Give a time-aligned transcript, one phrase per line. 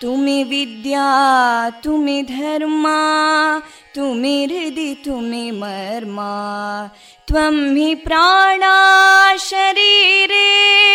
[0.00, 1.08] तुमि विद्या
[1.84, 2.98] तुमि धर्मा
[3.94, 6.32] तुमि हृदि तुमि मर्मा
[7.28, 8.74] त्वं हि प्राणा
[9.48, 10.89] शरीरे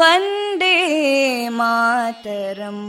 [0.00, 0.76] वन्दे
[1.58, 2.84] मातरम्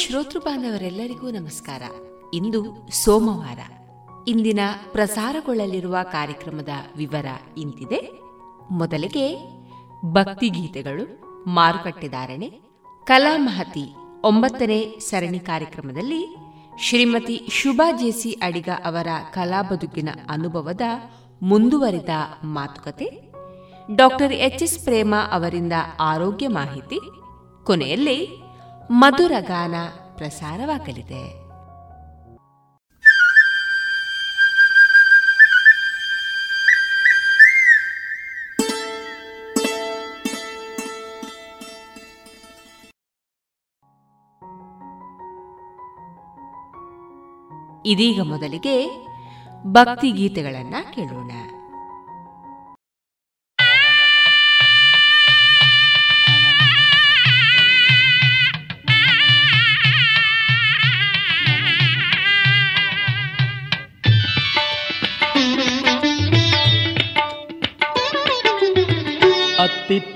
[0.00, 1.82] ಶ್ರೋತೃ ಬಾಂಧವರೆಲ್ಲರಿಗೂ ನಮಸ್ಕಾರ.
[2.34, 3.58] ಇಂದು ಸೋಮವಾರ.
[4.28, 4.60] ಇಂದಿನ
[4.92, 7.26] ಪ್ರಸಾರಗೊಳ್ಳಲಿರುವ ಕಾರ್ಯಕ್ರಮದ ವಿವರ
[7.58, 8.10] ಇಂತಿದೆ.
[8.70, 9.38] ಮೊದಲಿಗೆ
[10.04, 11.04] ಭಕ್ತಿಗೀತೆಗಳು
[11.44, 12.50] ಮಾರುಕಟ್ಟೆದಾರಣೆ
[13.04, 13.94] ಕಲಾಮಹತಿ
[14.24, 16.36] ಒಂಬತ್ತನೇ ಸರಣಿ ಕಾರ್ಯಕ್ರಮದಲ್ಲಿ
[16.78, 20.80] ಶ್ರೀಮತಿ ಶುಭಾ ಜೇಸಿ ಅಡಿಗ ಅವರ ಕಲಾ ಬದುಕಿನ ಅನುಭವದ
[21.42, 22.08] ಮುಂದುವರಿದ
[22.44, 23.32] ಮಾತುಕತೆ,
[23.94, 27.00] ಡಾಕ್ಟರ್ ಎಚ್ ಎಸ್ ಪ್ರೇಮ ಅವರಿಂದ ಆರೋಗ್ಯ ಮಾಹಿತಿ,
[27.64, 28.39] ಕೊನೆಯಲ್ಲಿ
[28.90, 29.74] ಮಧುರ ಗಾನ
[30.14, 31.50] ಪ್ರಸಾರವಾಗಲಿದೆ.
[47.86, 49.06] ಇದೀಗ ಮೊದಲಿಗೆ
[49.64, 51.30] ಭಕ್ತಿ ಗೀತೆಗಳನ್ನ ಕೇಳೋಣ.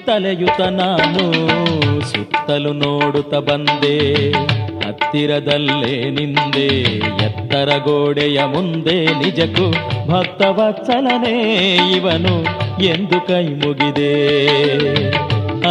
[0.07, 1.23] ಅತ್ತಿತ್ತಲೆಯುತ ನಾನು
[2.09, 3.93] ಸುತ್ತಲು ನೋಡುತ್ತ ಬಂದೆ
[4.81, 6.67] ಹತ್ತಿರದಲ್ಲೇ ನಿಂದೆ
[7.27, 9.67] ಎತ್ತರ ಗೋಡೆಯ ಮುಂದೆ ನಿಜಕ್ಕೂ
[10.11, 11.33] ಭಕ್ತವತ್ಸಲನೇ
[11.97, 12.35] ಇವನು
[12.91, 14.13] ಎಂದು ಕೈ ಮುಗಿದೆ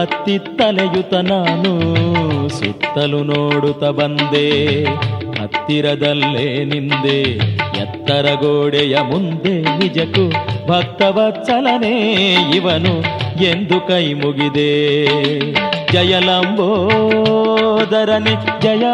[0.01, 1.73] ಅತ್ತಿತ್ತಲೆಯುತ ನಾನು
[2.57, 4.47] ಸುತ್ತಲು ನೋಡುತ್ತ ಬಂದೆ
[5.37, 7.19] ಹತ್ತಿರದಲ್ಲೇ ನಿಂದೆ
[7.83, 10.25] ಎತ್ತರ ಗೋಡೆಯ ಮುಂದೆ ನಿಜಕ್ಕೂ
[10.67, 11.95] ಭಕ್ತವತ್ಸಲನೇ
[12.55, 12.95] ಇವನು
[13.41, 15.05] ಎಂದು ಕೈ ಮುಗಿದೆ.
[15.91, 18.85] ಜಯಲಂಬೋದರನೆ ಜಯ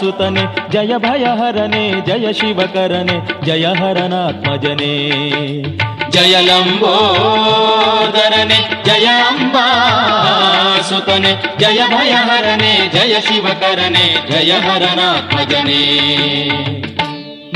[0.00, 5.10] ಸುತನೆ ಜಯ ಭಯಹರನೆ, ಜಯ ಶಿವಕರನೆ, ಜಯ ಹರನಾತ್ಮಜನೆ.
[6.10, 9.08] ಜಯಲಂಬೋದರನೆ ಜಯ
[10.88, 16.10] ಸುತನೆ ಜಯ ಭಯಹರನೆ, ಜಯ ಶಿವಕರನೆ, ಜಯ ಹರನಾತ್ಮಜನೆ.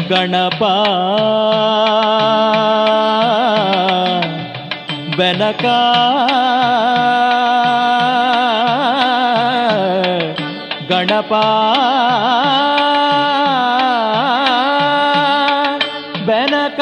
[0.09, 0.63] ಗಣಪ
[5.17, 5.65] ಬೆನಕ.
[10.89, 11.33] ಗಣಪ.
[16.27, 16.81] ಬೆನಕ.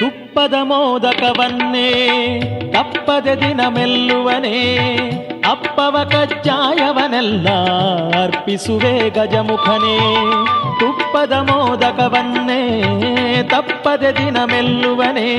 [0.00, 1.90] ತುಪ್ಪದ ಮೋದಕವನ್ನೇ
[3.00, 4.58] ತಪ್ಪದೆ ದಿನ ಮೆಲ್ಲುವನೇ,
[5.50, 7.48] ಅಪ್ಪವ ಕಜ್ಜಾಯವನೆಲ್ಲ
[8.22, 9.98] ಅರ್ಪಿಸುವೆ ಗಜಮುಖನೇ.
[10.80, 12.62] ತುಪ್ಪದ ಮೋದಕವನ್ನೇ
[13.50, 15.30] ತಪ್ಪದೆ ದಿನ ಮೆಲ್ಲುವನೇ,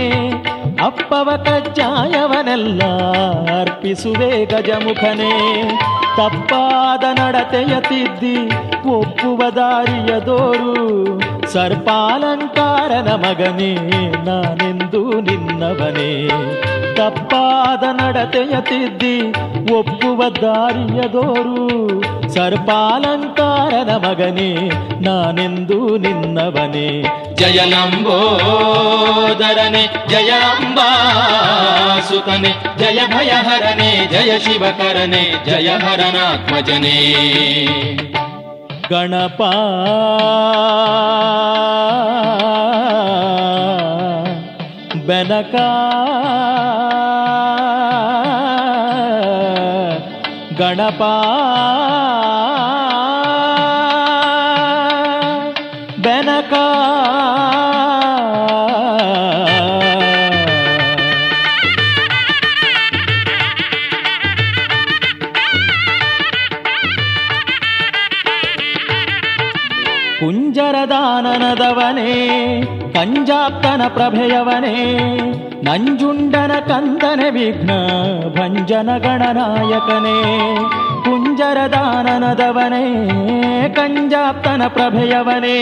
[0.85, 2.81] ಅಪ್ಪವ ಕಜ್ಜಾಯವನೆಲ್ಲ
[3.61, 5.63] ಅರ್ಪಿಸುವೆ ಗಜಮುಖನೇ.
[6.17, 8.37] ತಪ್ಪಾದ ನಡತೆಯ ತಿದ್ದಿ
[8.89, 11.01] ಒಪ್ಪುವ ದಾರಿಯ ದೋರು
[11.53, 13.75] ಸರ್ಪಾಲಂಕಾರನ ಮಗನೇ
[14.25, 16.29] ನಾನೆಂದು ನಿನ್ನವನೇ.
[16.95, 19.33] ತಪ್ಪಾದ ನಡತೆಯ ತಿದ್ದಿ
[19.73, 21.81] ಒಪ್ಪುವ ದಾರಿಯದೋರು
[22.33, 27.03] ಸರ್ಪಾಲಂಕಾರನ ಮಗನೇ ನಾನೆಂದು ನಿನ್ನವನೇ.
[27.35, 36.97] ಜಯಲಂಬೋದರನೆ ಜಯಾಂಬಾಸುತನೆ ಜಯ ಭಯಹರನೆ, ಜಯ ಶಿವಕರನೆ, ಜಯ ಹರನಾತ್ಮಜನೇ.
[38.91, 39.41] ಗಣಪ.
[45.07, 45.55] ಬೆನಕ.
[50.57, 51.01] ಗಣಪ.
[72.01, 72.09] ಕುಂಜರದಾನನದವನೇ
[72.93, 74.75] ಕಂಜಾಪ್ತನ ಪ್ರಭೆಯವನೇ
[75.63, 77.71] ನಂಜುಂಡನ ಕಂದನೆ ವಿಘ್ನ
[78.29, 80.17] ಭಂಜನ ಗಣನಾಯಕನೇ
[81.05, 82.83] ಕುಂಜರದಾನನದವನೇ
[83.67, 85.57] ಕಂಜಾಪ್ತನ ಪ್ರಭೆಯವನೇ.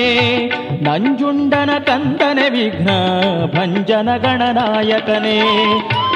[0.81, 2.89] ನಂಜುಂಡನ ಕಂದನೆ ವಿಘ್ನ
[3.45, 5.41] ಭಂಜನ ಗಣನಾಯಕನೇ.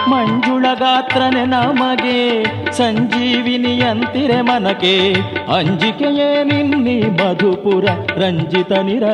[0.10, 5.14] ಮಂಜುಳ ಗಾತ್ರನೆ ನಮಗೆ ಸಂಜೀವಿನಿಯಂತಿರೆ ಮನಕೆ.
[5.58, 7.86] ಅಂಜಿಕೆಯೇ ನಿನ್ನಿ ಮಧುಪುರ
[8.18, 9.14] ರಂಜಿತನಿರಲೆಮ್ಮೊಡನೆ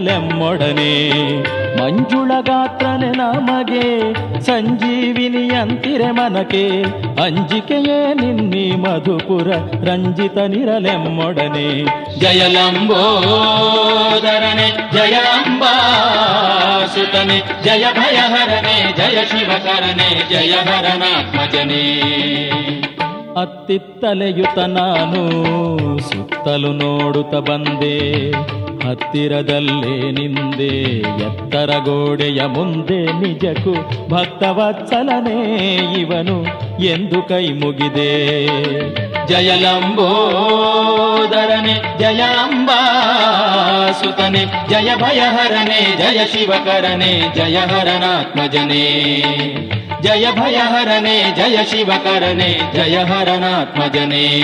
[1.79, 4.01] ಮಂಜುಳ ಗಾತ್ರನೆ ನಮಗೆ
[4.41, 6.83] ಸಂಜೀವಿನಿಯಂತಿರೆ ಮನಕೆ
[7.23, 9.49] ಅಂಜಿಕೆಯೇ ನಿನ್ನಿ ಮಧುಪುರ
[9.87, 11.67] ರಂಜಿತನಿರಲೆಮ್ಮೊಡನೆ
[12.19, 21.85] ಜಯಲಂಬೋದರನೆ ಜಯಾಂಬಾಸುತನೆ ಜಯ ಭಯಹರನೆ ಜಯ ಶಿವಕರನೆ ಜಯ ಹರನಾತ್ಮಜನೇ
[23.37, 25.23] ಅತ್ತಿತ್ತಲೆಯುತ ನಾನು
[26.09, 27.97] ಸುತ್ತಲೂ ನೋಡುತ್ತ ಬಂದೆ.
[28.89, 33.75] ಹತ್ತಿರದಲ್ಲೇ ನಿಂದೆ ಎತ್ತರ ಗೋಡೆಯ ಮುಂದೆ ನಿಜಕ್ಕೂ
[34.09, 36.45] ಭಕ್ತವತ್ಸಲನೇ ಇವನು
[36.83, 38.47] ಎಂದು ಕೈ ಮುಗಿದೆ.
[39.27, 43.09] ಜಯಲಂಬೋದರನೆ ಜಯಾಂಬಾ
[44.03, 49.23] ಸುತನೆ ಜಯ ಭಯಹರನೆ, ಜಯ ಶಿವಕರನೆ, ಜಯ ಹರನಾತ್ಮಜನೇ.
[50.01, 54.43] ಜಯ ಭಯಹರನೆ, ಜಯ ಶಿವಕರನೆ, ಜಯ ಹರನಾತ್ಮಜನೇ.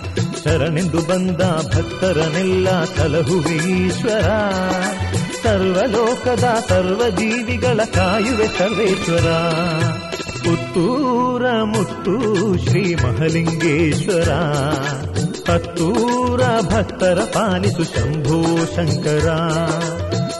[0.43, 1.41] ಶರಣೆಂದು ಬಂದ
[1.75, 4.29] ಭಕ್ತರನೆಲ್ಲ ಕಲಹುವೆ ಈಶ್ವರ.
[5.43, 9.31] ಸರ್ವಲೋಕದ ಸರ್ವ ಜೀವಿಗಳ ಕಾಯುವೆ ಸರ್ವೇಶ್ವರ.
[10.45, 12.21] ಪುತ್ತೂರ ಮುತ್ತು
[12.65, 14.29] ಶ್ರೀ ಮಹಲಿಂಗೇಶ್ವರ.
[15.51, 19.29] ಹತ್ತೂರ ಭಕ್ತರ ಪಾಲಿಸು ಶಂಭೋ ಶಂಕರ.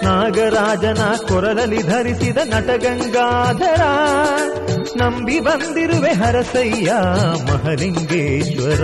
[0.04, 3.82] ನಾಗರಾಜನ ಕೊರಲಲ್ಲಿ ಧರಿಸಿದ ನಟಗಂಗಾಧರ.
[4.98, 6.94] ನಂಬಿ ಬಂದಿರುವೆ ಹರಸಯ್ಯ
[7.52, 8.84] ಮಹಲಿಂಗೇಶ್ವರ.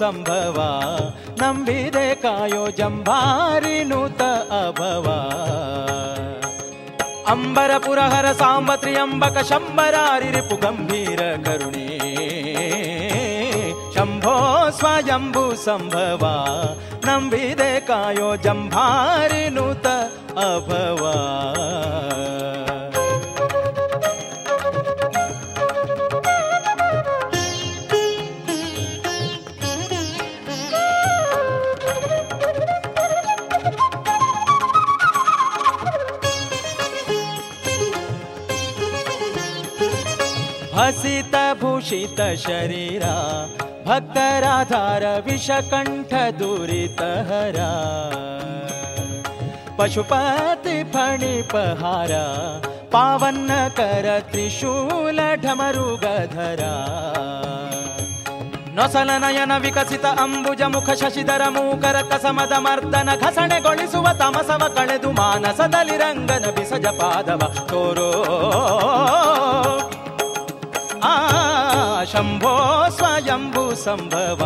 [0.00, 0.58] ಸಂಭವ
[1.40, 4.22] ನಂಬಿದೆ ಕಾಯೋ ಜಂಭಾರಿ ನೂತ
[4.58, 5.06] ಅಭವ
[7.28, 11.86] ಅಂಬರ ಪುರಹರ ಸಾಂಬ ತ್ರಿಯಂಬಕ ಶಂಬರಾರಿ ರಿಪು ಗಂಭೀರ ಕರುಣೆ
[13.96, 14.34] ಶಂಭೋ
[14.70, 16.24] ಸ್ವಯಂಭೂ ಸಂಭವ
[17.06, 19.86] ನಂಬಿದೆ ಕಾಯೋ ಜಂಭಾರಿ ನೂತ
[20.38, 21.02] ಅಭವ
[41.60, 43.04] ಹಸಿತ ಭೂಷಿತ ಶರೀರ
[43.86, 47.58] ಭಕ್ತರಾಧಾರ ವಿಷಕಂಠ ದುರಿತಹರ
[49.78, 52.12] ಪಶುಪತಿ ಫಣಿಪಹಾರ
[52.92, 56.62] ಪಾವನ್ನ ಕರ ತ್ರಿಶೂಲ ಢಮರುಗಧರ
[58.76, 66.86] ನೊಸಲ ನಯನ ವಿಕಸಿತ ಅಂಬುಜ ಮುಖ ಶಶಿಧರ ಮೂಕರ ಕಸಮದ ಮರ್ದನ ಘಸಣೆಗೊಳಿಸುವ ತಮಸವ ಕಳೆದು ಮಾನಸದಲ್ಲಿ ರಂಗನ ಬಿಸಜ
[66.98, 68.10] ಪಾದವ ತೋರೋ
[71.02, 71.14] ಆ
[72.04, 72.54] ಶಂಭೋ
[72.96, 74.42] ಸ್ವಯಂಭೂ ಸಂಭವ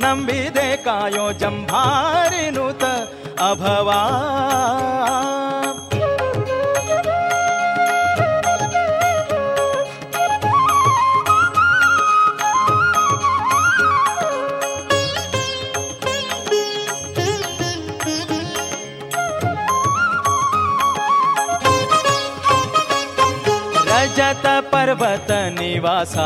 [0.00, 2.84] ನಂಬಿದೆ ಕಾಯೋ ಜಂಭಾರಿ ನೂತ
[24.88, 26.16] ಅಭವ ರಜತ ಪರ್ವತ ನಿವಾಸ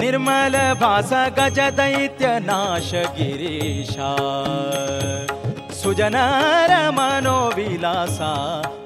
[0.00, 3.96] ನಿರ್ಮಲ ಭಾಸ ಗಜ ದೈತ್ಯ ನಾಶ ಗಿರೀಶ
[5.80, 8.20] ಸುಜನರ ಮನೋವಿಲಾಸ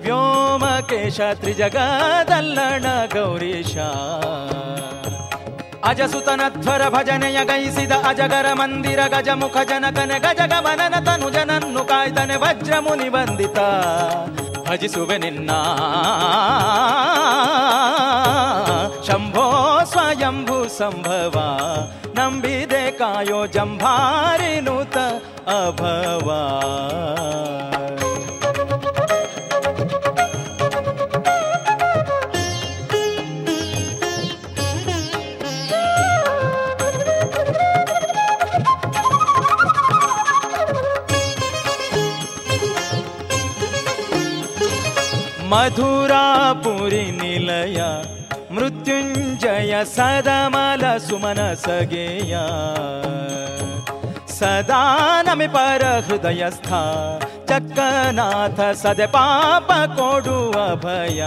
[0.02, 3.74] ವ್ಯೋಮಕೇಶ ತ್ರಿಜಗದಲ್ಲಣ ಗೌರೀಶ
[5.84, 13.58] ಅಜಸುತನಧ್ವರ ಭಜನೆಯ ಗೈಸಿದ ಅಜಗರ ಮಂದಿರ ಗಜಮುಖ ಜನಕನೆ ಗಜಗಮನನ ತನು ಜನನ್ನು ಕಾಯ್ತನೆ ವಜ್ರ ಮುನಿ ಬಂದಿತ
[14.66, 15.50] ಭಜಿಸುವೆ ನಿನ್ನ
[20.82, 21.36] ಸಂಭವ
[22.16, 24.96] ನಂಬಿದೆ ಕಾಯೋ ಜಂಭಾರಿ ನೂತ
[25.56, 26.28] ಅಭವ
[45.70, 47.78] ಮಧುರಾಪುರಿ ನಿಲಯ
[48.83, 52.33] मृत्युंजय सदमल सुमन सगेय
[54.37, 54.79] सदा
[55.27, 56.81] नमि परहृदयस्था
[57.49, 61.21] चक्रनाथ नदी तीर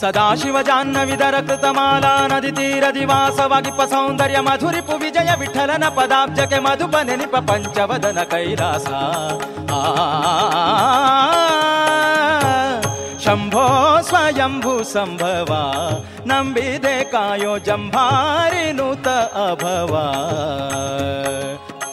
[0.00, 9.02] सदाशिवजाह्नविदरकृतमाला नदीतीरदिवासवागिपसौन्दर्य मधुरिपु विजय विठलन पदाब्जके मधुपनिनिप पञ्चवदन कैलासा
[13.24, 13.66] शंभो
[14.02, 15.62] स्वयंभू संभवा
[16.26, 20.04] नंबिदे कायो जंभारी नुत अभवा।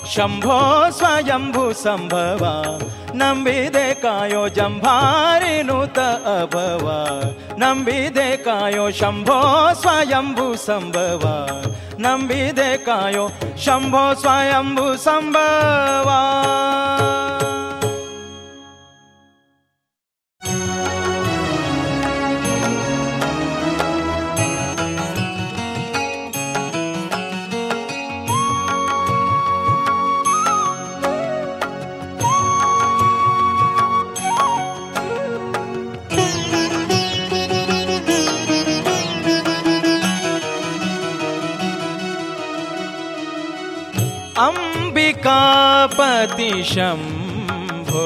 [0.08, 0.60] शंभो
[0.92, 2.54] स्वयंभू संभवा
[3.16, 7.00] नंबिदे कायो जंभारी नुत अभवा।
[7.60, 9.40] नंबिदे कायो शंभो
[9.74, 11.36] स्वयंभू संभवा
[12.00, 12.52] नंबी
[12.88, 16.22] कायो शंभो स्वयंभू संभवा।
[45.96, 48.06] पति शम्भो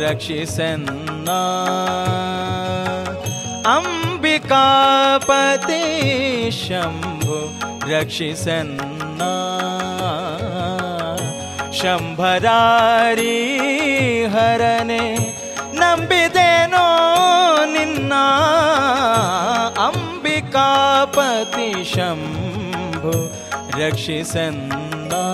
[0.00, 1.40] रक्षिसन्ना
[3.74, 5.84] अम्बिकापति
[6.60, 7.38] शम्भो
[7.90, 9.32] रक्षिसन्ना
[11.78, 13.38] शंभरारी
[14.34, 15.04] हरने
[15.80, 16.76] नो
[17.72, 18.24] निन्ना।
[19.86, 20.70] अंबिका
[21.16, 23.16] पति शम्भो
[23.80, 25.24] रक्षिसन्ना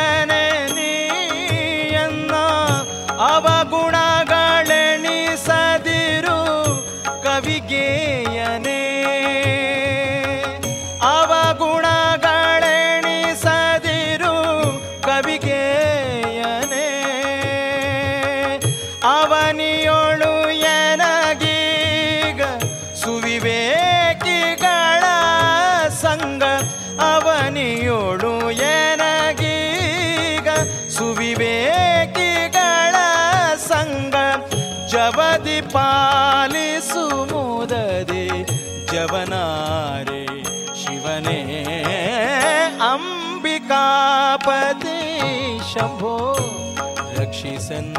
[3.31, 4.06] अवगुणा
[45.99, 46.15] ಶಂಭೋ
[47.19, 47.97] ರಕ್ಷಿಸನ್ನ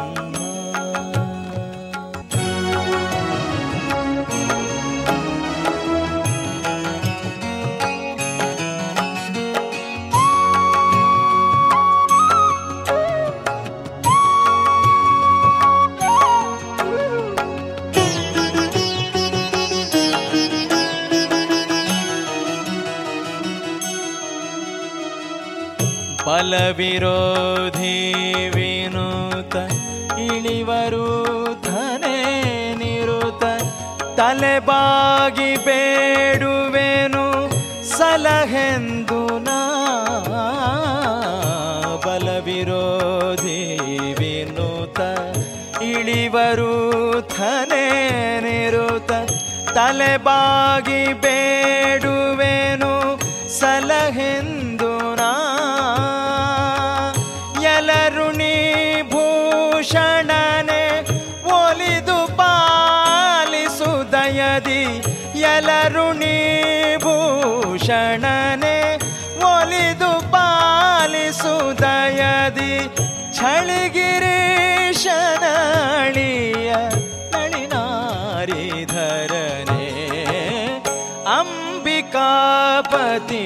[26.27, 27.56] ಬಲವಿರೋಧಿ
[35.29, 37.23] ತಲೆಬಾಗಿ ಬೇಡುವೆನು
[37.89, 39.57] ಸಲಹೆಂದು ನಾ
[42.05, 43.57] ಬಲವಿರೋಧಿ
[44.19, 44.99] ವಿನೂತ
[45.89, 46.71] ಇಳಿವರು
[47.33, 47.85] ಥನೇ
[48.45, 49.11] ನಿರುತ
[49.73, 51.56] ತಲೆಬಾಗಿ ಬೇಡುವೆನು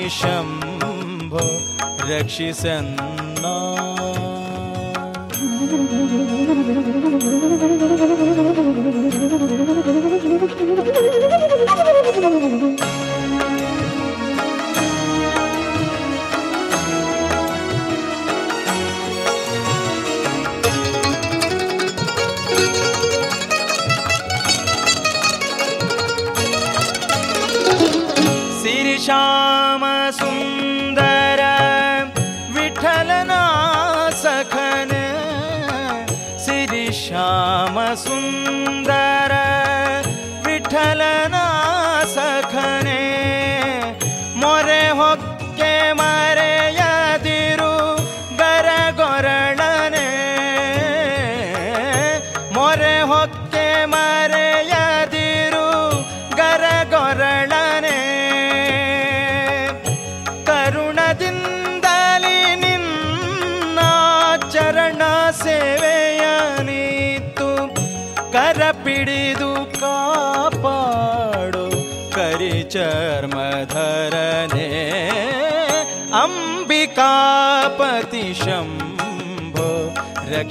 [0.02, 1.46] मे शम्भो
[2.10, 3.54] रक्षिसन्ना।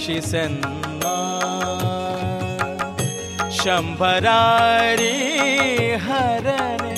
[0.01, 1.17] बक्षिसन्मा
[3.53, 5.17] शम्भरारी
[6.05, 6.95] हरने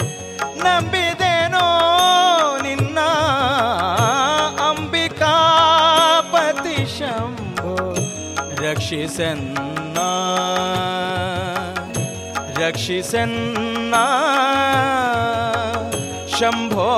[0.62, 1.66] नम्बिदेनो
[2.62, 2.98] निन्न।
[4.68, 5.16] अम्बिकापति
[6.96, 7.74] शंभो।
[8.62, 9.98] रक्षिसन्न
[12.62, 13.94] रक्षिसन्न
[16.38, 16.90] शंभो।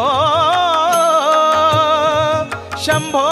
[2.85, 3.25] शंभो।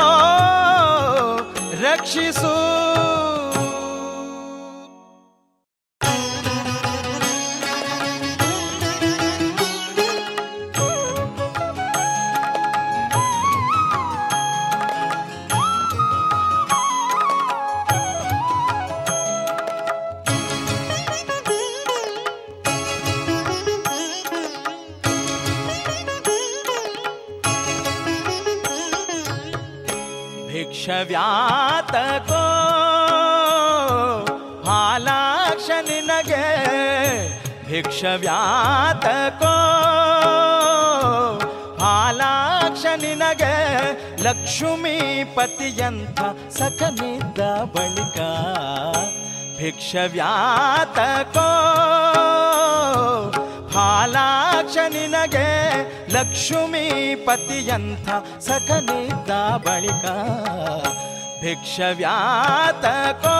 [37.82, 39.54] ಭಿಕ್ಷವ್ಯಾತಕೋ.
[41.84, 43.54] ಹಾಲಾಕ್ಷ ನಿನಗೆ
[44.22, 47.40] ಲಕ್ಷ್ಮೀಪತಿಯಂಥ ಸಖನಿದ್ದ
[47.74, 48.18] ಬಳಿಕ
[49.58, 51.48] ಭಿಕ್ಷವ್ಯಾತಕೋ.
[53.78, 55.48] ಹಾಲಾಕ್ಷ ನಿನಗೆ
[56.12, 58.08] ಲಕ್ಷ್ಮೀಪತಿಯಂಥ
[58.40, 60.04] ಸಖನಿದ್ದ ಬಳಿಕ
[61.42, 63.38] ಭಿಕ್ಷವ್ಯಾತಕೋ.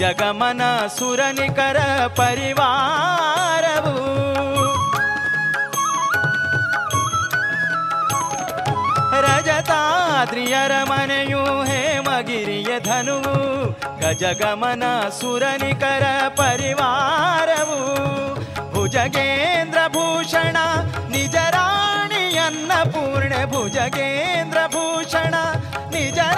[0.00, 1.76] जगमन सुरनिकर
[2.18, 3.64] परिवार
[9.24, 13.34] रजताद्रियर मनयु गज धनुवु।
[14.02, 14.84] गजगमन
[15.18, 16.04] सुरनिकर
[16.38, 17.54] परिवार
[18.74, 20.56] भुजगेन्द्र भूषण
[21.12, 25.34] निज राणी अन्नपूर्ण। भुजगेन्द्र भूषण
[25.92, 26.37] निजरा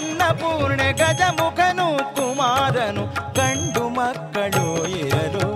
[0.00, 3.04] ರಾಣಿಯನ್ನ ಗಜಮುಖನು ಕುಮಾರನು
[3.36, 4.66] ಕಂಡು ಮಕ್ಕಳು
[4.98, 5.46] ಇರಲು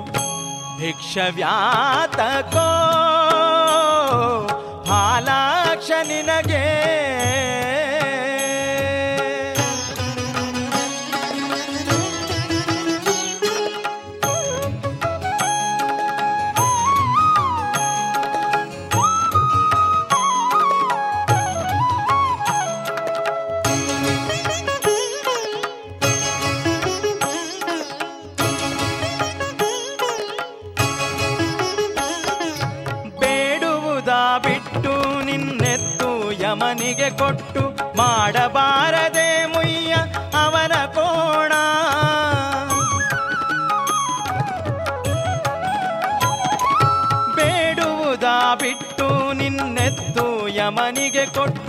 [0.78, 2.66] ಭಿಕ್ಷವ್ಯಾತಕೋ
[4.90, 6.51] ಹಾಲಾಕ್ಷ ನಿನಗೆ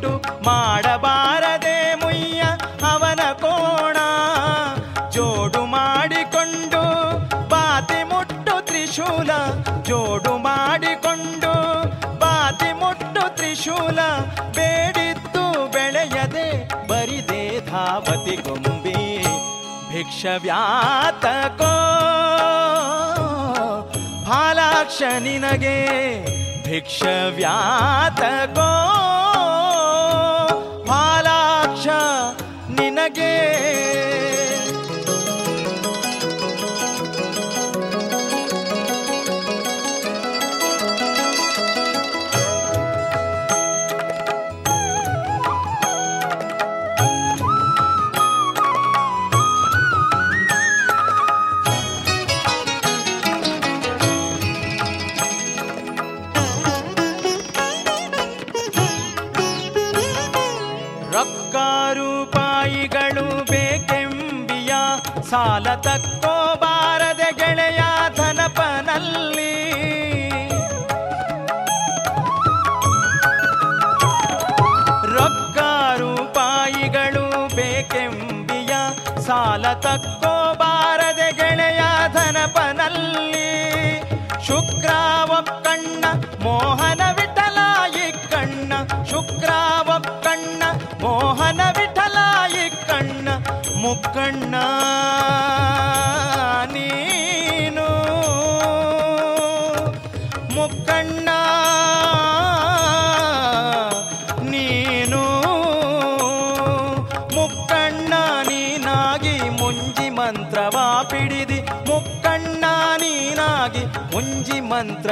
[0.04, 0.12] ಕೊಟ್ಟು
[0.46, 2.44] ಮಾಡಬಾರದೆ ಮುಯ್ಯ
[2.92, 3.98] ಅವನ ಕೋಣ.
[5.12, 6.82] ಜೋಡು ಮಾಡಿಕೊಂಡು
[7.52, 9.32] ಬಾತಿ ಮುಟ್ಟು ತ್ರಿಶೂಲ.
[9.90, 11.54] ಜೋಡು ಮಾಡಿಕೊಂಡು
[12.20, 14.00] ಬಾತಿ ಮುಟ್ಟು ತ್ರಿಶೂಲ.
[14.58, 16.48] ಬೇಡಿದ್ದು ಬೆಳೆಯದೆ
[16.88, 19.00] ಬರಿದೆ ಧಾವತಿ ಗೊಂಬಿ.
[19.92, 21.74] ಭಿಕ್ಷವ್ಯಾತಕೋ
[24.28, 25.78] ಫಾಲಾಕ್ಷ ನಿನಗೆ
[26.68, 28.70] ಭಿಕ್ಷವ್ಯಾತಕೋ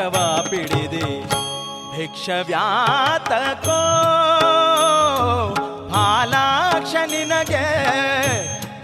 [0.01, 1.07] ಭಿಕ್ಷವಾ ಪಿಡಿದೆ
[1.97, 3.79] ಭಿಕ್ಷವ್ಯಾತಕೋ,
[5.89, 7.65] ಫಾಲಾಕ್ಷ ನಿನಗೆ.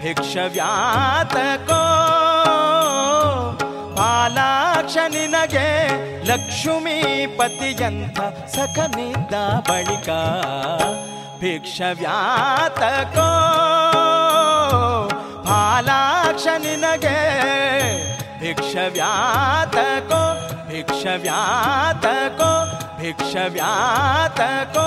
[0.02, 1.80] ಭಿಕ್ಷವ್ಯಾತಕೋ,
[3.96, 6.24] ಫಾಲಾಕ್ಷ ನಿನಗೆ.
[6.24, 9.34] ಲಕ್ಷ್ಮೀಪತಿಯಂತ ಸಖನಿದ್ದ
[9.70, 10.08] ಬಳಿಕ
[11.40, 13.30] ಭಿಕ್ಷವ್ಯಾತಕೋ,
[15.42, 17.18] ಫಾಲಾಕ್ಷ ನಿನಗೆ.
[18.40, 20.47] ಭಿಕ್ಷವ್ಯಾತಕೋ
[20.98, 22.50] भिक्षव्यातको
[22.98, 24.86] भिक्षव्यातको।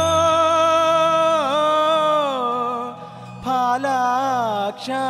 [3.45, 5.05] फालाक्षा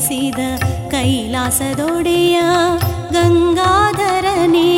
[0.00, 0.42] ನೆಲೆಸಿದ
[0.90, 2.36] ಕೈಲಾಸದೊಡೆಯ
[3.14, 4.68] ಗಂಗಾಧರನೇ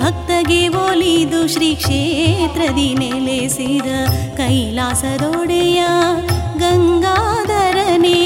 [0.00, 3.90] ಭಕ್ತಗೆ ಒಲಿದು ಶ್ರೀ ಕ್ಷೇತ್ರದಿ ನೆಲೆಸಿದ
[4.36, 5.80] ಕೈಲಾಸದೊಡೆಯ
[6.58, 8.20] ಗಂಗಾಧರನೇ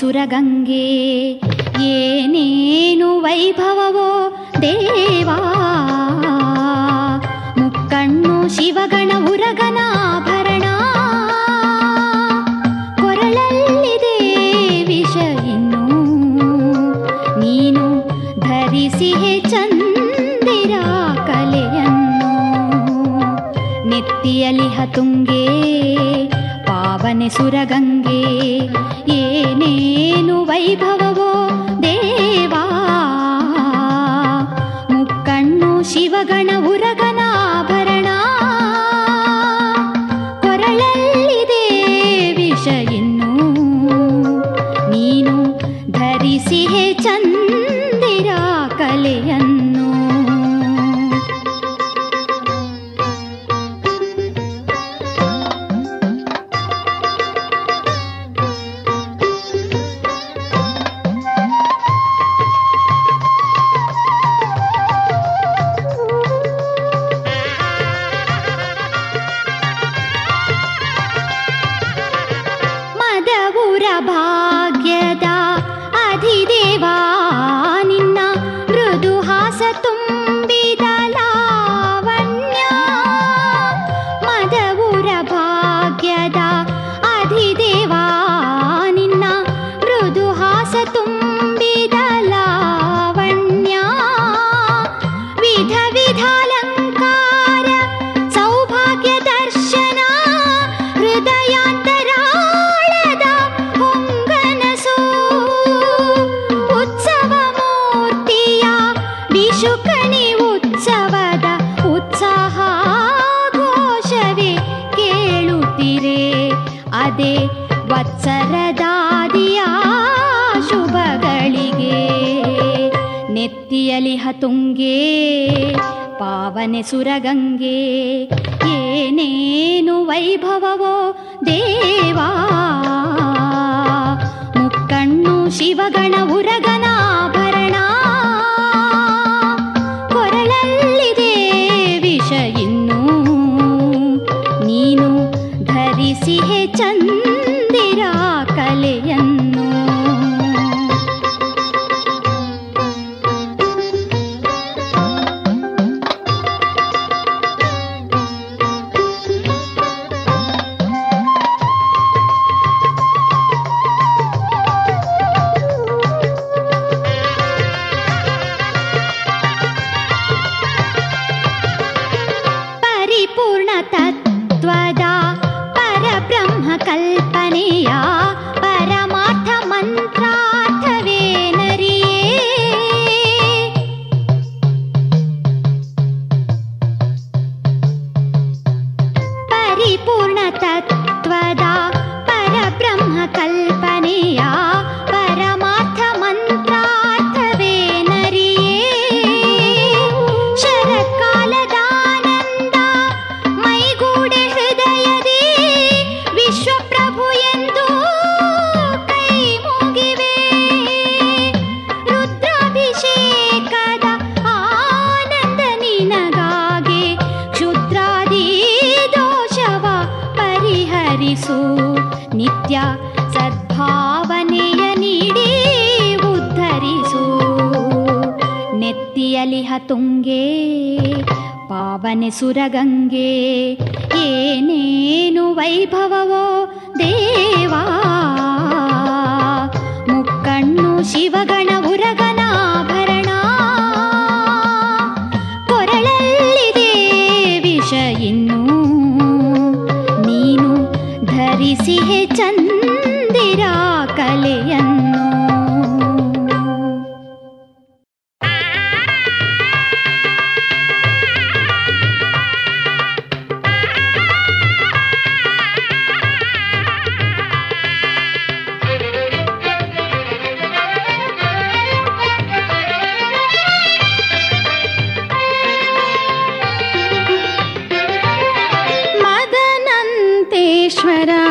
[281.01, 281.43] ईश्वरा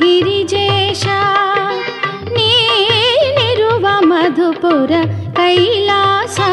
[0.00, 1.18] गिरिजेशा
[2.36, 4.92] नीनिरुव मधुपुर
[5.36, 6.48] कैलासा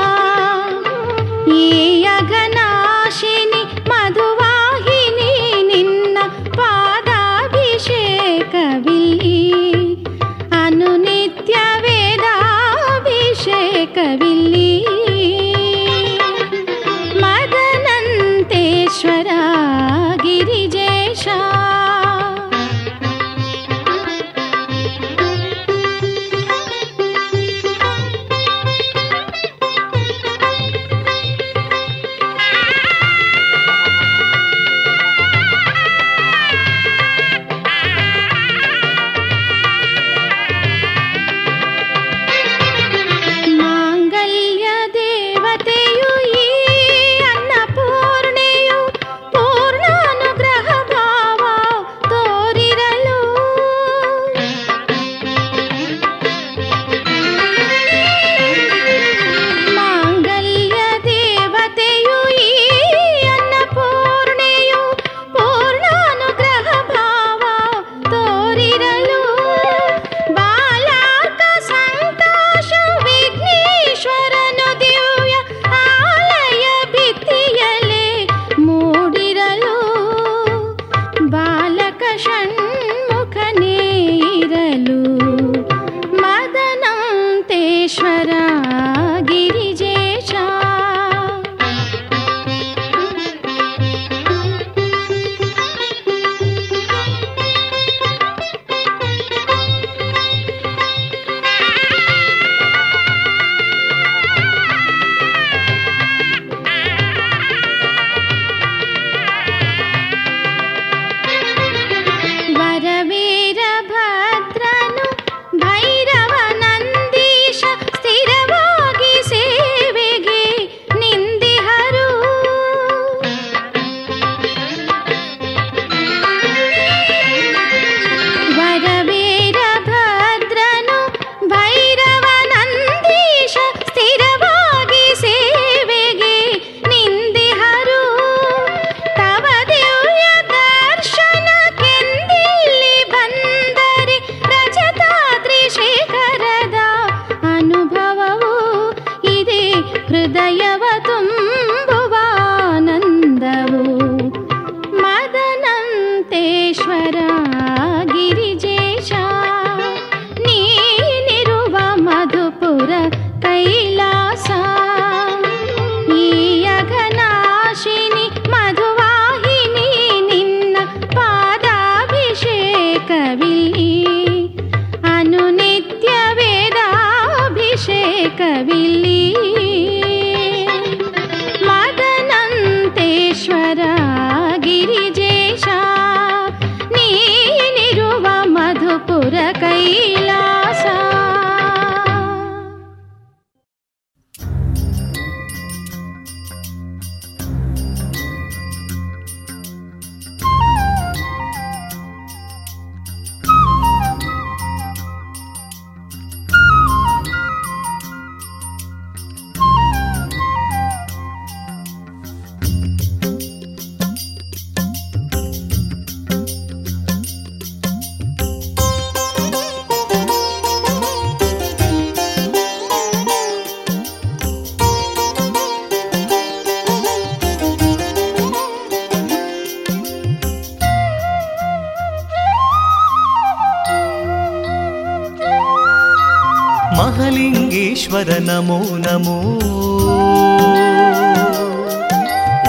[238.21, 239.37] ಮಹಲಿಂಗೇಶ್ವರ ನಮೋ ನಮೋ.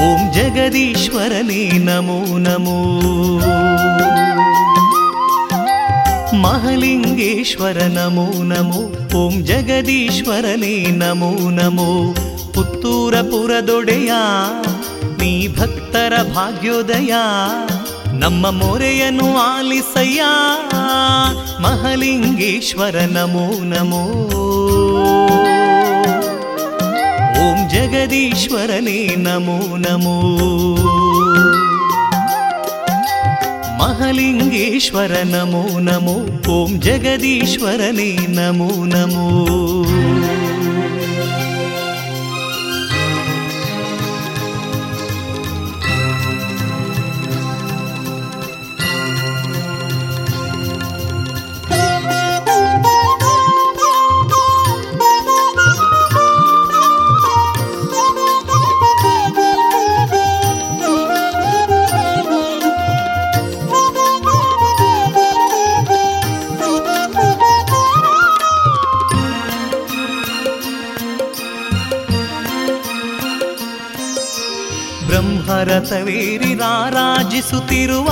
[0.02, 2.78] ಓಂ ಜಗದೀಶ್ವರನೇ ನಮೋ ನಮೋ.
[6.36, 8.80] ಮಹಲಿಂಗೇಶ್ವರ ನಮೋ ನಮೋ.
[9.18, 12.14] ಓಂ ಜಗದೀಶ್ವರನೇ ನಮೋ ನಮೋ.
[12.52, 14.12] ಪುತ್ತೂರ ಪುರದೊಡೆಯ,
[15.18, 17.14] ನೀ ಭಕ್ತರ ಭಾಗ್ಯೋದಯ.
[18.12, 20.22] ನಮ್ಮ ಮೊರೆಯನ್ನು ಆಲಿಸಯ್ಯ,
[21.62, 24.41] ಮಹಲಿಂಗೇಶ್ವರ ನಮೋ ನಮೋ.
[28.02, 30.20] ಜಗದೀಶ್ವರನೇ ನಮೋ ನಮೋ.
[33.78, 36.48] ಮಹಲಿಂಗೇಶ್ವರ ನಮೋ ನಮೋ.
[36.52, 39.46] ಓಂ ಜಗದೀಶ್ವರನೇ ನಮೋ ನಮೋ.
[77.42, 78.08] ರಾರಾಜಿಸುತ್ತಿರುವ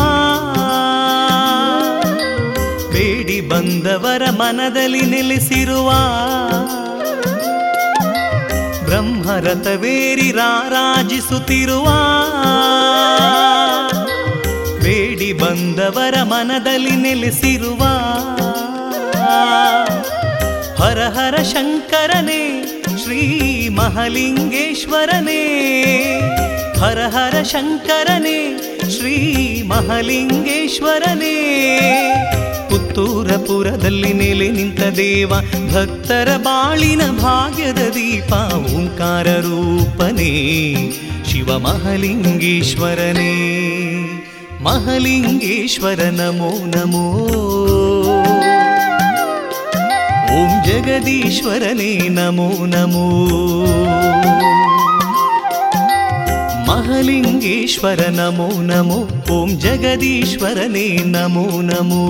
[2.93, 5.91] ಬೇಡಿ ಬಂದವರ ಮನದಲ್ಲಿ ನೆಲೆಸಿರುವ
[8.85, 11.87] ಬ್ರಹ್ಮರಥವೇರಿ ರಾರಾಜಿಸುತ್ತಿರುವ
[14.83, 17.83] ಬೇಡಿ ಬಂದವರ ಮನದಲ್ಲಿ ನೆಲೆಸಿರುವ
[20.81, 22.43] ಹರ ಹರ ಶಂಕರನೇ,
[23.03, 23.23] ಶ್ರೀ
[23.69, 25.43] ಮಹಲಿಂಗೇಶ್ವರನೇ,
[26.81, 28.39] ಹರ ಹರ ಶಂಕರನೇ
[28.91, 31.27] ಶ್ರೀ ಮಹಲಿಂಗೇಶ್ವರನೇ.
[32.71, 35.29] ಪುತ್ತೂರಪುರದಲ್ಲಿ ನೆಲೆ ನಿಂತ ದೇವ,
[35.75, 40.75] ಭಕ್ತರ ಬಾಳಿನ ಭಾಗ್ಯದ ದೀಪ, ಓಂಕಾರ ರೂಪನೇ.
[41.31, 42.51] ಶಿವ ಮಹಲಿಂಗೇಶ್ವರನೇ.
[44.63, 47.29] ಮಹಲಿಂಗೇಶ್ವರ ನಮೋ ನಮೋ.
[50.33, 53.27] ಓಂ ಜಗದೀಶ್ವರನೇ ನಮೋ ನಮೋ.
[56.71, 58.99] ಮಹಲಿಂಗೇಶ್ವರ ನಮೋ ನಮೋ
[59.33, 62.03] ಓಂ ಜಗದೀಶ್ವರನೇ ನಮೋ ನಮೋ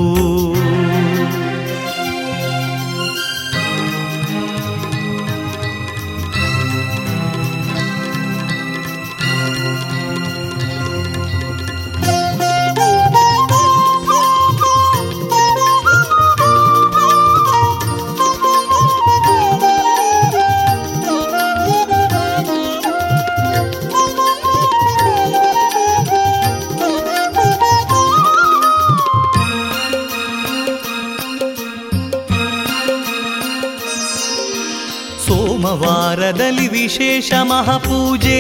[36.91, 38.39] ಸೋಮವಾರದಲ್ಲಿ ವಿಶೇಷ ಮಹಾಪೂಜೆ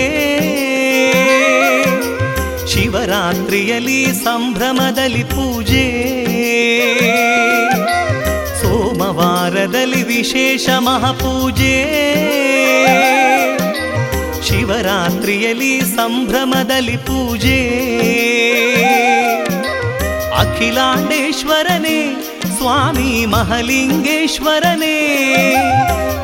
[2.72, 5.84] ಶಿವರಾತ್ರಿಯಲ್ಲಿ ಸಂಭ್ರಮದಲ್ಲಿ ಪೂಜೆ
[8.60, 11.76] ಸೋಮವಾರದಲ್ಲಿ ವಿಶೇಷ ಮಹಾಪೂಜೆ
[14.42, 17.60] ಶಿವರಾತ್ರಿಯಲ್ಲಿ ಸಂಭ್ರಮದಲ್ಲಿ ಪೂಜೆ
[20.38, 21.98] ಅಖಿಲಾಂಡೇಶ್ವರನೇ
[22.56, 24.96] ಸ್ವಾಮಿ ಮಹಲಿಂಗೇಶ್ವರನೇ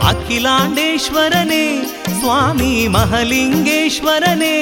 [0.08, 1.64] ಅಖಿಲಾಂಡೇಶ್ವರನೇ
[2.26, 4.54] ಸ್ವಾಮಿ ಮಹಲಿಂಗೇಶ್ವರನೇ.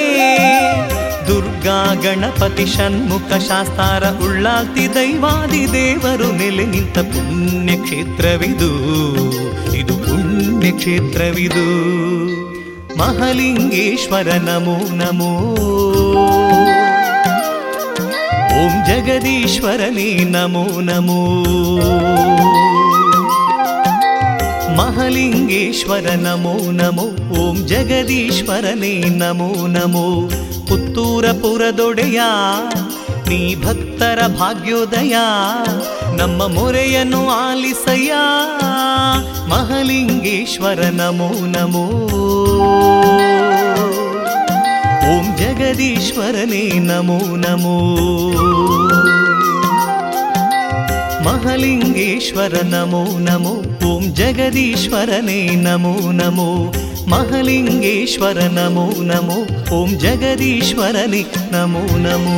[1.27, 8.71] ದುರ್ಗಾ ಗಣಪತಿ ಷಣ್ಮುಖ ಶಾಸ್ತಾರ ಉಳ್ಳಾಲ್ತಿ ದೈವಾದಿ ದೇವರು ನೆಲೆ ನಿಂತ ಪುಣ್ಯ ಕ್ಷೇತ್ರವಿದು
[9.75, 11.65] ಇದು ಪುಣ್ಯ ಕ್ಷೇತ್ರವಿದು
[24.77, 27.05] ಮಹಲಿಂಗೇಶ್ವರ ನಮೋ ನಮೋ,
[27.39, 30.29] ಓಂ ಜಗದೀಶ್ವರನೇ ನಮೋ ನಮೋ.
[30.67, 32.21] ಪುತ್ತೂರ ಪುರದೊಡೆಯ
[33.29, 35.15] ನೀ ಭಕ್ತರ ಭಾಗ್ಯೋದಯ,
[36.17, 38.13] ನಮ್ಮ ಮೊರೆಯನು ಆಲಿಸಯ್ಯ.
[39.47, 41.85] ಮಹಲಿಂಗೇಶ್ವರ ನಮೋ ನಮೋ.
[45.09, 47.75] ಓಂ ಜಗದೀಶ್ವರನೇ ನಮೋ ನಮೋ.
[51.25, 53.53] మహలింగేశ్వర నమో నమో
[53.85, 56.71] ఓం జగదీశ్వరనే నమో నమో.
[57.07, 59.37] మహలింగేశ్వర నమో నమో
[59.75, 62.37] ఓం జగదీశ్వరని నమో నమో.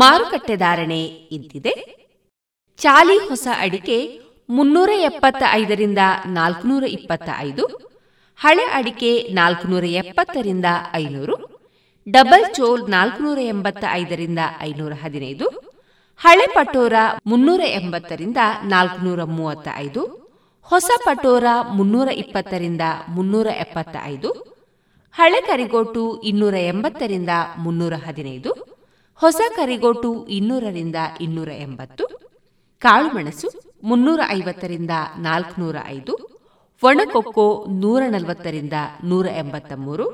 [0.00, 1.02] ಮಾರುಕಟ್ಟೆ ಧಾರಣೆ
[1.36, 1.72] ಇಂತಿದೆ.
[2.80, 3.98] ಚಾಲಿ ಹೊಸ ಅಡಿಕೆ
[4.48, 6.02] ಮುನ್ನೂರ ಎಪ್ಪತ್ತ ಐದರಿಂದ
[6.36, 7.64] ನಾಲ್ಕುನೂರ ಇಪ್ಪತ್ತ ಐದು
[8.40, 11.34] ಹಳೆ ಅಡಿಕೆ ನಾಲ್ಕುನೂರ ಎಪ್ಪತ್ತರಿಂದ ಐನೂರು,
[12.06, 15.46] ಡಬಲ್ ಚೋಲ್ ನಾಲ್ಕುನೂರ ಎಂಬತ್ತ ಐದರಿಂದ ಐನೂರ ಹದಿನೈದು
[16.20, 16.94] ಹಳೆ ಪಟೋರ
[17.26, 20.02] ಮುನ್ನೂರ ಎಂಬತ್ತರಿಂದ ನಾಲ್ಕುನೂರ ಮೂವತ್ತ ಐದು
[20.70, 21.44] ಹೊಸ ಪಟೋರ
[21.76, 24.30] ಮುನ್ನೂರ ಇಪ್ಪತ್ತರಿಂದ ಮುನ್ನೂರ ಎಪ್ಪತ್ತ ಐದು
[25.14, 28.50] ಹಳೆ ಕರಿಗೋಟು ಇನ್ನೂರ ಎಂಬತ್ತರಿಂದ ಮುನ್ನೂರ ಹದಿನೈದು
[29.20, 32.04] ಹೊಸ ಕರಿಗೋಟು ಇನ್ನೂರರಿಂದ ಇನ್ನೂರ ಎಂಬತ್ತು
[32.78, 33.48] ಕಾಳುಮೆಣಸು
[33.82, 36.14] ಮುನ್ನೂರ ಐವತ್ತರಿಂದ ನಾಲ್ಕುನೂರ ಐದು,
[36.82, 38.72] ಒಣಕೊಕ್ಕೋ ನೂರ ನಲವತ್ತರಿಂದ
[39.04, 40.06] ನೂರ ಎಂಬತ್ತ ಮೂರು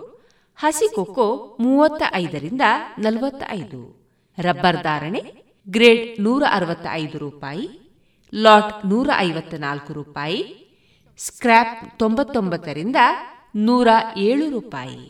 [0.57, 2.61] ಹಸಿ ಕೊಕ್ಕೋ ಮೂವತ್ತ ಐದರಿಂದ
[2.99, 3.81] ನಲವತ್ತ ಐದು.
[4.39, 5.23] ರಬ್ಬರ್ ಧಾರಣೆ
[5.69, 7.67] ಗ್ರೇಡ್ ನೂರ ಅರವತ್ತ ಐದು ರೂಪಾಯಿ,
[8.35, 10.41] ಲಾಟ್ ನೂರ ಐವತ್ತ ನಾಲ್ಕು ರೂಪಾಯಿ,
[11.19, 12.97] ಸ್ಕ್ರ್ಯಾಪ್ ತೊಂಬತ್ತೊಂಬತ್ತರಿಂದ
[13.57, 15.05] ನೂರ ಏಳು ರೂಪಾಯಿ.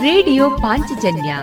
[0.00, 1.36] ರೇಡಿಯೋ ಪಾಂಚಜನ್ಯ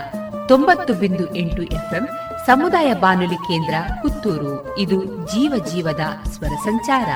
[0.47, 2.09] ತೊಂಬತ್ತು ಬಿಂದು ಎಂಟು ಎಫ್ಎಂ
[2.45, 4.77] ಸಮುದಾಯ ಬಾನುಲಿ ಕೇಂದ್ರ ಪುತ್ತೂರು.
[4.77, 7.09] ಇದು ಜೀವ ಜೀವದ ಸ್ವರ ಸಂಚಾರ.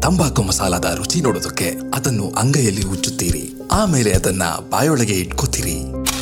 [0.00, 5.97] ತಂಬಾಕು ಮಸಾಲದ ರುಚಿ ನೋಡೋದಕ್ಕೆ ಅದನ್ನು ಅಂಗೈಯಲ್ಲಿ ಉಚ್ಚುತ್ತೀರಿ ಆಮೇಲೆ ಅದನ್ನ ಬಾಯೊಳಗೆ ಇಟ್ಕೋತೀರಿ.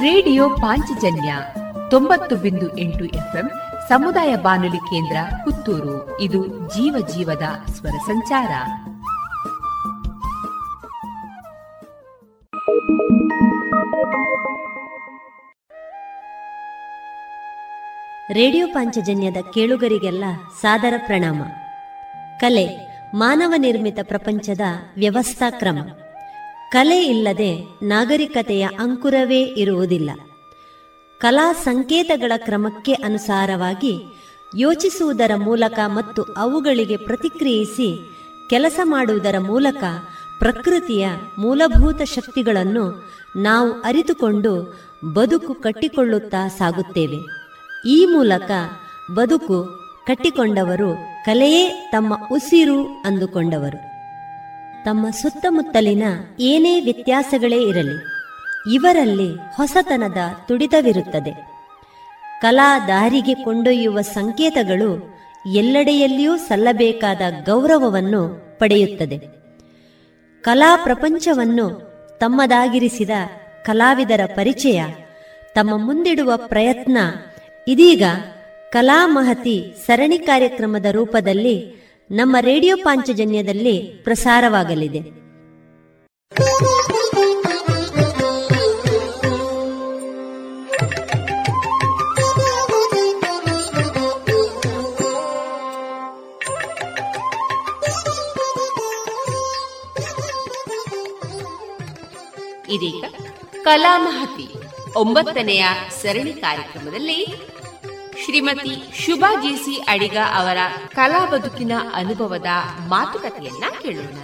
[0.00, 1.34] ರೇಡಿಯೋ ಪಾಂಚಜನ್ಯ
[1.90, 3.50] ತೊಂಬತ್ತು ಬಿಂದು ಎಂಟು ಎಫ್ಎಂ
[3.88, 6.20] ಸಮುದಾಯ ಬಾನುಲಿ ಕೇಂದ್ರ ಪುತ್ತೂರು.
[6.20, 8.48] ಇದು ಜೀವ ಜೀವದ ಸ್ವರ ಸಂಚಾರ.
[18.32, 20.24] ರೇಡಿಯೋ ಪಾಂಚಜನ್ಯದ ಕೇಳುಗರಿಗೆಲ್ಲ
[20.60, 21.42] ಸಾದರ ಪ್ರಣಾಮ.
[22.40, 22.66] ಕಲೆ,
[23.14, 24.60] ಮಾನವ ನಿರ್ಮಿತ ಪ್ರಪಂಚದ
[24.96, 25.78] ವ್ಯವಸ್ಥಾ ಕ್ರಮ.
[26.72, 30.10] ಕಲೆ ಇಲ್ಲದೆ ನಾಗರಿಕತೆಯ ಅಂಕುರವೇ ಇರುವುದಿಲ್ಲ.
[31.18, 34.02] ಕಲಾ ಸಂಕೇತಗಳ ಕ್ರಮಕ್ಕೆ ಅನುಸಾರವಾಗಿ
[34.58, 37.98] ಯೋಚಿಸುವುದರ ಮೂಲಕ ಮತ್ತು ಅವುಗಳಿಗೆ ಪ್ರತಿಕ್ರಿಯಿಸಿ
[38.50, 39.84] ಕೆಲಸ ಮಾಡುವುದರ ಮೂಲಕ
[40.38, 41.08] ಪ್ರಕೃತಿಯ
[41.38, 44.80] ಮೂಲಭೂತ ಶಕ್ತಿಗಳನ್ನು ನಾವು ಅರಿತುಕೊಂಡು
[45.14, 47.18] ಬದುಕು ಕಟ್ಟಿಕೊಳ್ಳುತ್ತಾ ಸಾಗುತ್ತೇವೆ.
[47.88, 48.50] ಈ ಮೂಲಕ
[49.14, 49.64] ಬದುಕು
[50.06, 50.94] ಕಟ್ಟಿಕೊಂಡವರು
[51.24, 53.89] ಕಲೆಯೇ ತಮ್ಮ ಉಸಿರು ಅಂದುಕೊಂಡವರು.
[54.84, 56.02] ತಮ್ಮ ಸುತ್ತಮುತ್ತಲಿನ
[56.40, 57.96] ಏನೇ ವ್ಯತ್ಯಾಸಗಳೇ ಇರಲಿ,
[58.74, 60.16] ಇವರಲ್ಲಿ ಹೊಸತನದ
[60.48, 61.50] ತುಡಿತವಿರುತ್ತದೆ.
[62.40, 65.20] ಕಲಾ ದಾರಿಗೆ ಕೊಂಡೊಯ್ಯುವ ಸಂಕೇತಗಳು
[65.54, 69.18] ಎಲ್ಲೆಡೆಯಲ್ಲಿಯೂ ಸಲ್ಲಬೇಕಾದ ಗೌರವವನ್ನು ಪಡೆಯುತ್ತದೆ.
[70.42, 73.10] ಕಲಾ ಪ್ರಪಂಚವನ್ನು ತಮ್ಮದಾಗಿರಿಸಿದ
[73.64, 74.84] ಕಲಾವಿದರ ಪರಿಚಯ,
[75.54, 76.98] ತಮ್ಮ ಮುಂದಿಡುವ ಪ್ರಯತ್ನ
[77.68, 78.02] ಇದೀಗ
[78.70, 84.98] ಕಲಾ ಮಹತಿ ಸರಣಿ ಕಾರ್ಯಕ್ರಮದ ರೂಪದಲ್ಲಿ ನಮ್ಮ ರೇಡಿಯೋ ಪಾಂಚಜನ್ಯದಲ್ಲಿ ಪ್ರಸಾರವಾಗಲಿದೆ.
[84.98, 85.24] ಇದೀಗ
[103.62, 104.48] ಕಲಾಮಹತಿ
[104.96, 105.64] ಒಂಬತ್ತನೆಯ
[106.02, 107.26] ಸರಣಿ ಕಾರ್ಯಕ್ರಮದಲ್ಲಿ
[108.24, 108.72] ಶ್ರೀಮತಿ
[109.04, 110.58] ಶುಭಾ ಜೇಸಿ ಅಡಿಗ ಅವರ
[110.94, 112.46] ಕಲಾ ಬದುಕಿನ ಅನುಭವದ
[112.88, 114.18] ಮಾತುಕತೆಯನ್ನ ಕೇಳೋಣ.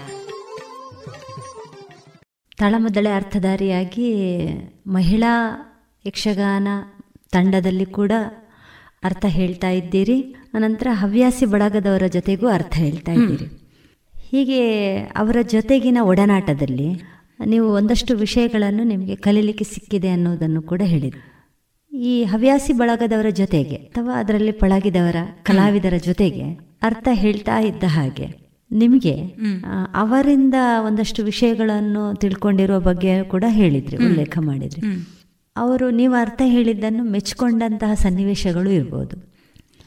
[2.58, 4.08] ತಳಮದಳೆ ಅರ್ಥಧಾರಿಯಾಗಿ
[4.86, 5.32] ಮಹಿಳಾ
[6.06, 6.68] ಯಕ್ಷಗಾನ
[7.32, 8.12] ತಂಡದಲ್ಲಿ ಕೂಡ
[9.04, 10.34] ಅರ್ಥ ಹೇಳ್ತಾ ಇದ್ದೀರಿ.
[10.54, 13.46] ಅನಂತರ ಹವ್ಯಾಸಿ ಬಳಗದವರ ಜೊತೆಗೂ ಅರ್ಥ ಹೇಳ್ತಾ ಇದ್ದೀರಿ.
[14.30, 14.62] ಹೀಗೆ
[14.98, 16.88] ಅವರ ಜೊತೆಗಿನ ಒಡನಾಟದಲ್ಲಿ
[17.46, 21.35] ನೀವು ಒಂದಷ್ಟು ವಿಷಯಗಳನ್ನು ನಿಮಗೆ ಕಲೀಲಿಕ್ಕೆ ಸಿಕ್ಕಿದೆ ಅನ್ನೋದನ್ನು ಕೂಡ ಹೇಳಿದ್ರಿ.
[21.98, 29.14] ಈ ಹವ್ಯಾಸಿ ಬಳಗದವರ ಜೊತೆಗೆ ಅಥವಾ ಅದರಲ್ಲಿ ಪಳಗಿದವರ ಕಲಾವಿದರ ಜೊತೆಗೆ ಅರ್ಥ ಹೇಳ್ತಾ ಇದ್ದ ಹಾಗೆ ನಿಮಗೆ
[29.94, 30.54] ಅವರಿಂದ
[30.86, 34.80] ಒಂದಷ್ಟು ವಿಷಯಗಳನ್ನು ತಿಳ್ಕೊಂಡಿರೋ ಬಗ್ಗೆ ಕೂಡ ಹೇಳಿದ್ರಿ ಉಲ್ಲೇಖ ಮಾಡಿದ್ರಿ.
[35.56, 39.16] ಅವರು ನೀವು ಅರ್ಥ ಹೇಳಿದ್ದನ್ನು ಮೆಚ್ಚಿಕೊಂಡಂತಹ ಸನ್ನಿವೇಶಗಳು ಇರ್ಬೋದು.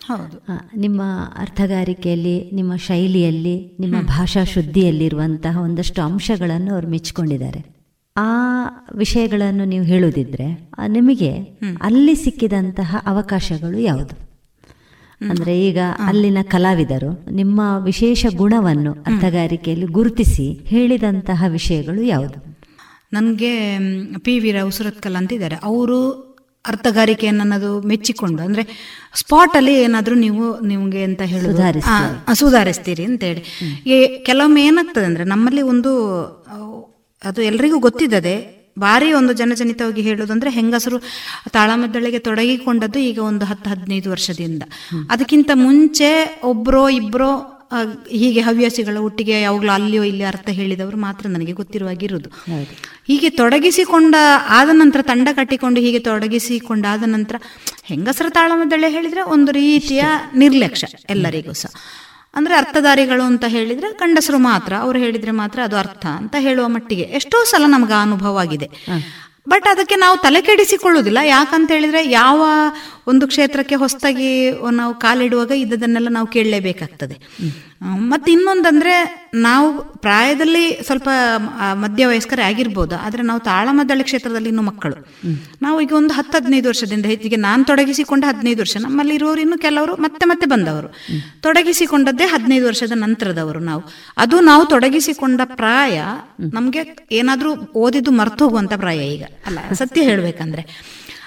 [0.06, 0.38] ಹೌದು.
[0.80, 1.02] ನಿಮ್ಮ
[1.38, 7.79] ಅರ್ಥಗಾರಿಕೆಯಲ್ಲಿ ನಿಮ್ಮ ಶೈಲಿಯಲ್ಲಿ ನಿಮ್ಮ ಭಾಷಾ ಶುದ್ಧಿಯಲ್ಲಿರುವಂತಹ ಒಂದಷ್ಟು ಅಂಶಗಳನ್ನು ಅವರು ಮೆಚ್ಚಿಕೊಂಡಿದ್ದಾರೆ.
[8.22, 8.30] ಆ
[8.94, 10.48] ವಿಷಯಗಳನ್ನು ನೀವು ಹೇಳುದಿದ್ರೆ
[10.88, 11.32] ನಿಮಗೆ
[11.82, 14.16] ಅಲ್ಲಿ ಸಿಕ್ಕಿದಂತಹ ಅವಕಾಶಗಳು ಯಾವುದು?
[15.22, 22.40] ಅಂದ್ರೆ ಈಗ ಅಲ್ಲಿನ ಕಲಾವಿದರು ನಿಮ್ಮ ವಿಶೇಷ ಗುಣವನ್ನು ಅರ್ಥಗಾರಿಕೆಯಲ್ಲಿ ಗುರುತಿಸಿ ಹೇಳಿದಂತಹ ವಿಷಯಗಳು ಯಾವುದು?
[23.14, 23.52] ನನಗೆ
[24.26, 25.58] ಪಿ ವಿ ರಾವ್ ಸುರತ್ಕಲ್ ಅಂತಿದ್ದಾರೆ.
[25.70, 26.00] ಅವರು
[26.66, 28.64] ಅರ್ಥಗಾರಿಕೆಯನ್ನು ಅನ್ನೋದು ಮೆಚ್ಚಿಕೊಂಡು ಅಂದರೆ
[29.16, 31.46] ಸ್ಪಾಟಲ್ಲಿ ಏನಾದರೂ ನೀವು ನಿಮಗೆ ಅಂತ ಹೇಳಿ
[32.42, 33.04] ಸುಧಾರಿಸ್ತೀರಿ.
[33.10, 33.44] ಅಂತ ಹೇಳಿ ಅಂತೇಳಿ.
[34.26, 35.92] ಕೆಲವೊಮ್ಮೆ ಏನಾಗ್ತದೆ ಅಂದರೆ ನಮ್ಮಲ್ಲಿ ಒಂದು
[37.24, 38.60] ಅದು ಎಲ್ರಿಗೂ ಗೊತ್ತಿದ್ದದೆ.
[38.80, 40.98] ಭಾರಿ ಒಂದು ಜನಜನಿತವಾಗಿ ಹೇಳೋದಂದ್ರೆ ಹೆಂಗಸರು
[41.52, 44.64] ತಾಳಮದ್ದಳೆಗೆ ತೊಡಗಿಕೊಂಡದ್ದು ಈಗ ಒಂದು ಹತ್ತು ಹದಿನೈದು ವರ್ಷದಿಂದ.
[45.10, 47.32] ಅದಕ್ಕಿಂತ ಮುಂಚೆ ಒಬ್ರೋ ಇಬ್ಬರೋ
[48.12, 52.30] ಹೀಗೆ ಹವ್ಯಾಸಿಗಳ ಒಟ್ಟಿಗೆ ಯಾವಾಗಲೂ ಅಲ್ಲಿಯೋ ಇಲ್ಲಿ ಅರ್ಥ ಹೇಳಿದವರು ಮಾತ್ರ ನನಗೆ ಗೊತ್ತಿರುವಾಗಿರುವುದು.
[53.08, 54.16] ಹೀಗೆ ತೊಡಗಿಸಿಕೊಂಡ
[54.48, 57.36] ಆದ ನಂತರ ತಂಡ ಕಟ್ಟಿಕೊಂಡು ಹೀಗೆ ತೊಡಗಿಸಿಕೊಂಡಾದ ನಂತರ
[57.84, 60.04] ಹೆಂಗಸರ ತಾಳಮದ್ದಳೆ ಹೇಳಿದ್ರೆ ಒಂದು ರೀತಿಯ
[60.36, 61.70] ನಿರ್ಲಕ್ಷ್ಯ ಎಲ್ಲರಿಗೂ ಸಹ.
[62.34, 64.74] ಅಂದ್ರೆ ಅರ್ಥಧಾರಿಗಳು ಅಂತ ಹೇಳಿದ್ರೆ ಗಂಡಸರು ಮಾತ್ರ.
[64.80, 67.02] ಅವರು ಹೇಳಿದ್ರೆ ಮಾತ್ರ ಅದು ಅರ್ಥ ಅಂತ ಹೇಳುವ ಮಟ್ಟಿಗೆ.
[67.02, 68.70] ಎಷ್ಟೋ ಸಲ ನಮ್ಗೆ ಅನುಭವ ಆಗಿದೆ.
[69.50, 71.20] ಬಟ್ ಅದಕ್ಕೆ ನಾವು ತಲೆ ಕೆಡಿಸಿಕೊಳ್ಳುವುದಿಲ್ಲ.
[71.24, 72.42] ಯಾಕಂತ ಹೇಳಿದ್ರೆ ಯಾವ
[73.08, 77.18] ಒಂದು ಕ್ಷೇತ್ರಕ್ಕೆ ಹೊಸದಾಗಿ ನಾವು ಕಾಲಿಡುವಾಗ ಇದ್ದದನ್ನೆಲ್ಲ ನಾವು ಕೇಳಲೇಬೇಕಾಗ್ತದೆ.
[77.82, 81.10] ಮತ್ತೆ ಇನ್ನೊಂದಂದ್ರೆ ನಾವು ಪ್ರಾಯದಲ್ಲಿ ಸ್ವಲ್ಪ
[81.72, 85.08] ಮಧ್ಯ ಮಧ್ಯವಯಸ್ಕರೇ ಆಗಿರ್ಬೋದು ಆದರೆ ನಾವು ತಾಳಮದ್ದಳೆ ಕ್ಷೇತ್ರದಲ್ಲಿ ಇನ್ನು ಮಕ್ಕಳು.
[85.62, 89.96] ನಾವು ಈಗ ಒಂದು ಹತ್ತು ಹದಿನೈದು ವರ್ಷದಿಂದ ಹೆಚ್ಚಿಗೆ ನಾನು ತೊಡಗಿಸಿಕೊಂಡ ಹದಿನೈದು ವರ್ಷ ನಮ್ಮಲ್ಲಿ ಇರೋರು ಇನ್ನು ಕೆಲವರು
[89.96, 90.94] ಮತ್ತೆ ಮತ್ತೆ ಬಂದವರು.
[91.42, 93.84] ತೊಡಗಿಸಿಕೊಂಡದ್ದೇ ಹದಿನೈದು ವರ್ಷದ ನಂತರದವರು ನಾವು.
[94.18, 96.02] ಅದು ನಾವು ತೊಡಗಿಸಿಕೊಂಡ ಪ್ರಾಯ
[96.54, 99.24] ನಮಗೆ ಏನಾದ್ರೂ ಓದಿದ್ದು ಮರ್ತು ಹೋಗುವಂತ ಪ್ರಾಯ ಈಗ.
[99.46, 100.64] ಅಲ್ಲ ಸತ್ಯ ಹೇಳ್ಬೇಕಂದ್ರೆ.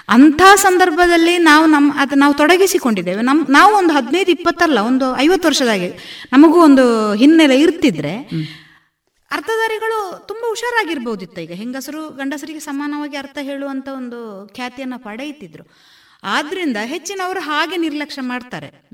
[0.09, 3.21] ಅಂಥ ಸಂದರ್ಭದಲ್ಲಿ ನಾವು ನಮ್ಮ ಅದು ನಾವು ತೊಡಗಿಸಿಕೊಂಡಿದ್ದೇವೆ.
[3.21, 5.89] ನಮ್ಮ ನಾವು ಒಂದು ಹದಿನೈದು ಇಪ್ಪತ್ತಲ್ಲ ಒಂದು ಐವತ್ತು ವರ್ಷದಾಗೆ
[6.33, 8.17] ನಮಗೂ ಒಂದು ಹಿನ್ನೆಲೆ ಇರ್ತಿದ್ರೆ
[9.31, 11.51] ಅರ್ಥಧಾರಿಗಳು ತುಂಬ ಹುಷಾರಾಗಿರ್ಬೋದಿತ್ತು ಈಗ.
[11.51, 15.63] ಹೆಂಗಸರು ಗಂಡಸರಿಗೆ ಸಮಾನವಾಗಿ ಅರ್ಥ ಹೇಳುವಂತ ಒಂದು ಖ್ಯಾತಿಯನ್ನು ಪಡೆಯುತ್ತಿದ್ರು.
[16.23, 18.89] ಆದ್ರಿಂದ ಹೆಚ್ಚಿನವರು ಹಾಗೆ ನಿರ್ಲಕ್ಷ್ಯ ಮಾಡ್ತಾರೆ.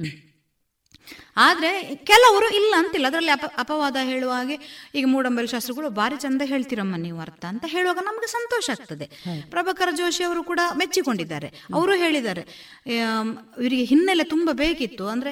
[1.47, 1.71] ಆದ್ರೆ
[2.09, 3.07] ಕೆಲವರು ಇಲ್ಲ ಅಂತಿಲ್ಲ.
[3.07, 4.55] ಅದರಲ್ಲಿ ಅಪ ಅಪವಾದ ಹೇಳುವ ಹಾಗೆ
[4.95, 9.05] ಈಗ ಮೂಡಂಬರಿ ಶಾಸ್ತ್ರಗಳು ಭಾರಿ ಚಂದ ಹೇಳ್ತಿರಮ್ಮ ನೀವು ಅರ್ಥ ಅಂತ ಹೇಳುವಾಗ ನಮಗೆ ಸಂತೋಷ ಆಗ್ತದೆ.
[9.49, 11.49] ಪ್ರಭಾಕರ ಜೋಶಿ ಅವರು ಕೂಡ ಮೆಚ್ಚಿಕೊಂಡಿದ್ದಾರೆ.
[11.73, 12.43] ಅವರು ಹೇಳಿದ್ದಾರೆ
[13.61, 15.05] ಇವರಿಗೆ ಹಿನ್ನೆಲೆ ತುಂಬಾ ಬೇಕಿತ್ತು.
[15.07, 15.31] ಅಂದ್ರೆ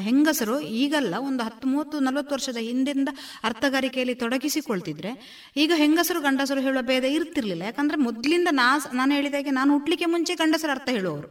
[0.00, 3.08] ಹೆಂಗಸರು ಈಗಲ್ಲ ಒಂದು ಹತ್ತು ಮೂವತ್ತು ನಲವತ್ತು ವರ್ಷದ ಹಿಂದಿಂದ
[3.44, 5.12] ಅರ್ಥಗಾರಿಕೆಯಲ್ಲಿ ತೊಡಗಿಸಿಕೊಳ್ತಿದ್ರೆ
[5.56, 7.62] ಈಗ ಹೆಂಗಸರು ಗಂಡಸರು ಹೇಳುವ ಭೇದ ಇರ್ತಿರ್ಲಿಲ್ಲ.
[7.62, 11.28] ಯಾಕಂದ್ರೆ ಮೊದಲಿಂದ ನಾ ನಾನು ಹೇಳಿದಾಗೆ ನಾನು ಹುಟ್ಲಿಕ್ಕೆ ಮುಂಚೆ ಗಂಡಸರು ಅರ್ಥ ಹೇಳುವವರು.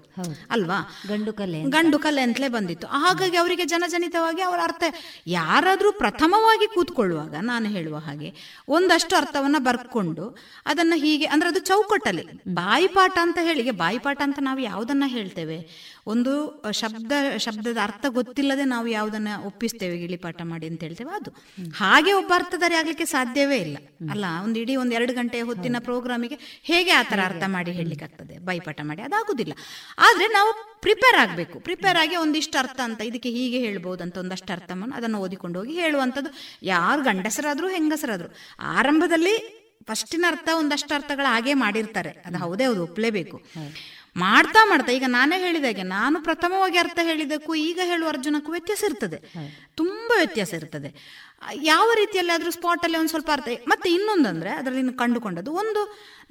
[0.49, 0.80] ಅಲ್ವಾ?
[1.07, 2.88] ಗಂಡು ಕಲೆ ಗಂಡು ಕಲೆ ಅಂತಲೇ ಬಂದಿತ್ತು.
[3.03, 3.65] ಹಾಗಾಗಿ ಅವರಿಗೆ
[4.08, 4.84] ಜನಜನಿತವಾಗಿ ಅವರ ಅರ್ಥ.
[5.28, 8.34] ಯಾರಾದರೂ ಪ್ರಥಮವಾಗಿ ಕೂತ್ಕೊಳ್ಳುವಾಗ ನಾನು ಹೇಳುವ ಹಾಗೆ
[8.68, 12.26] ಒಂದಷ್ಟು ಅರ್ಥವನ್ನ ಬರ್ಕೊಂಡು ಅದನ್ನ ಹೀಗೆ ಅಂದ್ರೆ ಅದು ಚೌಕಟ್ಟಲ್ಲಿ.
[12.47, 15.58] ಬಾಯಿಪಾಠ ಅಂತ ಹೇಳಿ ಬಾಯಿಪಾಠ ಅಂತ ನಾವು ಯಾವುದನ್ನ ಹೇಳ್ತೇವೆ?
[16.08, 21.32] ಒಂದು ಶಬ್ದ ಶಬ್ದದ ಅರ್ಥ ಗೊತ್ತಿಲ್ಲದೆ ನಾವು ಯಾವುದನ್ನ ಒಪ್ಪಿಸ್ತೇವೆ ಗಿಳಿಪಾಠ ಮಾಡಿ ಅಂತ ಹೇಳ್ತೇವೆ ಅದು.
[21.76, 23.78] ಹಾಗೆ ಒಬ್ಬ ಅರ್ಥದಾರಿ ಆಗ್ಲಿಕ್ಕೆ ಸಾಧ್ಯವೇ ಇಲ್ಲ.
[24.12, 28.38] ಅಲ್ಲ ಒಂದು ಇಡೀ ಒಂದು ಎರಡು ಗಂಟೆಯ ಹೊತ್ತಿನ ಪ್ರೋಗ್ರಾಮಿಗೆ ಹೇಗೆ ಆ ಥರ ಅರ್ಥ ಮಾಡಿ ಹೇಳಲಿಕ್ಕೆ ಆಗ್ತದೆ
[28.38, 29.53] ಬೈಪಾಠ ಮಾಡಿ ಅದಾಗುದಿಲ್ಲ.
[29.97, 31.60] ಆದ್ರೆ ನಾವು ಪ್ರಿಪೇರ್ ಆಗಬೇಕು.
[31.60, 36.30] ಪ್ರಿಪೇರ್ ಆಗಿ ಒಂದಿಷ್ಟು ಅರ್ಥ ಅಂತ ಇದಕ್ಕೆ ಹೀಗೆ ಹೇಳ್ಬೋದು ಅಂತ ಒಂದಷ್ಟು ಅರ್ಥವನ್ನು ಅದನ್ನು ಓದಿಕೊಂಡು ಹೋಗಿ ಹೇಳುವಂಥದ್ದು.
[36.64, 38.30] ಯಾರು ಗಂಡಸರಾದರೂ ಹೆಂಗಸರಾದರೂ
[38.60, 39.53] ಆರಂಭದಲ್ಲಿ
[39.88, 42.10] ಫಸ್ಟಿನ ಅರ್ಥ ಒಂದಷ್ಟು ಅರ್ಥಗಳು ಹಾಗೆ ಮಾಡಿರ್ತಾರೆ.
[42.10, 43.38] ಅದು ಹೌದೇ ಹೌದು ಒಪ್ಲೇಬೇಕು.
[44.24, 49.18] ಮಾಡ್ತಾ ಮಾಡ್ತಾ, ಈಗ ನಾನೇ ಹೇಳಿದಾಗೆ ನಾನು ಪ್ರಥಮವಾಗಿ ಅರ್ಥ ಹೇಳಿದ್ದಕ್ಕೂ ಈಗ ಹೇಳುವ ಅರ್ಜುನಕ್ಕೂ ವ್ಯತ್ಯಾಸ ಇರ್ತದೆ.
[49.80, 50.89] ತುಂಬಾ ವ್ಯತ್ಯಾಸ ಇರ್ತದೆ.
[51.72, 55.82] ಯಾವ ರೀತಿಯಲ್ಲಿ ಆದ್ರೂ ಸ್ಪಾಟ್ ಅಲ್ಲಿ ಒಂದು ಸ್ವಲ್ಪ ಅರ್ಥ, ಮತ್ತೆ ಇನ್ನೊಂದಂದ್ರೆ ಅದರಲ್ಲಿ ಕಂಡುಕೊಂಡದ್ದು, ಒಂದು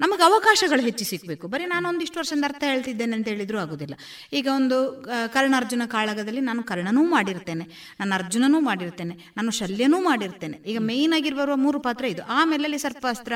[0.01, 1.45] ನಮಗೆ ಅವಕಾಶಗಳು ಹೆಚ್ಚು ಸಿಗಬೇಕು.
[1.53, 3.95] ಬರೀ ನಾನು ಒಂದಿಷ್ಟು ವರ್ಷದಿಂದ ಅರ್ಥ ಹೇಳ್ತಿದ್ದೇನೆ ಅಂತ ಹೇಳಿದ್ರು ಆಗುದಿಲ್ಲ.
[4.39, 7.65] ಈಗ ಒಂದು ಕರ್ಣ ಕರ್ಣಾರ್ಜುನ ಕಾಳಗದಲ್ಲಿ ನಾನು ಕರ್ಣನೂ ಮಾಡಿರ್ತೇನೆ,
[7.99, 10.57] ನಾನು ಅರ್ಜುನನೂ ಮಾಡಿರ್ತೇನೆ, ನಾನು ಶಲ್ಯನೂ ಮಾಡಿರ್ತೇನೆ.
[10.71, 12.23] ಈಗ ಮೇಯ್ನ್ ಆಗಿ ಬರುವ ಮೂರು ಪಾತ್ರ ಇದು.
[12.39, 13.33] ಆಮೇಲೆ ಸರ್ಪಾಸ್ತ್ರ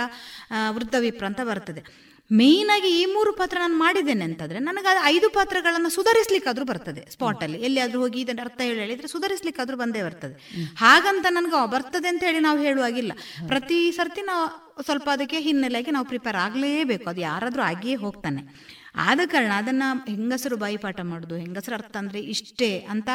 [0.77, 1.83] ವೃದ್ಧವಿಪ್ರ ಬರ್ತದೆ.
[2.33, 7.43] ಮೇಯ್ನ್ ಆಗಿ ಈ ಮೂರು ಪಾತ್ರ ನಾನು ಮಾಡಿದ್ದೇನೆ ಅಂತಂದ್ರೆ ನನಗೆ ಅದು ಐದು ಪಾತ್ರಗಳನ್ನು ಸುಧಾರಿಸ್ಲಿಕ್ಕಾದ್ರೂ ಬರ್ತದೆ ಸ್ಪಾಟ್
[7.43, 7.61] ಅಲ್ಲಿ.
[7.61, 10.51] ಎಲ್ಲಿಯಾದ್ರೂ ಹೋಗಿ ಇದನ್ನು ಅರ್ಥ ಹೇಳಿ ಹೇಳಿದ್ರೆ ಸುಧಾರಿಸ್ಲಿಕ್ಕಾದ್ರೂ ಬಂದೇ ಬರ್ತದೆ.
[10.77, 13.11] ಹಾಗಂತ ನನಗೆ ಬರ್ತದೆ ಅಂತ ಹೇಳಿ ನಾವು ಹೇಳುವಾಗಿಲ್ಲ.
[13.47, 17.09] ಪ್ರತಿ ಸರ್ತಿ ನಾವು ಸ್ವಲ್ಪ ಅದಕ್ಕೆ ಹಿನ್ನೆಲೆಗೆ ನಾವು ಪ್ರಿಪೇರ್ ಆಗಲೇಬೇಕು.
[17.09, 18.71] ಅದು ಯಾರಾದರೂ ಆಗಿಯೇ ಹೋಗ್ತಾನೆ.
[18.95, 23.09] ಆದ ಕಾರಣ ಅದನ್ನ ಹೆಂಗಸರು ಬಾಯಿಪಾಠ ಮಾಡೋದು, ಹೆಂಗಸರು ಅರ್ಥ ಅಂದ್ರೆ ಇಷ್ಟೇ ಅಂತ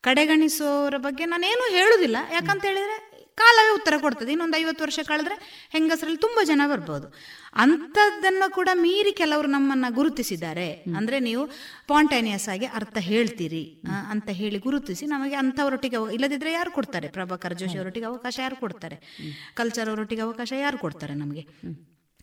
[0.00, 2.16] ಕಡೆಗಣಿಸೋರ ಬಗ್ಗೆ ನಾನೇನು ಹೇಳುದಿಲ್ಲ.
[2.32, 4.32] ಯಾಕಂತ ಹೇಳಿದ್ರೆ ಕಾಲವೇ ಉತ್ತರ ಕೊಡ್ತದೆ.
[4.32, 7.06] ಇನ್ನೊಂದು ಐವತ್ತು ವರ್ಷ ಕಳೆದ್ರೆ ಹೆಂಗಸರಲ್ಲಿ ತುಂಬಾ ಜನ ಬರ್ಬೋದು.
[7.54, 10.72] ಅಂಥದ್ದನ್ನು ಕೂಡ ಮೀರಿ ಕೆಲವರು ನಮ್ಮನ್ನ ಗುರುತಿಸಿದ್ದಾರೆ.
[10.96, 17.08] ಅಂದ್ರೆ ನೀವು ಸ್ಪಾಂಟೇನಿಯಸ್ ಆಗಿ ಅರ್ಥ ಹೇಳ್ತೀರಿ ಅಂತ ಹೇಳಿ ಗುರುತಿಸಿ ನಮಗೆ ಅಂಥವರೊಟ್ಟಿಗೆ ಇಲ್ಲದಿದ್ರೆ ಯಾರು ಕೊಡ್ತಾರೆ?
[17.08, 18.98] ಪ್ರಭಾಕರ್ ಜೋಶಿ ಅವರೊಟ್ಟಿಗೆ ಅವಕಾಶ ಯಾರು ಕೊಡ್ತಾರೆ?
[19.54, 21.44] ಕಲ್ಚರ್ ಅವರೊಟ್ಟಿಗೆ ಅವಕಾಶ ಯಾರು ಕೊಡ್ತಾರೆ ನಮಗೆ?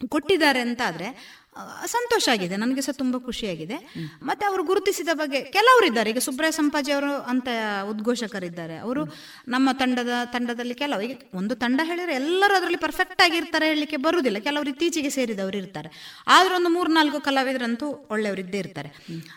[0.08, 1.47] ಕೊಟ್ಟಿದ್ದಾರೆ ಅಂತ ಆದ್ರೆ ಆ,
[1.86, 2.56] ಸಂತೋಷ ಆಗಿದೆ.
[2.58, 3.94] ನನಗೆ ಸಹ ತುಂಬಾ ಖುಷಿಯಾಗಿದೆ.
[4.24, 7.48] ಮತ್ತೆ ಅವರು ಗುರುತಿಸಿದ ಬಗ್ಗೆ ಕೆಲವರು ಇದ್ದಾರೆ ಈಗ ಸುಬ್ರಾಯ ಸಂಪಾಜಿ ಅವರು ಅಂತ
[7.90, 8.78] ಉದ್ಘೋಷಕರಿದ್ದಾರೆ.
[8.78, 9.06] ಅವರು
[9.48, 14.38] ನಮ್ಮ ತಂಡದ ತಂಡದಲ್ಲಿ ಕೆಲವು ಈಗ ಒಂದು ತಂಡ ಹೇಳಿದ್ರೆ ಎಲ್ಲರೂ ಅದರಲ್ಲಿ ಪರ್ಫೆಕ್ಟ್ ಆಗಿರ್ತಾರೆ ಹೇಳಲಿಕ್ಕೆ ಬರುವುದಿಲ್ಲ.
[14.38, 16.24] ಕೆಲವರು ಇತ್ತೀಚೆಗೆ ಸೇರಿದವರು ಇರ್ತಾರೆ.
[16.28, 18.90] ಆದ್ರೆ ಒಂದು ಮೂರ್ನಾಲ್ಕು ಕಲಾವಿದರಂತೂ ಒಳ್ಳೆಯವರು ಇದ್ದೇ ಇರ್ತಾರೆ.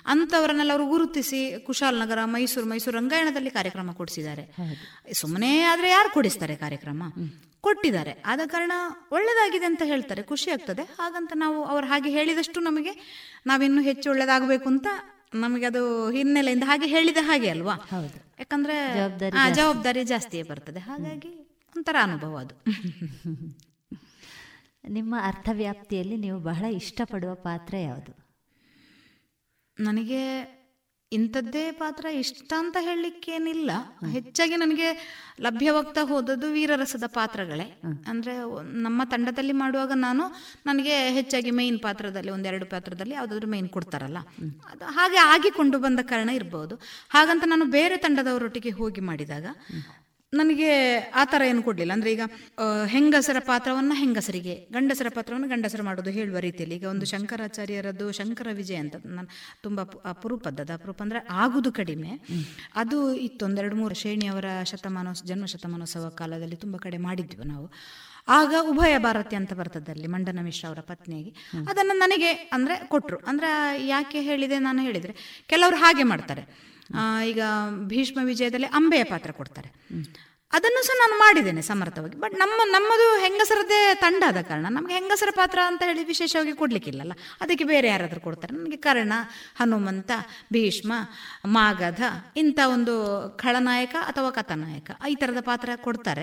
[0.07, 4.57] ಅಂಥವರನ್ನೆಲ್ಲ ಅವರು ಗುರುತಿಸಿ ಕುಶಾಲನಗರ ಮೈಸೂರು ಮೈಸೂರು ರಂಗಾಯಣದಲ್ಲಿ ಕಾರ್ಯಕ್ರಮ ಕೊಡಿಸಿದ್ದಾರೆ.
[5.13, 7.03] ಸುಮ್ಮನೆ ಆದ್ರೆ ಯಾರು ಕೊಡಿಸ್ತಾರೆ ಕಾರ್ಯಕ್ರಮ?
[7.61, 8.23] ಕೊಟ್ಟಿದ್ದಾರೆ.
[8.27, 8.73] ಆದ ಕಾರಣ
[9.13, 10.23] ಒಳ್ಳೇದಾಗಿದೆ ಅಂತ ಹೇಳ್ತಾರೆ.
[10.23, 10.83] ಖುಷಿ ಆಗ್ತದೆ.
[10.83, 12.93] ಹಾಗಂತ ನಾವು ಅವ್ರು ಹಾಗೆ ಹೇಳಿದಷ್ಟು ನಮಗೆ
[13.47, 14.87] ನಾವಿನ್ನೂ ಹೆಚ್ಚು ಒಳ್ಳೇದಾಗಬೇಕು ಅಂತ
[15.35, 17.75] ನಮಗೆ ಅದು ಹಿನ್ನೆಲೆಯಿಂದ ಹಾಗೆ ಹೇಳಿದ ಹಾಗೆ ಅಲ್ವಾ?
[18.39, 18.77] ಯಾಕಂದ್ರೆ
[19.55, 20.81] ಜವಾಬ್ದಾರಿ ಜಾಸ್ತಿಯೇ ಬರ್ತದೆ.
[20.81, 21.33] ಹಾಗಾಗಿ
[21.77, 22.55] ಒಂಥರ ಅನುಭವ ಅದು.
[24.89, 28.13] ನಿಮ್ಮ ಅರ್ಥವ್ಯಾಪ್ತಿಯಲ್ಲಿ ನೀವು ಬಹಳ ಇಷ್ಟಪಡುವ ಪಾತ್ರ ಯಾವುದು?
[29.79, 30.21] ನನಗೆ
[31.13, 33.71] ಇಂಥದ್ದೇ ಪಾತ್ರ ಇಷ್ಟ ಅಂತ ಹೇಳಲಿಕ್ಕೇನಿಲ್ಲ.
[34.13, 34.89] ಹೆಚ್ಚಾಗಿ ನನಗೆ
[35.41, 37.83] ಲಭ್ಯವಾಗ್ತಾ ಹೋದದ್ದು ವೀರರಸದ ಪಾತ್ರಗಳೇ.
[38.07, 38.35] ಅಂದ್ರೆ
[38.83, 40.25] ನಮ್ಮ ತಂಡದಲ್ಲಿ ಮಾಡುವಾಗ ನಾನು
[40.67, 44.19] ನನಗೆ ಹೆಚ್ಚಾಗಿ ಮೈನ್ ಪಾತ್ರದಲ್ಲಿ ಒಂದೆರಡು ಪಾತ್ರದಲ್ಲಿ ಯಾವುದಾದ್ರೂ ಮೇಯ್ನ್ ಕೊಡ್ತಾರಲ್ಲ.
[44.71, 46.77] ಅದು ಹಾಗೆ ಆಗಿಕೊಂಡು ಬಂದ ಕಾರಣ ಇರ್ಬೋದು.
[47.11, 49.47] ಹಾಗಂತ ನಾನು ಬೇರೆ ತಂಡದವರೊಟ್ಟಿಗೆ ಹೋಗಿ ಮಾಡಿದಾಗ
[50.39, 50.69] ನನಗೆ
[51.21, 51.93] ಆ ಥರ ಏನು ಕೊಡಲಿಲ್ಲ.
[51.97, 52.25] ಅಂದರೆ ಈಗ
[52.93, 56.77] ಹೆಂಗಸರ ಪಾತ್ರವನ್ನು ಹೆಂಗಸರಿಗೆ, ಗಂಡಸರ ಪಾತ್ರವನ್ನು ಗಂಡಸರು ಮಾಡೋದು ಹೇಳುವ ರೀತಿಯಲ್ಲಿ.
[56.81, 59.29] ಈಗ ಒಂದು ಶಂಕರಾಚಾರ್ಯರದ್ದು ಶಂಕರ ವಿಜಯ ಅಂತ ನಾನು
[59.67, 59.81] ತುಂಬ
[60.13, 62.13] ಅಪರೂಪದ್ದು ಅಪರೂಪ ಅಂದರೆ ಆಗುದು ಕಡಿಮೆ.
[62.83, 67.69] ಅದು ಇತ್ತು ಒಂದೆರಡು ಮೂರು ಶ್ರೇಣಿಯವರ ಶತಮಾನೋತ್ಸವ ಜನ್ಮ ಶತಮಾನೋತ್ಸವ ಕಾಲದಲ್ಲಿ ತುಂಬ ಕಡೆ ಮಾಡಿದ್ವಿ ನಾವು.
[68.39, 71.31] ಆಗ ಉಭಯ ಭಾರತಿ ಅಂತ ಬರ್ತದಲ್ಲಿ ಮಂಡನ ಮಿಶ್ರ ಅವರ ಪತ್ನಿಯಾಗಿ.
[71.71, 73.51] ಅದನ್ನು ನನಗೆ ಅಂದರೆ ಕೊಟ್ಟರು ಅಂದರೆ
[73.95, 75.15] ಯಾಕೆ ಹೇಳಿದೆ ನಾನು ಹೇಳಿದರೆ,
[75.53, 76.45] ಕೆಲವರು ಹಾಗೆ ಮಾಡ್ತಾರೆ.
[77.27, 77.43] ಈಗ
[77.87, 79.69] ಭೀಷ್ಮ ವಿಜಯದಲ್ಲಿ ಅಂಬೆಯ ಪಾತ್ರ ಕೊಡ್ತಾರೆ.
[80.53, 82.17] ಅದನ್ನು ಸಹ ನಾನು ಮಾಡಿದ್ದೇನೆ ಸಮರ್ಥವಾಗಿ.
[82.17, 87.13] ಬಟ್ ನಮ್ಮ, ನಮ್ಮದು ಹೆಂಗಸರದ್ದೇ ತಂಡ ಆದ ಕಾರಣ ನಮಗೆ ಹೆಂಗಸರ ಪಾತ್ರ ಅಂತ ಹೇಳಿ ವಿಶೇಷವಾಗಿ ಕೊಡ್ಲಿಕ್ಕಿಲ್ಲಲ್ಲ.
[87.41, 88.55] ಅದಕ್ಕೆ ಬೇರೆ ಯಾರಾದರೂ ಕೊಡ್ತಾರೆ.
[88.55, 89.13] ನನಗೆ ಕರ್ಣ,
[89.61, 90.11] ಹನುಮಂತ,
[90.53, 90.93] ಭೀಷ್ಮ,
[91.47, 92.03] ಮಾಗಧ
[92.37, 92.95] ಇಂಥ ಒಂದು
[93.37, 96.23] ಖಳನಾಯಕ ಅಥವಾ ಕಥಾನಾಯಕ ಈ ಥರದ ಪಾತ್ರ ಕೊಡ್ತಾರೆ.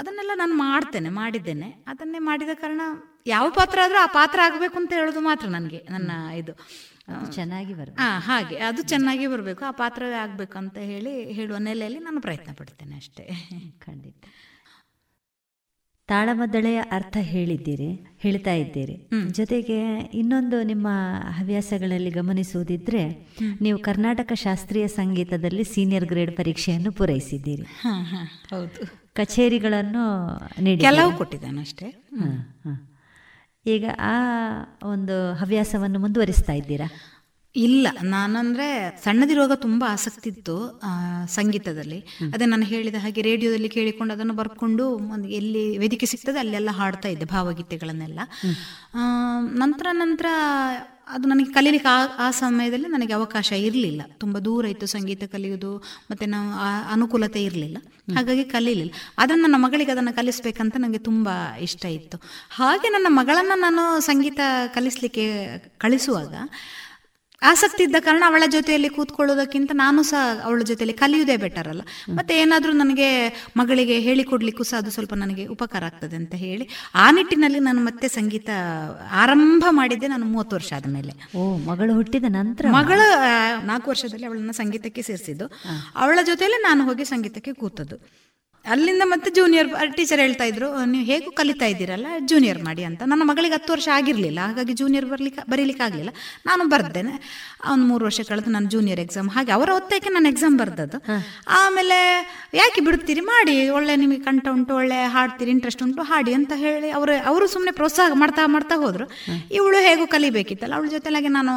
[0.00, 1.84] ಅದನ್ನೆಲ್ಲ ನಾನು ಮಾಡ್ತೇನೆ, ಮಾಡಿದ್ದೇನೆ.
[1.86, 2.80] ಅದನ್ನೇ ಮಾಡಿದ ಕಾರಣ
[3.26, 6.52] ಯಾವ ಪಾತ್ರ ಆದರೂ ಆ ಪಾತ್ರ ಆಗಬೇಕು ಅಂತ ಹೇಳೋದು ಮಾತ್ರ ನನಗೆ, ನನ್ನ ಇದು.
[7.32, 8.00] ಚೆನ್ನಾಗಿ ಬರಬೇಕು.
[8.00, 8.56] ಹಾ ಹಾಗೆ.
[8.56, 9.64] ಅದು ಚೆನ್ನಾಗಿ ಬರಬೇಕು.
[9.64, 13.30] ಆ ಪಾತ್ರವೇ ಆಗಬೇಕು ಅಂತ ಹೇಳಿ ಹೇಳುವ ನೆಲೆಯಲ್ಲಿ ನಾನು ಪ್ರಯತ್ನ ಪಡ್ತೇನೆ ಅಷ್ಟೇ.
[13.86, 14.24] ಖಂಡಿತ.
[16.06, 19.10] ತಾಳಮದ್ದಳೆಯ ಅರ್ಥ ಹೇಳಿದ್ದೀರಿ ಹೇಳ್ತಾ ಇದ್ದೀರಿ.
[19.32, 20.88] ಜೊತೆಗೆ ಇನ್ನೊಂದು ನಿಮ್ಮ
[21.28, 23.28] ಹವ್ಯಾಸಗಳಲ್ಲಿ ಗಮನಿಸುವುದಿದ್ರೆ
[23.60, 27.62] ನೀವು ಕರ್ನಾಟಕ ಶಾಸ್ತ್ರೀಯ ಸಂಗೀತದಲ್ಲಿ ಸೀನಿಯರ್ ಗ್ರೇಡ್ ಪರೀಕ್ಷೆಯನ್ನು ಪೂರೈಸಿದ್ದೀರಿ.
[28.50, 28.86] ಹೌದು.
[29.14, 30.04] ಕಚೇರಿಗಳನ್ನು
[30.62, 32.10] ನೀಡಿ ಕೆಲವು ಕೊಟ್ಟಿದ್ದಾನೆ ಅಷ್ಟೇ.
[33.66, 34.16] ಈಗ ಆ
[34.84, 36.88] ಒಂದು ಹವ್ಯಾಸವನ್ನು ಮುಂದುವರಿಸ್ತಾ ಇದ್ದೀರಾ?
[37.56, 38.66] ಇಲ್ಲ ನಾನಂದ್ರೆ
[39.04, 40.80] ಸಣ್ಣದಿರುವಾಗ ತುಂಬಾ ಆಸಕ್ತಿ ಇತ್ತು
[41.26, 41.98] ಸಂಗೀತದಲ್ಲಿ.
[42.34, 47.24] ಅದೇ ನಾನು ಹೇಳಿದ ಹಾಗೆ ರೇಡಿಯೋದಲ್ಲಿ ಕೇಳಿಕೊಂಡು ಅದನ್ನು ಬರ್ಕೊಂಡು ಒಂದು ಎಲ್ಲಿ ವೇದಿಕೆ ಸಿಗ್ತದೆ ಅಲ್ಲೆಲ್ಲ ಹಾಡ್ತಾ ಇದ್ದೆ
[47.24, 48.20] ಭಾವಗೀತೆಗಳನ್ನೆಲ್ಲ.
[49.58, 50.26] ನಂತರ ನಂತರ
[51.12, 54.02] ಅದು ನನಗೆ ಕಲೀಲಿಕ್ಕೆ ಆ ಆ ಸಮಯದಲ್ಲಿ ನನಗೆ ಅವಕಾಶ ಇರಲಿಲ್ಲ.
[54.18, 55.76] ತುಂಬ ದೂರ ಇತ್ತು ಸಂಗೀತ ಕಲಿಯೋದು
[56.10, 57.78] ಮತ್ತು ನಾವು ಆ ಅನುಕೂಲತೆ ಇರಲಿಲ್ಲ.
[58.16, 58.92] ಹಾಗಾಗಿ ಕಲೀಲಿಲ್ಲ.
[59.18, 61.28] ಆದರೆ ನನ್ನ ಮಗಳಿಗೆ ಅದನ್ನು ಕಲಿಸ್ಬೇಕಂತ ನನಗೆ ತುಂಬ
[61.60, 62.18] ಇಷ್ಟ ಇತ್ತು.
[62.50, 64.40] ಹಾಗೆ ನನ್ನ ಮಗಳನ್ನು ನಾನು ಸಂಗೀತ
[64.74, 66.34] ಕಲಿಸಲಿಕ್ಕೆ ಕಳಿಸುವಾಗ
[67.42, 71.82] ಆಸಕ್ತಿ ಇದ್ದ ಕಾರಣ ಅವಳ ಜೊತೆಯಲ್ಲಿ ಕೂತ್ಕೊಳ್ಳೋದಕ್ಕಿಂತ ನಾನು ಸಹ ಅವಳ ಜೊತೆಯಲ್ಲಿ ಕಲಿಯುವುದೇ ಬೆಟರ್ ಅಲ್ಲ.
[72.14, 77.58] ಮತ್ತೆ ಏನಾದರೂ ನನಗೆ ಮಗಳಿಗೆ ಹೇಳಿಕೊಡ್ಲಿಕ್ಕೂ ಸಹ ಅದು ಸ್ವಲ್ಪ ನನಗೆ ಉಪಕಾರ ಆಗ್ತದೆ ಅಂತ ಹೇಳಿ ಆ ನಿಟ್ಟಿನಲ್ಲಿ
[77.58, 78.50] ನಾನು ಮತ್ತೆ ಸಂಗೀತ
[79.10, 81.38] ಆರಂಭ ಮಾಡಿದ್ದೆ ನಾನು ಮೂವತ್ತು ವರ್ಷ ಆದಮೇಲೆ.
[81.38, 82.66] ಓ ಮಗಳು ಹುಟ್ಟಿದ ನಂತರ?
[82.70, 83.06] ಮಗಳು
[83.66, 85.46] ನಾಲ್ಕು ವರ್ಷದಲ್ಲಿ ಅವಳನ್ನ ಸಂಗೀತಕ್ಕೆ ಸೇರಿಸಿದ್ದು.
[85.96, 87.98] ಅವಳ ಜೊತೆಯಲ್ಲಿ ನಾನು ಹೋಗಿ ಸಂಗೀತಕ್ಕೆ ಕೂತದ್ದು.
[88.64, 93.02] ಅಲ್ಲಿಂದ ಮತ್ತೆ ಜೂನಿಯರ್ ಟೀಚರ್ ಹೇಳ್ತಾ ಇದ್ರು ನೀವು ಹೇಗೂ ಕಲಿತಾ ಇದ್ದೀರಲ್ಲ ಜೂನಿಯರ್ ಮಾಡಿ ಅಂತ.
[93.06, 96.10] ನನ್ನ ಮಗಳಿಗೆ ಹತ್ತು ವರ್ಷ ಆಗಿರಲಿಲ್ಲ ಹಾಗಾಗಿ ಜೂನಿಯರ್ ಬರ್ಲಿಕ್ಕೆ ಬರೀಲಿಕ್ಕೆ ಆಗಲಿಲ್ಲ.
[96.46, 97.12] ನಾನು ಬರ್ದೇನೆ.
[97.72, 101.00] ಒಂದು ಮೂರು ವರ್ಷ ಕಳೆದು ನಾನು ಜೂನಿಯರ್ ಎಕ್ಸಾಮ್ ಹಾಗೆ ಅವರ ಒತ್ತಾಯಕ್ಕೆ ನಾನು ಎಕ್ಸಾಮ್ ಬರ್ದದ್ದು.
[101.60, 101.98] ಆಮೇಲೆ
[102.54, 103.68] ಯಾಕೆ ಬಿಡ್ತೀರಿ ಮಾಡಿ.
[103.70, 108.10] ಒಳ್ಳೆ ನಿಮಗೆ ಕಂಠ ಉಂಟು ಒಳ್ಳೆ ಹಾಡ್ತೀರಿ ಇಂಟ್ರೆಸ್ಟ್ ಉಂಟು ಹಾಡಿ ಅಂತ ಹೇಳಿ ಅವರು ಅವರು ಸುಮ್ಮನೆ ಪ್ರೋತ್ಸಾಹ
[108.14, 109.08] ಮಾಡ್ತಾ ಮಾಡ್ತಾ ಹೋದರು.
[109.50, 111.54] ಇವಳು ಹೇಗೂ ಕಲಿಬೇಕಿತ್ತಲ್ಲ ಅವಳ ಜೊತೆಲಾಗೆ ನಾನು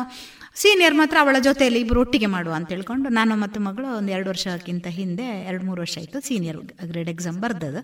[0.56, 4.88] ಸೀನಿಯರ್ ಮಾತ್ರ ಅವಳ ಜೊತೆಯಲ್ಲಿ ಇಬ್ಬರು ಒಟ್ಟಿಗೆ ಮಾಡುವ ಅಂತ ಹೇಳ್ಕೊಂಡು ನಾನು ಮತ್ತು ಮಗಳು ಒಂದು ಎರಡು ವರ್ಷಕ್ಕಿಂತ
[4.88, 7.82] ಹಿಂದೆ ಎರಡು ಮೂರು ವರ್ಷ ಆಯಿತು ಸೀನಿಯರ್ ಗ್ರೇಡ್ ಎಕ್ಸಾಮ್ ಬರ್ದದು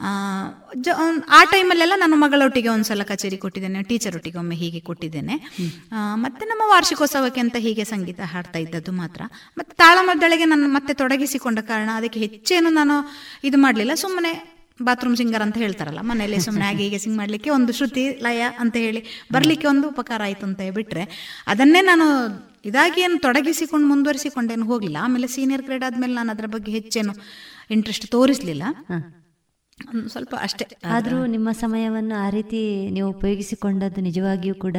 [0.00, 0.10] ಆ,
[0.76, 5.36] ಜ ಒಂದ್- ಆ ಟೈಮಲ್ಲೆಲ್ಲ ನಾನು ಮಗಳೊಟ್ಟಿಗೆ ಒಂದ್ಸಲ ಕಚೇರಿ ಕೊಟ್ಟಿದ್ದೇನೆ ಟೀಚರ್ ಒಟ್ಟಿಗೆ ಒಮ್ಮೆ ಹೀಗೆ ಕೊಟ್ಟಿದ್ದೇನೆ.
[5.36, 9.22] ಮತ್ತು ಮತ್ತೆ ನಮ್ಮ ವಾರ್ಷಿಕೋತ್ಸವಕ್ಕೆ ಅಂತ ಹೀಗೆ ಸಂಗೀತ ಹಾಡ್ತಾ ಇದ್ದದ್ದು ಮಾತ್ರ.
[9.58, 12.96] ಮತ್ತೆ ತಾಳಮದ್ದಳೆಗೆ ನಾನು ಮತ್ತೆ ತೊಡಗಿಸಿಕೊಂಡ ಕಾರಣ ಅದಕ್ಕೆ ಹೆಚ್ಚೇನು ನಾನು
[13.44, 13.94] ಇದು ಮಾಡಲಿಲ್ಲ.
[13.94, 18.76] ಸುಮ್ಮನೆ ಬಾತ್ರೂಮ್ ಸಿಂಗರ್ ಅಂತ ಹೇಳ್ತಾರಲ್ಲ ಮನೆಯಲ್ಲಿ ಸುಮ್ಮನೆ ಹಾಗೆ ಹೀಗೆ ಸಿಂಗ್ ಮಾಡಲಿಕ್ಕೆ ಒಂದು ಶ್ರುತಿ ಲಯ ಅಂತ
[18.76, 22.06] ಹೇಳಿ ಬರಲಿಕ್ಕೆ ಒಂದು ಉಪಕಾರ ಆಯಿತು ಅಂತ ಬಿಟ್ಟರೆ ಅದನ್ನೇ ನಾನು
[22.64, 24.96] ಇದಾಗಿ ಏನು ತೊಡಗಿಸಿಕೊಂಡು ಮುಂದುವರಿಸಿಕೊಂಡೇನು ಹೋಗಲಿಲ್ಲ.
[25.00, 27.14] ಆಮೇಲೆ ಸೀನಿಯರ್ ಗ್ರೇಡ್ ಆದಮೇಲೆ ನಾನು ಅದರ ಬಗ್ಗೆ ಹೆಚ್ಚೇನು
[27.70, 28.62] ಇಂಟ್ರೆಸ್ಟ್ ತೋರಿಸಲಿಲ್ಲ.
[30.08, 30.66] ಸ್ವಲ್ಪ ಅಷ್ಟೇ.
[30.84, 34.76] ಆದರೂ ನಿಮ್ಮ ಸಮಯವನ್ನು ಆ ರೀತಿ ನೀವು ಉಪಯೋಗಿಸಿಕೊಂಡದ್ದು ನಿಜವಾಗಿಯೂ ಕೂಡ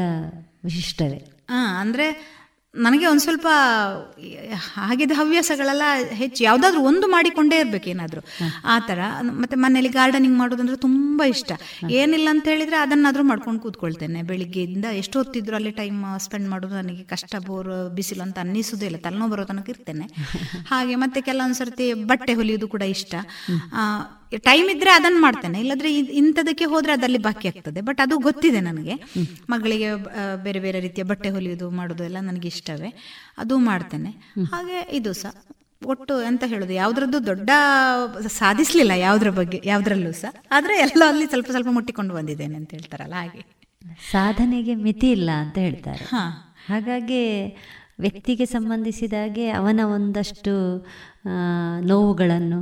[0.64, 1.18] ವಿಶಿಷ್ಟವೇ.
[1.50, 2.39] ಹಾ ಅಂದ್ರೆ
[2.76, 3.48] ನನಗೆ ಒಂದು ಸ್ವಲ್ಪ,
[4.74, 8.22] ಹಾಗಿದ್ದ ಹವ್ಯಾಸಗಳೆಲ್ಲ ಹೆಚ್ಚು, ಯಾವುದಾದ್ರೂ ಒಂದು ಮಾಡಿಕೊಂಡೇ ಇರಬೇಕು ಏನಾದರೂ.
[8.66, 11.52] ಆ ಥರ, ಮತ್ತು ಮನೇಲಿ ಗಾರ್ಡನಿಂಗ್ ಮಾಡೋದಂದ್ರೆ ತುಂಬ ಇಷ್ಟ.
[11.90, 14.22] ಏನಿಲ್ಲ ಅಂತ ಹೇಳಿದರೆ ಅದನ್ನಾದರೂ ಮಾಡ್ಕೊಂಡು ಕೂತ್ಕೊಳ್ತೇನೆ.
[14.22, 18.98] ಬೆಳಿಗ್ಗೆಯಿಂದ ಎಷ್ಟು ಹೊತ್ತಿದ್ರು ಅಲ್ಲಿ ಟೈಮ್ ಸ್ಪೆಂಡ್ ಮಾಡೋದು ನನಗೆ ಕಷ್ಟ ಬೋರ್ ಬಿಸಿಲು ಅಂತ ಅನ್ನಿಸೋದೇ ಇಲ್ಲ.
[18.98, 20.08] ತಲೆನೋವು ಬರೋ ತನಕ ಇರ್ತೇನೆ.
[20.70, 23.16] ಹಾಗೆ ಮತ್ತೆ ಕೆಲವೊಂದು ಸರ್ತಿ ಬಟ್ಟೆ ಹೊಲಿಯೋದು ಕೂಡ ಇಷ್ಟ.
[24.38, 25.60] ಟೈಮ್ ಇದ್ರೆ ಅದನ್ನ ಮಾಡ್ತೇನೆ.
[25.60, 27.82] ಇಲ್ಲದ್ರೆ ಇಂಥದಕ್ಕೆ ಹೋದ್ರೆ ಅದರಲ್ಲಿ ಬಾಕಿ ಆಗ್ತದೆ.
[27.82, 28.96] ಬಟ್ ಅದು ಗೊತ್ತಿದೆ ನನಗೆ.
[29.50, 29.90] ಮಗಳಿಗೆ
[30.44, 32.94] ಬೇರೆ ಬೇರೆ ರೀತಿಯ ಬಟ್ಟೆ ಹೊಲಿಯೋದು ಮಾಡೋದು ಎಲ್ಲ ನನಗೆ ಇಷ್ಟವೇ.
[33.38, 34.10] ಅದು ಮಾಡ್ತೇನೆ.
[34.52, 35.44] ಹಾಗೆ ಇದು ಸಹ
[35.86, 37.50] ಒಟ್ಟು ಎಂತ ಹೇಳುದು ಯಾವ್ದ್ರದ್ದು ದೊಡ್ಡ
[38.28, 43.60] ಸಾಧಿಸ್ಲಿಲ್ಲ ಯಾವ್ದ್ರ ಬಗ್ಗೆ ಯಾವ್ದ್ರಲ್ಲೂ ಸಹ ಆದ್ರೆ ಎಲ್ಲ ಅಲ್ಲಿ ಸ್ವಲ್ಪ ಸ್ವಲ್ಪ ಮುಟ್ಟಿಕೊಂಡು ಬಂದಿದ್ದೇನೆ ಅಂತ ಹೇಳ್ತಾರಲ್ಲ ಹಾಗೆ.
[44.12, 46.06] ಸಾಧನೆಗೆ ಮಿತಿ ಇಲ್ಲ ಅಂತ ಹೇಳ್ತಾರೆ.
[46.68, 47.48] ಹಾಗಾಗಿ
[48.00, 50.86] ವ್ಯಕ್ತಿಗೆ ಸಂಬಂಧಿಸಿದ ಹಾಗೆ ಅವನ ಒಂದಷ್ಟು
[51.90, 52.60] ನೋವುಗಳನ್ನು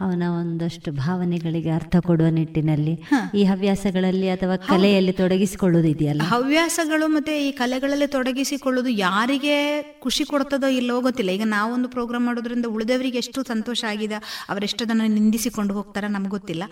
[0.00, 2.94] ಅವನ ಒಂದಷ್ಟು ಭಾವನೆಗಳಿಗೆ ಅರ್ಥ ಕೊಡುವ ನಿಟ್ಟಿನಲ್ಲಿ
[3.34, 9.56] ಈ ಹವ್ಯಾಸಗಳಲ್ಲಿ ಅಥವಾ ಕಲೆಯಲ್ಲಿ ತೊಡಗಿಸಿಕೊಳ್ಳುವುದು ಇದೆಯಲ್ಲ ಹವ್ಯಾಸಗಳು ಮತ್ತೆ ಈ ಕಲೆಗಳಲ್ಲಿ ತೊಡಗಿಸಿಕೊಳ್ಳುವುದು ಯಾರಿಗೆ
[10.00, 11.30] ಖುಷಿ ಕೊಡ್ತದೋ ಇಲ್ಲೋ ಗೊತ್ತಿಲ್ಲ.
[11.30, 14.16] ಈಗ ನಾವೊಂದು ಪ್ರೋಗ್ರಾಮ್ ಮಾಡೋದ್ರಿಂದ ಉಳಿದವರಿಗೆ ಎಷ್ಟು ಸಂತೋಷ ಆಗಿದೆ
[14.48, 16.64] ಅವರೆಷ್ಟು ಅದನ್ನು ನಿಂದಿಸಿಕೊಂಡು ಹೋಗ್ತಾರ ನಮ್ಗೆ ಗೊತ್ತಿಲ್ಲ.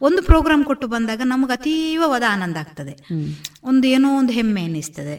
[0.00, 2.94] ಒಂದು ಪ್ರೋಗ್ರಾಮ್ ಕೊಟ್ಟು ಬಂದಾಗ ನಮ್ಗೆ ಅತೀವವಾದ ಆನಂದ ಆಗ್ತದೆ.
[3.64, 5.16] ಒಂದು ಏನೋ ಒಂದು ಹೆಮ್ಮೆ ಅನ್ನಿಸ್ತದೆ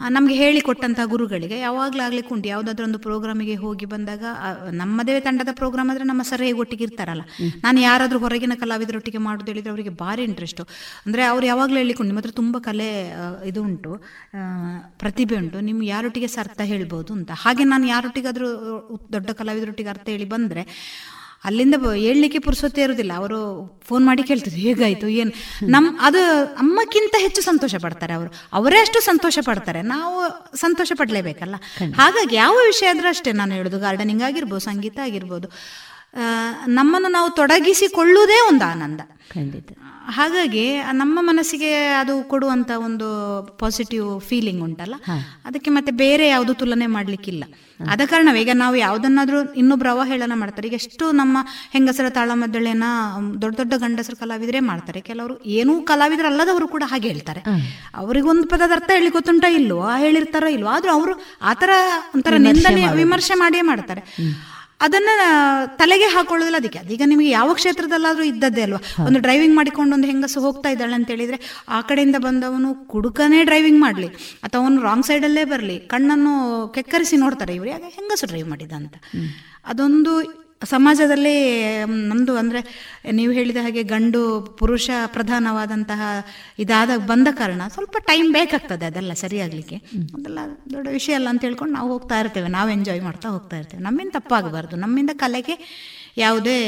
[0.00, 2.48] ಆ, ನಮ್ಗೆ ಹೇಳಿಕೊಟ್ಟಂತಹ ಗುರುಗಳಿಗೆ ಯಾವಾಗ್ಲಾಗ್ಲಿ ಆಗ್ಲಿಕ್ಕೆ ಉಂಟು
[2.84, 4.48] ಒಂದು ಪ್ರೋಗ್ರಾಮಿಗೆ ಹೋಗಿ ಬಂದಾಗ ಆ,
[5.04, 7.22] ನಮ್ಮದೇ ತಂಡದ ಪ್ರೋಗ್ರಾಮ್ ಆದ್ರೆ ನಮ್ಮ ಸರ್ ಒಟ್ಟಿಗೆ ಇರ್ತಾರಲ್ಲ.
[7.64, 10.62] ನಾನು ಯಾರಾದರೂ ಹೊರಗಿನ ಕಲಾವಿದರೊಟ್ಟಿಗೆ ಮಾಡೋದು ಹೇಳಿದ್ರೆ ಅವರಿಗೆ ಭಾರಿ ಇಂಟ್ರೆಸ್ಟು
[11.06, 12.88] ಅಂದ್ರೆ ಅವ್ರು ಯಾವಾಗಲೂ ಹೇಳಿಕೊಂಡು ನಿಮ್ಮ ಹತ್ರ ತುಂಬ ಕಲೆ
[13.50, 13.92] ಇದು ಉಂಟು
[15.02, 15.58] ಪ್ರತಿಭೆ ಉಂಟು.
[15.68, 17.30] ನಿಮ್ಗೆ ಯಾರೊಟ್ಟಿಗೆ ಸಹ ಅರ್ಥ ಹೇಳ್ಬೋದು ಅಂತ.
[17.44, 18.48] ಹಾಗೆ ನಾನು ಯಾರೊಟ್ಟಿಗಾದ್ರೂ
[19.16, 20.64] ದೊಡ್ಡ ಕಲಾವಿದರೊಟ್ಟಿಗೆ ಅರ್ಥ ಹೇಳಿ ಬಂದ್ರೆ
[21.44, 23.38] ಅಲ್ಲಿಂದ ಹೇಳಲಿಕ್ಕೆ ಪುರ್ಸೊತ್ತೇ ಇರುವುದಿಲ್ಲ ಅವರು
[23.86, 25.08] ಫೋನ್ ಮಾಡಿ ಕೇಳ್ತಿದ್ರು ಹೇಗಾಯ್ತು?
[25.08, 25.30] ಏನು?
[25.70, 28.34] ನಮ್ಮ ಅದು ಅಮ್ಮಕ್ಕಿಂತ ಹೆಚ್ಚು ಸಂತೋಷ ಪಡ್ತಾರೆ ಅವರು.
[28.52, 29.82] ಅವರೇ ಅಷ್ಟು ಸಂತೋಷ ಪಡ್ತಾರೆ.
[29.82, 30.22] ನಾವು
[30.56, 31.54] ಸಂತೋಷ ಪಡಲೇಬೇಕಲ್ಲ?
[31.96, 33.78] ಹಾಗಾಗಿ ಯಾವ ವಿಷಯ ಆದರೂ ಅಷ್ಟೇ ನಾನು ಹೇಳೋದು.
[33.78, 35.48] ಗಾರ್ಡನಿಂಗ್ ಆಗಿರ್ಬೋದು ಸಂಗೀತ ಆಗಿರ್ಬೋದು.
[36.68, 39.00] ನಮ್ಮನ್ನು ನಾವು ತೊಡಗಿಸಿಕೊಳ್ಳುವುದೇ ಒಂದು ಆನಂದ.
[39.32, 39.72] ಖಂಡಿತ.
[40.06, 43.06] ಹಾಗಾಗಿ ನಮ್ಮ ಮನಸ್ಸಿಗೆ ಅದು ಕೊಡುವಂತ ಒಂದು
[43.58, 44.94] ಪಾಸಿಟಿವ್ ಫೀಲಿಂಗ್ ಉಂಟಲ್ಲ?
[45.44, 47.44] ಅದಕ್ಕೆ ಮತ್ತೆ ಬೇರೆ ಯಾವುದು ತುಲನೆ ಮಾಡ್ಲಿಕ್ಕಿಲ್ಲ.
[47.90, 50.68] ಆದ ಕಾರಣವೇ ಈಗ ನಾವು ಯಾವ್ದನ್ನಾದ್ರೂ ಇನ್ನೊಬ್ರು ಅವಹೇಳನ ಮಾಡ್ತಾರೆ.
[50.68, 51.38] ಈಗ ಎಷ್ಟು ನಮ್ಮ
[51.72, 52.84] ಹೆಂಗಸರ ತಾಳಮದ್ದಳೆನ
[53.42, 55.00] ದೊಡ್ಡ ದೊಡ್ಡ ಗಂಡಸರ ಕಲಾವಿದರೇ ಮಾಡ್ತಾರೆ.
[55.00, 57.40] ಕೆಲವರು ಏನೂ ಕಲಾವಿದರಲ್ಲದವರು ಕೂಡ ಹಾಗೆ ಹೇಳ್ತಾರೆ.
[57.94, 59.88] ಅವರಿಗೊಂದು ಪದದ ಅರ್ಥ ಹೇಳಿ ಗೊತ್ತುಂಟ ಇಲ್ವೋ?
[59.98, 60.70] ಹೇಳಿರ್ತಾರೋ ಇಲ್ವೋ?
[60.70, 61.70] ಆದ್ರೂ ಅವರು ಆತರ
[62.14, 64.00] ಒಂಥರ ನಿಂದನೆ ವಿಮರ್ಶೆ ಮಾಡಿಯೇ ಮಾಡ್ತಾರೆ.
[64.80, 65.08] ಅದನ್ನ
[65.76, 66.78] ತಲೆಗೆ ಹಾಕೊಳ್ಳೋದಿಲ್ಲ ಅದಕ್ಕೆ.
[66.78, 69.06] ಅದೀಗ ನಿಮಗೆ ಯಾವ ಕ್ಷೇತ್ರದಲ್ಲಾದ್ರೂ ಇದ್ದದ್ದೇ ಅಲ್ವಾ?
[69.06, 74.06] ಒಂದು ಡ್ರೈವಿಂಗ್ ಮಾಡಿಕೊಂಡು ಒಂದು ಹೆಂಗಸು ಹೋಗ್ತಾ ಇದ್ದಾಳೆ ಅಂತ ಹೇಳಿದ್ರೆ ಆ ಕಡೆಯಿಂದ ಬಂದವನು ಕುಡುಕನೇ ಡ್ರೈವಿಂಗ್ ಮಾಡಲಿ.
[74.42, 75.78] ಅಥವಾ ಅವನು ರಾಂಗ್ ಸೈಡಲ್ಲೇ ಬರಲಿ.
[75.78, 77.70] ಕಣ್ಣನ್ನು ಕೆಕ್ಕರಿಸಿ ನೋಡ್ತಾರೆ ಇವ್ರು.
[77.70, 77.84] ಯಾಕೆ?
[77.84, 78.94] ಹೆಂಗಸು ಡ್ರೈವ್ ಮಾಡಿದ ಅಂತ.
[79.66, 82.60] ಅದೊಂದು ಸಮಾಜದಲ್ಲಿ ನಮ್ಮದು ಅಂದರೆ
[83.12, 86.02] ನೀವು ಹೇಳಿದ ಹಾಗೆ ಗಂಡು ಪುರುಷ ಪ್ರಧಾನವಾದಂತಹ
[86.58, 89.76] ಇದಾದ ಬಂದ ಕಾರಣ ಸ್ವಲ್ಪ ಟೈಮ್ ಬೇಕಾಗ್ತದೆ ಅದೆಲ್ಲ ಸರಿಯಾಗಲಿಕ್ಕೆ.
[90.14, 90.38] ಅದೆಲ್ಲ
[90.72, 92.48] ದೊಡ್ಡ ವಿಷಯ ಅಲ್ಲ ಅಂತ ಹೇಳ್ಕೊಂಡು ನಾವು ಹೋಗ್ತಾ ಇರ್ತೇವೆ.
[92.48, 93.82] ನಾವು ಎಂಜಾಯ್ ಮಾಡ್ತಾ ಹೋಗ್ತಾ ಇರ್ತೇವೆ.
[93.82, 94.76] ನಮ್ಮಿಂದ ತಪ್ಪಾಗಬಾರ್ದು.
[94.76, 95.58] ನಮ್ಮಿಂದ ಕಲೆಗೆ
[96.16, 96.58] ಯಾವುದೇ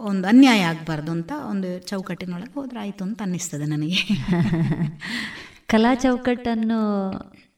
[0.00, 3.94] ಒಂದು ಅನ್ಯಾಯ ಆಗಬಾರ್ದು ಅಂತ ಒಂದು ಚೌಕಟ್ಟಿನೊಳಗೆ ಹೋದ್ರೆ ಆಯಿತು ಅಂತ ಅನ್ನಿಸ್ತದೆ ನನಗೆ.
[5.66, 6.78] ಕಲಾ ಚೌಕಟ್ಟನ್ನು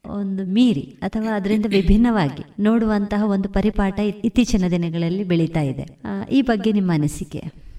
[0.09, 5.87] ಒಂದು ಮೀರಿ ಅಥವಾ ಅದರಿಂದ ವಿಭಿನ್ನವಾಗಿ ನೋಡುವಂತಹ ಒಂದು ಪರಿಪಾಠ ಇತ್- ಇತ್ತೀಚಿನ ದಿನಗಳಲ್ಲಿ ಬೆಳೀತಾ ಇದೆ.
[6.33, 7.70] ಈ ಬಗ್ಗೆ ನಿಮ್ಮ ಅನಿಸಿಕೆ?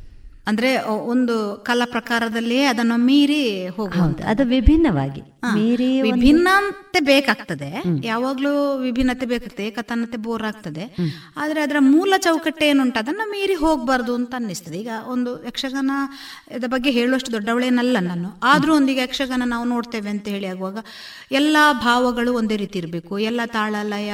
[0.48, 1.36] ಅಂದ್ರೆ ಒಂದು
[1.66, 5.22] ಕಲಾ ಪ್ರಕಾರದಲ್ಲಿಯೇ ಅದನ್ನು ಮೀರಿ ಹೋಗುವಂತ ಅದು ವಿಭಿನ್ನವಾಗಿ.
[5.56, 7.70] ಮೀರಿ ವಿಭಿನ್ನ ವಿಭಿನ್ನತೆ ಬೇಕಾಗ್ತದೆ.
[8.04, 10.96] ಯಾವಾಗ್ಲೂ ವಿಭಿನ್ನತೆ ಬೇಕಾಗ್ತದೆ ಏಕತನತೆ ಬೋರ್ ಆಗ್ತದೆ.
[11.38, 14.78] ಆದ್ರೆ ಅದರ ಮೂಲ ಚೌಕಟ್ಟೆ ಏನುಂಟು ಅದನ್ನ ಮೀರಿ ಹೋಗ್ಬಾರ್ದು ಅಂತ ಅನ್ನಿಸ್ತದೆ.
[14.80, 15.92] ಈಗ ಒಂದು ಯಕ್ಷಗಾನ
[16.56, 18.30] ಇದ ಬಗ್ಗೆ ಹೇಳುವಷ್ಟು ದೊಡ್ಡವಳೇನಲ್ಲ ನಾನು.
[18.44, 20.78] ಆದ್ರೂ ಒಂದೀಗ ಯಕ್ಷಗಾನ ನಾವು ನೋಡ್ತೇವೆ ಅಂತ ಹೇಳಿ ಆಗುವಾಗ
[21.32, 23.20] ಎಲ್ಲಾ ಭಾವಗಳು ಒಂದೇ ರೀತಿ ಇರಬೇಕು.
[23.20, 24.14] ಎಲ್ಲ ತಾಳಲಯ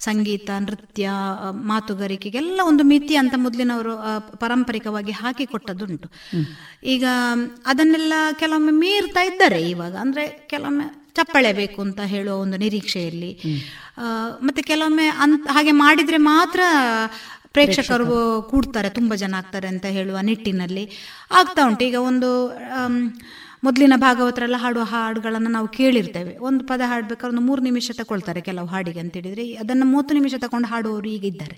[0.00, 1.10] ಸಂಗೀತ ನೃತ್ಯ
[1.50, 3.96] ಮಾತುಗಾರಿಕೆಗೆಲ್ಲ ಒಂದು ಮಿತಿ ಅಂತ ಮೊದಲಿನವರು
[4.36, 6.08] ಪಾರಂಪರಿಕವಾಗಿ ಹಾಕಿ ಕೊಟ್ಟದ್ದುಂಟು
[6.84, 7.04] ಈಗ
[7.66, 13.30] ಅದನ್ನೆಲ್ಲ ಕೆಲವೊಮ್ಮೆ ಮೀರ್ತಾ ಇದ್ದಾರೆ ಇವಾಗ ಅಂದ್ರೆ ಕೆಲವೊಮ್ಮೆ ಚಪ್ಪಳೆ ಬೇಕು ಅಂತ ಹೇಳುವ ಒಂದು ನಿರೀಕ್ಷೆಯಲ್ಲಿ
[14.40, 16.60] ಮತ್ತೆ ಕೆಲವೊಮ್ಮೆ ಅಂತ ಹಾಗೆ ಮಾಡಿದ್ರೆ ಮಾತ್ರ
[17.52, 18.06] ಪ್ರೇಕ್ಷಕರು
[18.50, 20.84] ಕೂಡ್ತಾರೆ ತುಂಬಾ ಜನ ಆಗ್ತಾರೆ ಅಂತ ಹೇಳುವ ನಿಟ್ಟಿನಲ್ಲಿ
[21.30, 21.84] ಆಗ್ತಾ ಉಂಟು.
[21.84, 22.28] ಈಗ ಒಂದು
[23.64, 26.38] ಮೊದಲಿನ ಭಾಗವತರೆಲ್ಲ ಹಾಡುವ ಹಾಡುಗಳನ್ನು ನಾವು ಕೇಳಿರ್ತೇವೆ.
[26.38, 29.54] ಒಂದು ಪದ ಹಾಡಬೇಕಾದ್ರೆ ಒಂದು ಮೂರು ನಿಮಿಷ ತಗೊಳ್ತಾರೆ ಕೆಲವು ಹಾಡಿಗೆ ಅಂತ ಹೇಳಿದ್ರೆ.
[29.54, 31.56] ಅದನ್ನು ಮೂವತ್ತು ನಿಮಿಷ ತಗೊಂಡು ಹಾಡುವವರು ಈಗ ಇದ್ದಾರೆ.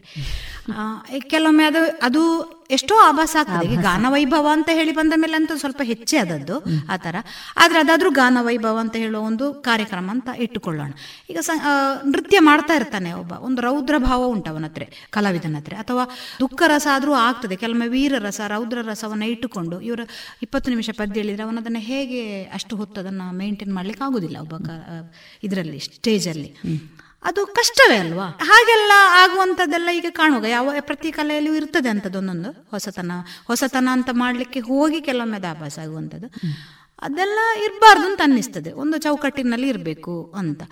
[0.76, 2.22] ಆ, ಕೆಲವೊಮ್ಮೆ ಅದು ಅದು
[2.70, 3.72] ಎಷ್ಟೋ ಆಭಾಸ ಆಗ್ತದೆ.
[3.72, 7.16] ಈಗ ಗಾನ ವೈಭವ ಅಂತ ಹೇಳಿ ಬಂದ ಮೇಲೆ ಅಂತ ಸ್ವಲ್ಪ ಹೆಚ್ಚೆ ಅದದ್ದು ಆ ಥರ.
[7.56, 10.92] ಆದ್ರೆ ಅದಾದರೂ ಗಾನ ವೈಭವ ಅಂತ ಹೇಳೋ ಒಂದು ಕಾರ್ಯಕ್ರಮ ಅಂತ ಇಟ್ಟುಕೊಳ್ಳೋಣ.
[11.30, 11.50] ಈಗ ಸ
[12.06, 13.32] ನೃತ್ಯ ಮಾಡ್ತಾ ಇರ್ತಾನೆ ಒಬ್ಬ.
[13.32, 15.74] ಒಂದು ರೌದ್ರ ಭಾವ ಉಂಟು ಅವನ ಹತ್ರ ಕಲಾವಿದನ ಹತ್ರ.
[15.78, 16.04] ಅಥವಾ
[16.40, 17.56] ದುಃಖ ರಸ ಆದ್ರೂ ಆಗ್ತದೆ.
[17.56, 20.00] ಕೆಲವೊಮ್ಮೆ ವೀರ ರಸ ರೌದ್ರ ರಸವನ್ನ ಇಟ್ಟುಕೊಂಡು ಇವರ
[20.42, 24.54] ಇಪ್ಪತ್ತು ನಿಮಿಷ ಪದ್ಯ ಹೇಳಿದ್ರೆ ಅವನದನ್ನು ಹೇಗೆ ಅಷ್ಟು ಹೊತ್ತು ಅದನ್ನು ಮೇಂಟೈನ್ ಮಾಡ್ಲಿಕ್ಕೆ ಆಗೋದಿಲ್ಲ ಒಬ್ಬ
[25.42, 26.50] ಇದರಲ್ಲಿ ಸ್ಟೇಜಲ್ಲಿ
[27.22, 28.26] ಅದು ಕಷ್ಟವೇ ಅಲ್ವಾ?
[28.42, 28.92] ಹಾಗೆಲ್ಲ
[29.22, 33.12] ಆಗುವಂಥದ್ದೆಲ್ಲ ಈಗ ಕಾಣುವಾಗ ಯಾವ, ಪ್ರತಿ ಕಲೆಯಲ್ಲೂ ಇರ್ತದೆ ಅಂಥದ್ದೊಂದೊಂದು ಹೊಸತನ
[33.46, 36.28] ಹೊಸತನ ಅಂತ ಮಾಡಲಿಕ್ಕೆ ಹೋಗಿ ಕೆಲವೊಮ್ಮೆ ದಾಭಾಸ ಆಗುವಂಥದ್ದು.
[37.02, 38.72] ಅದೆಲ್ಲ ಇರಬಾರ್ದು ಅಂತ ಅನ್ನಿಸ್ತದೆ.
[38.72, 40.62] ಒಂದು ಚೌಕಟ್ಟಿನಲ್ಲಿ ಇರಬೇಕು ಅಂತ.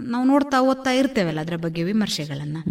[0.00, 2.64] ನಾವು ನೋಡ್ತಾ ಓದ್ತಾ ಇರ್ತೇವಲ್ಲ ಅದರ ಬಗ್ಗೆ ವಿಮರ್ಶೆಗಳನ್ನು.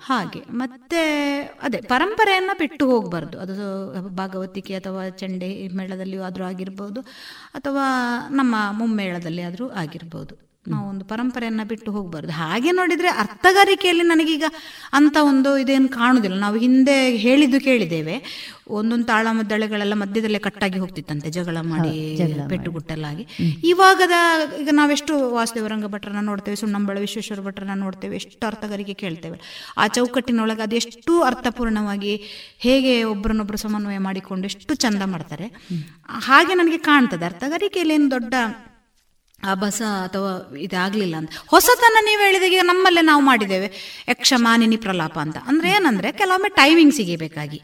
[0.00, 3.38] ಹಾಗೆ ಮತ್ತೆ ಅದೇ ಪರಂಪರೆಯನ್ನು ಬಿಟ್ಟು ಹೋಗಬಾರ್ದು.
[3.38, 7.00] ಅದು ಭಾಗವತಿಕೆ ಅಥವಾ ಚಂಡೆ ಮೇಳದಲ್ಲಿಯೂ ಆದರೂ ಆಗಿರ್ಬೋದು
[7.54, 7.86] ಅಥವಾ
[8.30, 10.47] ನಮ್ಮ ಮುಮ್ಮೇಳದಲ್ಲಿ ಆದರೂ ಆಗಿರ್ಬೋದು.
[10.68, 12.32] ನಾವು ಒಂದು ಪರಂಪರೆಯನ್ನ ಬಿಟ್ಟು ಹೋಗ್ಬಾರ್ದು.
[12.32, 14.44] ಹಾಗೆ ನೋಡಿದ್ರೆ ಅರ್ಥಗಾರಿಕೆಯಲ್ಲಿ ನನಗೀಗ
[14.92, 16.38] ಅಂತ ಒಂದು ಇದೇನು ಕಾಣುದಿಲ್ಲ.
[16.38, 18.16] ನಾವು ಹಿಂದೆ ಹೇಳಿದ್ದು ಕೇಳಿದ್ದೇವೆ.
[18.70, 22.18] ಒಂದೊಂದು ತಾಳಮದ್ದಳೆಗಳೆಲ್ಲ ಮಧ್ಯದಲ್ಲೇ ಕಟ್ಟಾಗಿ ಹೋಗ್ತಿತ್ತಂತೆ ಜಗಳ ಮಾಡಿ
[22.48, 23.26] ಪೆಟ್ಟುಗುಟ್ಟಲಾಗಿ.
[23.64, 24.12] ಇವಾಗದ
[24.60, 29.40] ಈಗ ನಾವೆಷ್ಟು ವಾಸುದೇವರಂಗ ಭಟ್ರನ್ನ ನೋಡ್ತೇವೆ ಸುಣ್ಣಂಬಳ ವಿಶ್ವೇಶ್ವರ ಭಟ್ರನ್ನ ನೋಡ್ತೇವೆ ಎಷ್ಟು ಅರ್ಥಗಾರಿಕೆ ಕೇಳ್ತೇವೆ.
[29.78, 32.14] ಆ ಚೌಕಟ್ಟಿನೊಳಗೆ ಅದೆಷ್ಟು ಅರ್ಥಪೂರ್ಣವಾಗಿ
[32.58, 35.46] ಹೇಗೆ ಒಬ್ಬರನ್ನೊಬ್ಬರು ಸಮನ್ವಯ ಮಾಡಿಕೊಂಡು ಎಷ್ಟು ಚಂದ ಮಾಡ್ತಾರೆ.
[36.08, 37.24] ಹಾಗೆ ನನಗೆ ಕಾಣ್ತದೆ.
[37.24, 38.34] ಅರ್ಥಗಾರಿಕೆಯಲ್ಲಿ ಏನು ದೊಡ್ಡ
[39.44, 41.30] ಆಭಾಸ ಅಥವಾ ಇದಾಗ್ಲಿಲ್ಲ ಅಂತ.
[41.46, 43.72] ಹೊಸತನ ನೀವು ಹೇಳಿದಾಗ ಈಗ ನಮ್ಮಲ್ಲೇ ನಾವು ಮಾಡಿದ್ದೇವೆ.
[44.08, 45.36] ಯಕ್ಷಮಾನಿನಿ ಪ್ರಲಾಪ ಅಂತ.
[45.46, 47.62] ಅಂದ್ರೆ ಏನಂದ್ರೆ ಕೆಲವೊಮ್ಮೆ ಟೈಮಿಂಗ್ ಬೇಕಾಗಿ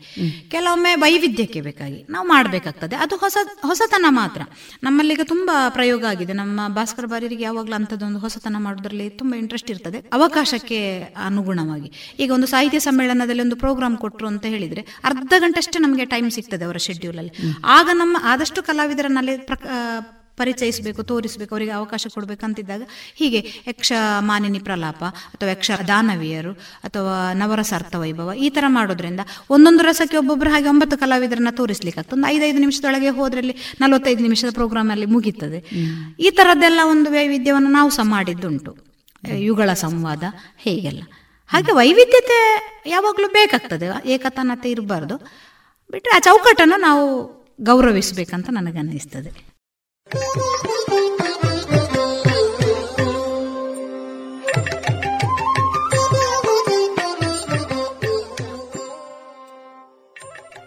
[0.48, 2.96] ಕೆಲವೊಮ್ಮೆ ವೈವಿಧ್ಯಕ್ಕೆ ಬೇಕಾಗಿ ನಾವು ಮಾಡಬೇಕಾಗ್ತದೆ.
[2.96, 4.42] ಅದು ಹೊಸ ಹೊಸತನ ಮಾತ್ರ.
[4.82, 6.32] ನಮ್ಮಲ್ಲಿ ಈಗ ತುಂಬಾ ಪ್ರಯೋಗ ಆಗಿದೆ.
[6.32, 9.98] ನಮ್ಮ ಭಾಸ್ಕರ ಬಾರಿಯರಿಗೆ ಯಾವಾಗಲೂ ಅಂಥದ್ದೊಂದು ಹೊಸತನ ಮಾಡೋದ್ರಲ್ಲಿ ತುಂಬಾ ಇಂಟ್ರೆಸ್ಟ್ ಇರ್ತದೆ.
[9.98, 12.16] ಅವಕಾಶಕ್ಕೆ ಅನುಗುಣವಾಗಿ.
[12.18, 16.64] ಈಗ ಒಂದು ಸಾಹಿತ್ಯ ಸಮ್ಮೇಳನದಲ್ಲಿ ಒಂದು ಪ್ರೋಗ್ರಾಮ್ ಕೊಟ್ಟರು ಅಂತ ಹೇಳಿದ್ರೆ ಅರ್ಧ ಗಂಟೆ ಅಷ್ಟೇ ನಮಗೆ ಟೈಮ್ ಸಿಗ್ತದೆ
[16.64, 17.32] ಅವರ ಶೆಡ್ಯೂಲಲ್ಲಿ
[17.64, 19.66] ಆಗ ನಮ್ಮ ಆದಷ್ಟು ಕಲಾವಿದರನ್ನಲ್ಲಿ ಪ್ರಕ
[20.36, 22.82] ಪರಿಚಯಿಸಬೇಕು, ತೋರಿಸಬೇಕು, ಅವರಿಗೆ ಅವಕಾಶ ಕೊಡಬೇಕಂತಿದ್ದಾಗ
[23.14, 26.52] ಹೀಗೆ ಯಕ್ಷ ಮಾನಿನಿ ಪ್ರಲಾಪ ಅಥವಾ ಯಕ್ಷ ದಾನವೀಯರು
[26.84, 29.20] ಅಥವಾ ನವರಸ ಅರ್ಥವೈಭವ ಈ ತರ ಮಾಡೋದ್ರಿಂದ
[29.50, 34.90] ಒಂದೊಂದು ರಸಕ್ಕೆ ಒಬ್ಬೊಬ್ಬರು ಹಾಗೆ ಒಂಬತ್ತು ಕಲಾವಿದರನ್ನ ತೋರಿಸ್ಲಿಕ್ಕೆ ಆಗ್ತದೆ ಒಂದು ಐದೈದು ನಿಮಿಷದೊಳಗೆ ಹೋದ್ರಲ್ಲಿ ನಲವತ್ತೈದು ನಿಮಿಷದ ಪ್ರೋಗ್ರಾಮ್
[34.90, 35.64] ಅಲ್ಲಿ ಮುಗೀತದೆ.
[36.20, 38.76] ಈ ಥರದ್ದೆಲ್ಲ ಒಂದು ವೈವಿಧ್ಯವನ್ನು ನಾವು ಸಹ ಮಾಡಿದ್ದುಂಟು.
[39.32, 40.22] ಯುಗಳ ಸಂವಾದ
[40.58, 41.02] ಹೇಗೆಲ್ಲ?
[41.46, 42.38] ಹಾಗೆ ವೈವಿಧ್ಯತೆ
[42.86, 43.86] ಯಾವಾಗಲೂ ಬೇಕಾಗ್ತದೆ.
[44.06, 45.16] ಏಕತಾನತೆ ಇರಬಾರ್ದು.
[45.90, 47.04] ಬಿಟ್ಟರೆ ಆ ಚೌಕಟ್ಟನ್ನು ನಾವು
[47.60, 49.53] ಗೌರವಿಸಬೇಕಂತ ನನಗೆ ಅನ್ನಿಸ್ತದೆ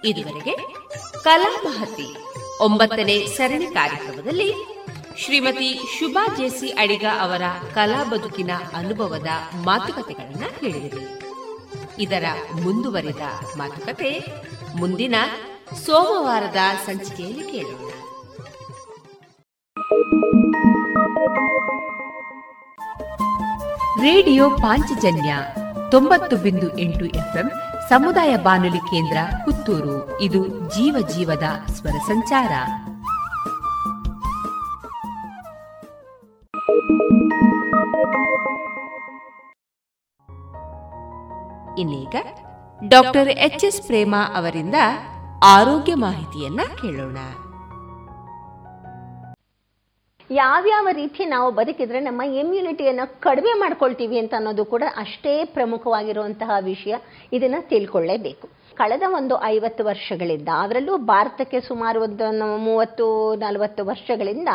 [0.06, 0.54] ಇದುವರೆಗೆ
[1.24, 2.08] ಕಲಾ ಮಹತಿ
[2.62, 4.50] ಒಂಬತ್ತನೇ ಸರಣಿ ಕಾರ್ಯಕ್ರಮದಲ್ಲಿ
[5.18, 7.42] ಶ್ರೀಮತಿ ಶುಭಾ ಜೇಸಿ ಅಡಿಗ ಅವರ
[7.74, 9.30] ಕಲಾ ಬದುಕಿನ ಅನುಭವದ
[9.66, 11.06] ಮಾತುಕತೆಗಳನ್ನು ಕೇಳಿದಿರಿ
[12.04, 12.26] ಇದರ
[12.62, 13.24] ಮುಂದುವರಿದ
[13.56, 14.12] ಮಾತುಕತೆ
[14.76, 15.16] ಮುಂದಿನ
[15.86, 16.56] ಸೋಮವಾರದ
[16.86, 17.97] ಸಂಚಿಕೆಯಲ್ಲಿ ಕೇಳೋಣ.
[24.02, 25.38] ರೇಡಿಯೋ ಪಾಂಚಜನ್ಯ
[25.92, 27.52] ತೊಂಬತ್ತು ಬಿಂದು ಎಂಟು ಎಫ್ಎಂ
[27.90, 30.22] ಸಮುದಾಯ ಬಾನುಲಿ ಕೇಂದ್ರ ಪುತ್ತೂರು.
[30.22, 32.50] ಇದು ಜೀವ ಜೀವದ ಸ್ವರ ಸಂಚಾರ.
[41.80, 42.16] ಇನ್ನೀಗ
[42.88, 44.76] ಡಾಕ್ಟರ್ ಎಚ್ ಎಸ್ ಪ್ರೇಮ ಅವರಿಂದ
[45.46, 47.18] ಆರೋಗ್ಯ ಮಾಹಿತಿಯನ್ನ ಕೇಳೋಣ.
[50.32, 56.96] ಯಾವ್ಯಾವ ರೀತಿ ನಾವು ಬದುಕಿದ್ರೆ ನಮ್ಮ ಇಮ್ಯುನಿಟಿಯನ್ನು ಕಡಿಮೆ ಮಾಡ್ಕೊಳ್ತೀವಿ ಅಂತ ಅನ್ನೋದು ಕೂಡ ಅಷ್ಟೇ ಪ್ರಮುಖವಾಗಿರುವಂತಹ ವಿಷಯ.
[57.34, 58.50] ಇದನ್ನ ತಿಳ್ಕೊಳ್ಳೇಬೇಕು.
[58.76, 64.48] ಕಳೆದ ಒಂದು ಐವತ್ತು ವರ್ಷಗಳಿಂದ ಅದರಲ್ಲೂ ಭಾರತಕ್ಕೆ ಸುಮಾರು ಒಂದು ಮೂವತ್ತು, ನಲವತ್ತು ವರ್ಷಗಳಿಂದ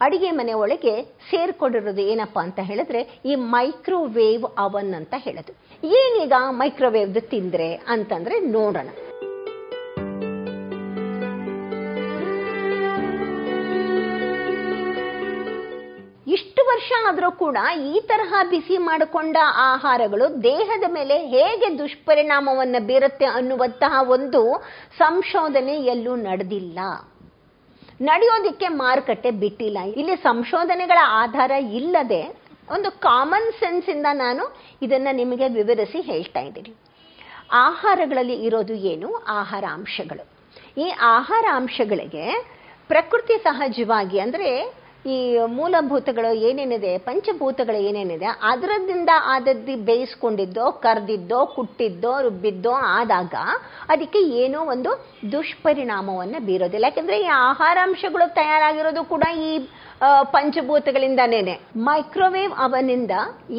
[0.00, 5.52] ಅಡಿಗೆ ಮನೆ ಒಳಗೆ ಸೇರ್ಕೊಂಡಿರೋದು ಏನಪ್ಪಾ ಅಂತ ಹೇಳಿದ್ರೆ ಈ ಮೈಕ್ರೋವೇವ್ ಅವನ್ ಅಂತ ಹೇಳೋದು.
[5.84, 8.88] ಏನೀಗ ಮೈಕ್ರೋವೇವ್ದು ತಿಂದ್ರೆ ಅಂತಂದ್ರೆ ನೋಡೋಣ.
[16.26, 24.10] ಇಷ್ಟು ವರ್ಷ ಆದರೂ ಕೂಡ ಈ ತರಹ ಬಿಸಿ ಮಾಡಿಕೊಂಡ ಆಹಾರಗಳು ದೇಹದ ಮೇಲೆ ಹೇಗೆ ದುಷ್ಪರಿಣಾಮವನ್ನು ಬೀರುತ್ತೆ ಅನ್ನುವಂತಹ
[24.10, 24.64] ಒಂದು
[24.98, 26.78] ಸಂಶೋಧನೆ ಎಲ್ಲೂ ನಡೆದಿಲ್ಲ.
[28.00, 29.78] ನಡೆಯೋದಿಕ್ಕೆ ಮಾರುಕಟ್ಟೆ ಬಿಟ್ಟಿಲ್ಲ.
[29.96, 32.36] ಇಲ್ಲಿ ಸಂಶೋಧನೆಗಳ ಆಧಾರ ಇಲ್ಲದೆ
[32.70, 36.76] ಒಂದು ಕಾಮನ್ ಸೆನ್ಸ್ ಇಂದ ನಾನು ಇದನ್ನ ನಿಮಗೆ ವಿವರಿಸಿ ಹೇಳ್ತಾ ಇದ್ದೀನಿ.
[37.52, 39.14] ಆಹಾರಗಳಲ್ಲಿ ಇರೋದು ಏನು?
[39.14, 40.28] ಆಹಾರ ಅಂಶಗಳು
[40.80, 42.46] ಈ ಆಹಾರ ಅಂಶಗಳಿಗೆ
[42.88, 44.75] ಪ್ರಕೃತಿ ಸಹಜವಾಗಿ ಅಂದ್ರೆ
[45.06, 45.16] ಈ
[45.58, 53.34] ಮೂಲಭೂತಗಳು ಏನೇನಿದೆ, ಪಂಚಭೂತಗಳು ಏನೇನಿದೆ ಅದರದಿಂದ ಆದದ್ದು ಬೇಯಿಸ್ಕೊಂಡಿದ್ದೋ, ಕರ್ದಿದ್ದೋ, ಕುಟ್ಟಿದ್ದೋ, ರುಬ್ಬಿದ್ದೋ ಆದಾಗ
[53.88, 54.92] ಅದಕ್ಕೆ ಏನೋ ಒಂದು
[55.32, 56.84] ದುಷ್ಪರಿಣಾಮವನ್ನು ಬೀರೋದಿಲ್ಲ.
[56.84, 59.52] ಯಾಕಂದ್ರೆ ಈ ಆಹಾರಾಂಶಗಳು ತಯಾರಾಗಿರೋದು ಕೂಡ ಈ
[60.32, 61.54] ಪಂಚಭೂತಗಳಿಂದಾನೇನೆ.
[61.88, 63.10] ಮೈಕ್ರೋವೇವ್ ಅವನಿಂದ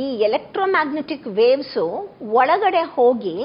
[0.03, 1.85] ಈ ಎಲೆಕ್ಟ್ರೋಮ್ಯಾಗ್ನೆಟಿಕ್ ವೇವ್ಸು
[2.41, 3.37] ಒಳಗಡೆ ಹೋಗಿ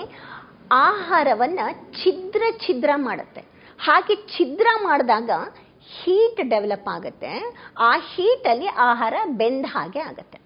[0.86, 1.60] ಆಹಾರವನ್ನ
[2.02, 3.42] ಛಿದ್ರ ಛಿದ್ರ ಮಾಡುತ್ತೆ.
[3.78, 5.30] ಹಾಗೆ ಛಿದ್ರ ಮಾಡಿದಾಗ
[5.96, 7.32] ಹೀಟ್ ಡೆವಲಪ್ ಆಗುತ್ತೆ.
[7.88, 10.38] ಆ ಹೀಟಲ್ಲಿ ಆಹಾರ ಬೆಂದ ಹಾಗೆ ಆಗುತ್ತೆ.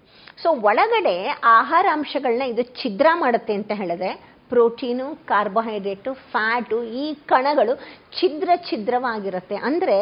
[0.43, 1.15] ಸೊ ಒಳಗಡೆ
[1.59, 4.11] ಆಹಾರ ಅಂಶಗಳನ್ನ ಇದು ಛಿದ್ರ ಮಾಡುತ್ತೆ ಅಂತ ಹೇಳಿದ್ರೆ
[4.51, 7.73] ಪ್ರೋಟೀನು ಕಾರ್ಬೋಹೈಡ್ರೇಟು ಫ್ಯಾಟು ಈ ಕಣಗಳು
[8.19, 9.55] ಛಿದ್ರ ಛಿದ್ರವಾಗಿರುತ್ತೆ.
[9.69, 9.97] ಅಂದರೆ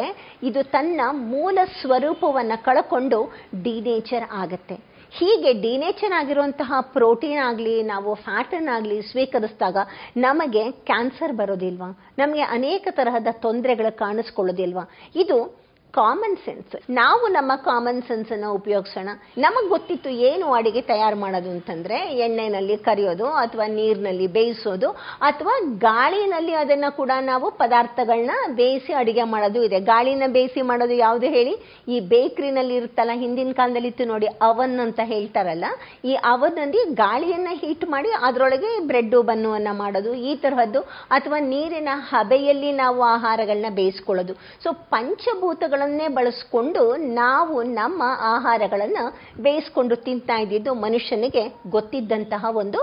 [0.48, 1.00] ಇದು ತನ್ನ
[1.32, 3.18] ಮೂಲ ಸ್ವರೂಪವನ್ನು ಕಳ್ಕೊಂಡು
[3.64, 4.76] ಡಿನೇಚರ್ ಆಗುತ್ತೆ.
[5.18, 9.76] ಹೀಗೆ ಡಿನೇಚರ್ ಆಗಿರುವಂತಹ ಪ್ರೋಟೀನ್ ಆಗಲಿ, ನಾವು ಫ್ಯಾಟನ್ನಾಗಲಿ ಸ್ವೀಕರಿಸಿದಾಗ
[10.16, 12.14] ನಮಗೆ ಕ್ಯಾನ್ಸರ್ ಬರೋದಿಲ್ವಾ?
[12.18, 14.90] ನಮಗೆ ಅನೇಕ ತರಹದ ತೊಂದರೆಗಳು ಕಾಣಿಸ್ಕೊಳ್ಳೋದಿಲ್ವಾ?
[15.16, 19.10] ಇದು ಕಾಮನ್ ಸೆನ್ಸ್ ನಾವು ನಮ್ಮ ಕಾಮನ್ ಸೆನ್ಸ್ ಅನ್ನು ಉಪಯೋಗಿಸೋಣ.
[19.38, 24.88] ನಮಗೆ ಗೊತ್ತಿತ್ತು ಏನು ಅಡಿಗೆ ತಯಾರು ಮಾಡೋದು ಅಂತಂದ್ರೆ ಎಣ್ಣೆನಲ್ಲಿ ಕರಿಯೋದು ಅಥವಾ ನೀರಿನಲ್ಲಿ ಬೇಯಿಸೋದು
[25.20, 29.80] ಅಥವಾ ಗಾಳಿನಲ್ಲಿ ಅದನ್ನ ಕೂಡ ನಾವು ಪದಾರ್ಥಗಳನ್ನ ಬೇಯಿಸಿ ಅಡಿಗೆ ಮಾಡೋದು ಇದೆ.
[29.80, 31.54] ಗಾಳಿನ ಬೇಯಿಸಿ ಮಾಡೋದು ಯಾವುದು ಹೇಳಿ?
[31.88, 35.64] ಈ ಬೇಕ್ರಿನಲ್ಲಿ ಇರುತ್ತಲ್ಲ, ಹಿಂದಿನ ಕಾಲದಲ್ಲಿ ಇತ್ತು ನೋಡಿ, ಅವನ್ ಅಂತ ಹೇಳ್ತಾರಲ್ಲ.
[36.04, 40.80] ಈ ಅವನಲ್ಲಿ ಗಾಳಿಯನ್ನ ಹೀಟ್ ಮಾಡಿ ಅದರೊಳಗೆ ಬ್ರೆಡ್ಡು ಬನ್ನುವನ್ನ ಮಾಡೋದು, ಈ ತರಹದ್ದು.
[41.10, 44.34] ಅಥವಾ ನೀರಿನ ಹಬೆಯಲ್ಲಿ ನಾವು ಆಹಾರಗಳನ್ನ ಬೇಯಿಸ್ಕೊಳ್ಳೋದು.
[44.34, 46.82] ಸೊ ಪಂಚಭೂತಗಳು ಪದಾರ್ಥಗಳನ್ನೇ ಬಳಸ್ಕೊಂಡು
[47.16, 48.02] ನಾವು ನಮ್ಮ
[48.34, 49.02] ಆಹಾರಗಳನ್ನು
[49.44, 51.42] ಬೇಯಿಸ್ಕೊಂಡು ತಿಂತಾ ಇದ್ದಿದ್ದು ಮನುಷ್ಯನಿಗೆ
[51.74, 52.80] ಗೊತ್ತಿದ್ದಂತಹ ಒಂದು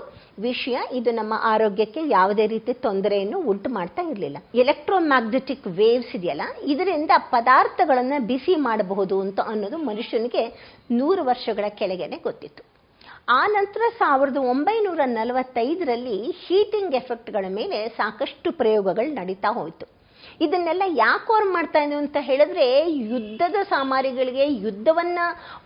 [0.48, 0.76] ವಿಷಯ.
[1.00, 4.38] ಇದು ನಮ್ಮ ಆರೋಗ್ಯಕ್ಕೆ ಯಾವುದೇ ರೀತಿ ತೊಂದರೆಯನ್ನು ಉಂಟು ಮಾಡ್ತಾ ಇರಲಿಲ್ಲ.
[4.64, 10.44] ಎಲೆಕ್ಟ್ರೋಮ್ಯಾಗ್ನೆಟಿಕ್ ವೇವ್ಸ್ ಇದೆಯಲ್ಲ, ಇದರಿಂದ ಪದಾರ್ಥಗಳನ್ನು ಬಿಸಿ ಮಾಡಬಹುದು ಅಂತ ಅನ್ನೋದು ಮನುಷ್ಯನಿಗೆ
[11.00, 12.64] ನೂರು ವರ್ಷಗಳ ಕೆಳಗೆನೆ ಗೊತ್ತಿತ್ತು.
[13.40, 19.86] ಆ ನಂತರ ಸಾವಿರದ ಒಂಬೈನೂರ ನಲವತ್ತೈದರಲ್ಲಿ ಹೀಟಿಂಗ್ ಎಫೆಕ್ಟ್ಗಳ ಮೇಲೆ ಸಾಕಷ್ಟು ಪ್ರಯೋಗಗಳು ನಡೀತಾ ಹೋಯಿತು.
[20.42, 25.20] ಇದನ್ನೆಲ್ಲ ಯಾಕೆ ಅವ್ರು ಮಾಡ್ತಾ ಇದ್ರು ಅಂತ ಹೇಳಿದ್ರೆ ಯುದ್ಧದ ಸಾಮಾರಿಗಳಿಗೆ ಯುದ್ಧವನ್ನ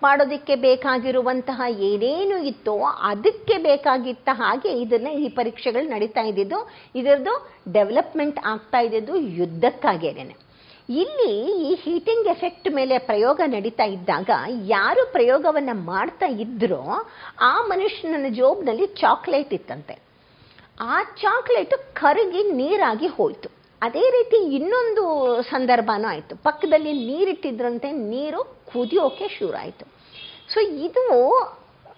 [0.04, 8.80] ಮಾಡೋದಕ್ಕೆ ಬೇಕಾಗಿರುವಂತಹ ಏನೇನು ಇತ್ತೋ ಅದಕ್ಕೆ ಬೇಕಾಗಿತ್ತ ಹಾಗೆ ಇದನ್ನ ಈ ಪರೀಕ್ಷೆಗಳು ನಡೀತಾ ಇದ್ದಿದ್ದು, ಇದರದ್ದು ಡೆವಲಪ್ಮೆಂಟ್ ಆಗ್ತಾ
[8.80, 10.48] ಇದ್ದಿದ್ದು ಯುದ್ಧಕ್ಕಾಗೇನೆ
[10.90, 14.30] ಇಲ್ಲಿ ಈ ಹೀಟಿಂಗ್ ಎಫೆಕ್ಟ್ ಮೇಲೆ ಪ್ರಯೋಗ ನಡೀತಾ ಇದ್ದಾಗ
[14.66, 17.06] ಯಾರು ಪ್ರಯೋಗವನ್ನ ಮಾಡ್ತಾ ಇದ್ರೋ
[17.42, 20.00] ಆ ಮನುಷ್ಯನ ಜೋಬ್ನಲ್ಲಿ ಚಾಕ್ಲೇಟ್ ಇತ್ತಂತೆ.
[20.82, 23.57] ಆ ಚಾಕ್ಲೇಟ್ ಕರಗಿ ನೀರಾಗಿ ಹೋಯ್ತು.
[23.82, 25.04] ಅದೇ ರೀತಿ ಇನ್ನೊಂದು
[25.50, 26.34] ಸಂದರ್ಭನೂ ಆಯಿತು.
[26.46, 28.40] ಪಕ್ಕದಲ್ಲಿ ನೀರಿಟ್ಟಿದ್ರಂತೆ, ನೀರು
[28.72, 29.86] ಕುದಿಯೋಕೆ ಶುರು ಆಯಿತು
[30.54, 31.04] ಸೊ ಇದು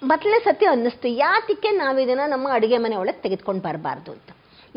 [0.09, 1.07] ಮೊದಲನೇ ಸತಿ ಅನ್ನಿಸ್ತು.
[1.25, 4.29] ಯಾತಕ್ಕೆ ನಾವು ಇದನ್ನು ನಮ್ಮ ಅಡುಗೆ ಮನೆ ಒಳಗೆ ತೆಗೆದುಕೊಂಡು ಬರಬಾರ್ದು ಅಂತ.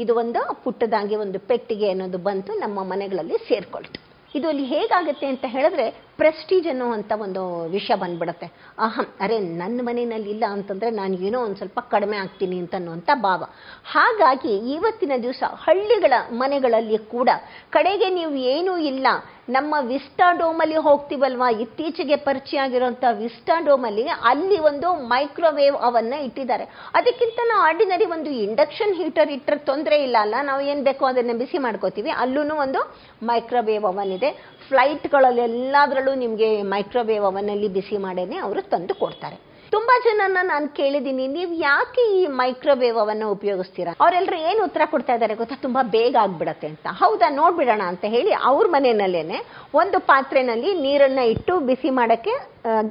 [0.03, 3.99] ಇದು ಒಂದು ಪುಟ್ಟದಾಗಿ ಒಂದು ಪೆಟ್ಟಿಗೆ ಅನ್ನೋದು ಬಂತು, ನಮ್ಮ ಮನೆಗಳಲ್ಲಿ ಸೇರ್ಕೊಳ್ತು.
[4.39, 8.47] ಇದು ಅಲ್ಲಿ ಹೇಗಾಗುತ್ತೆ ಅಂತ ಹೇಳಿದ್ರೆ ಪ್ರೆಸ್ಟೀಜ್ ಅನ್ನುವಂಥ ಒಂದು ವಿಷಯ ಬಂದ್ಬಿಡುತ್ತೆ.
[8.78, 13.44] ಅಹಂ, ಅರೆ, ನನ್ನ ಮನೆಯಲ್ಲಿ ಇಲ್ಲ ಅಂತಂದರೆ ನಾನು ಏನೋ ಒಂದು ಸ್ವಲ್ಪ ಕಡಿಮೆ ಆಗ್ತೀನಿ ಅಂತ ಅನ್ನುವಂಥ ಭಾವ.
[13.90, 17.28] ಹಾಗಾಗಿ ಇವತ್ತಿನ ದಿವಸ ಹಳ್ಳಿಗಳ ಮನೆಗಳಲ್ಲಿ ಕೂಡ
[17.70, 19.06] ಕಡೆಗೆ ನೀವು ಏನೂ ಇಲ್ಲ.
[19.48, 21.51] ನಮ್ಮ ವಿಸ್ಟಾಡೋಮಲ್ಲಿ ಹೋಗ್ತೀವಲ್ವಾ?
[21.51, 26.64] ಇತ್ತೀಚೆಗೆ ಪರಿಚಯ ಆಗಿರುವಂಥ ವಿಸ್ಟಾಡೋಮಲ್ಲಿ ಅಲ್ಲಿ ಒಂದು ಮೈಕ್ರೋವೇವ್ ಅವನ್ನ ಇಟ್ಟಿದ್ದಾರೆ.
[26.94, 30.34] ಅದಕ್ಕಿಂತ ನಾವು ಆರ್ಡಿನರಿ ಒಂದು ಇಂಡಕ್ಷನ್ ಹೀಟರ್ ಇಟ್ಟರೆ ತೊಂದರೆ ಇಲ್ಲ ಅಲ್ಲ?
[30.43, 32.10] ನಾವು ಏನು ಬೇಕೋ ಅದನ್ನು ಬಿಸಿ ಮಾಡ್ಕೋತೀವಿ.
[32.10, 34.30] ಅಲ್ಲೂ ಒಂದು ಮೈಕ್ರೋವೇವ್ ಅವನ್ ಇದೆ.
[34.73, 39.39] ಫ್ಲೈಟ್ಗಳಲ್ಲಿ ಎಲ್ಲದರಲ್ಲೂ ನಿಮಗೆ ಮೈಕ್ರೋವೇವ್ ಅವನಲ್ಲಿ ಬಿಸಿ ಮಾಡೇನೆ ಅವರು ತಂದು ಕೊಡ್ತಾರೆ.
[39.74, 43.93] ತುಂಬ ಜನನ ನಾನು ಕೇಳಿದ್ದೀನಿ ನೀವು ಯಾಕೆ ಈ ಮೈಕ್ರೋವೇವ್ ಅವನ್ನು ಉಪಯೋಗಿಸ್ತೀರಾ?
[44.03, 45.57] ಅವರೆಲ್ಲರೂ ಏನು ಉತ್ತರ ಕೊಡ್ತಾ ಇದ್ದಾರೆ ಗೊತ್ತಾ?
[45.62, 46.86] ತುಂಬ ಬೇಗ ಆಗ್ಬಿಡತ್ತೆ ಅಂತ.
[47.03, 49.39] ಹೌದಾ, ನೋಡ್ಬಿಡೋಣ ಅಂತ ಹೇಳಿ ಅವ್ರ ಮನೆಯಲ್ಲೇನೆ
[49.81, 52.35] ಒಂದು ಪಾತ್ರೆನಲ್ಲಿ ನೀರನ್ನ ಇಟ್ಟು ಬಿಸಿ ಮಾಡೋಕ್ಕೆ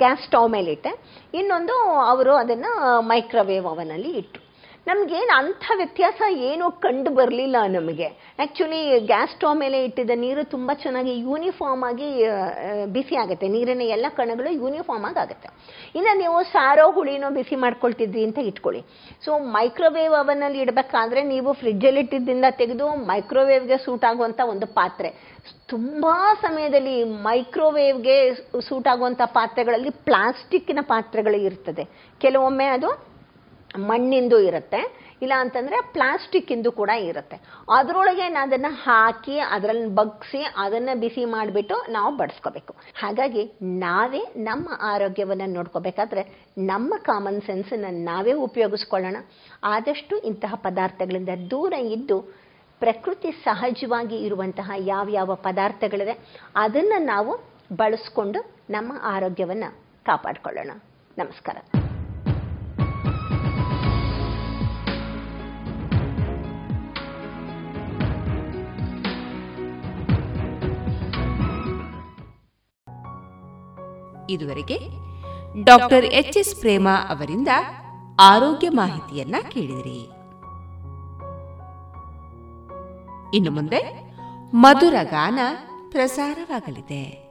[0.03, 0.93] ಗ್ಯಾಸ್ ಸ್ಟವ್ ಮೇಲೆ ಇಟ್ಟೆ
[1.41, 1.75] ಇನ್ನೊಂದು
[2.13, 2.71] ಅವರು ಅದನ್ನು
[3.11, 4.41] ಮೈಕ್ರೋವೇವ್ ಅವನಲ್ಲಿ ಇಟ್ಟು.
[4.87, 8.07] ನಮಗೇನು ಅಂಥ ವ್ಯತ್ಯಾಸ ಏನೂ ಕಂಡು ಬರಲಿಲ್ಲ ನಮಗೆ.
[8.39, 8.79] ಆ್ಯಕ್ಚುಲಿ
[9.09, 12.07] ಗ್ಯಾಸ್ ಸ್ಟವ್ ಮೇಲೆ ಇಟ್ಟಿದ್ದ ನೀರು ತುಂಬ ಚೆನ್ನಾಗಿ ಯೂನಿಫಾರ್ಮ್ ಆಗಿ
[12.95, 13.47] ಬಿಸಿ ಆಗುತ್ತೆ.
[13.55, 15.49] ನೀರಿನ ಎಲ್ಲ ಕಣಗಳು ಯೂನಿಫಾರ್ಮ್ ಆಗಿ ಆಗುತ್ತೆ.
[15.97, 18.81] ಇನ್ನು ನೀವು ಸಾರೋ ಹುಳಿನೋ ಬಿಸಿ ಮಾಡ್ಕೊಳ್ತಿದ್ರಿ ಅಂತ ಇಟ್ಕೊಳ್ಳಿ.
[19.25, 25.11] ಸೊ ಮೈಕ್ರೋವೇವ್ ಅವನಲ್ಲಿ ಇಡಬೇಕಾದ್ರೆ ನೀವು ಫ್ರಿಡ್ಜಲ್ಲಿ ಇಟ್ಟಿದ್ದಿಂದ ತೆಗೆದು ಮೈಕ್ರೋವೇವ್ಗೆ ಸೂಟ್ ಆಗುವಂಥ ಒಂದು ಪಾತ್ರೆ.
[25.73, 26.05] ತುಂಬ
[26.41, 26.97] ಸಮಯದಲ್ಲಿ
[27.27, 28.17] ಮೈಕ್ರೋವೇವ್ಗೆ
[28.69, 31.85] ಸೂಟ್ ಆಗುವಂಥ ಪಾತ್ರೆಗಳಲ್ಲಿ ಪ್ಲಾಸ್ಟಿಕ್ಕಿನ ಪಾತ್ರೆಗಳು ಇರ್ತದೆ.
[32.25, 32.91] ಕೆಲವೊಮ್ಮೆ ಅದು
[33.77, 35.33] ಮಣ್ಣಿಂದು ಇರುತ್ತೆ, ಇಲ್ಲ
[35.81, 37.35] ಪ್ಲಾಸ್ಟಿಕ್ ಇಂದು ಕೂಡ ಇರುತ್ತೆ.
[37.69, 42.75] ಅದರೊಳಗೆ ಅದನ್ನ ಹಾಕಿ ಅದರಲ್ಲಿ ಬಗ್ಸಿ, ಅದನ್ನ ಬಿಸಿ ಮಾಡಿಬಿಟ್ಟು ನಾವು ಬಡಿಸ್ಕೋಬೇಕು.
[42.95, 49.15] ಹಾಗಾಗಿ ನಾವೇ ನಮ್ಮ ಆರೋಗ್ಯವನ್ನು ನೋಡ್ಕೋಬೇಕಾದ್ರೆ ನಮ್ಮ ಕಾಮನ್ ಸೆನ್ಸನ್ನು ನಾವೇ ಉಪಯೋಗಿಸ್ಕೊಳ್ಳೋಣ.
[49.63, 52.21] ಆದಷ್ಟು ಇಂತಹ ಪದಾರ್ಥಗಳಿಂದ ದೂರ ಇದ್ದು
[52.79, 56.11] ಪ್ರಕೃತಿ ಸಹಜವಾಗಿ ಇರುವಂತಹ ಯಾವ್ಯಾವ ಪದಾರ್ಥಗಳಿದೆ
[56.55, 57.35] ಅದನ್ನು ನಾವು
[57.75, 58.39] ಬಳಸ್ಕೊಂಡು
[58.69, 59.75] ನಮ್ಮ ಆರೋಗ್ಯವನ್ನು
[60.05, 60.71] ಕಾಪಾಡಿಕೊಳ್ಳೋಣ.
[61.17, 61.80] ನಮಸ್ಕಾರ.
[74.31, 74.77] ಇದುವರೆಗೆ
[75.63, 77.47] ಡಾಕ್ಟರ್ ಎಚ್ ಎಸ್ ಪ್ರೇಮ ಅವರಿಂದ
[78.19, 80.01] ಆರೋಗ್ಯ ಮಾಹಿತಿಯನ್ನ ಕೇಳಿದಿರಿ.
[83.33, 83.81] ಇನ್ನು ಮುಂದೆ
[84.53, 85.39] ಮಧುರ ಗಾನ
[85.89, 87.30] ಪ್ರಸಾರವಾಗಲಿದೆ.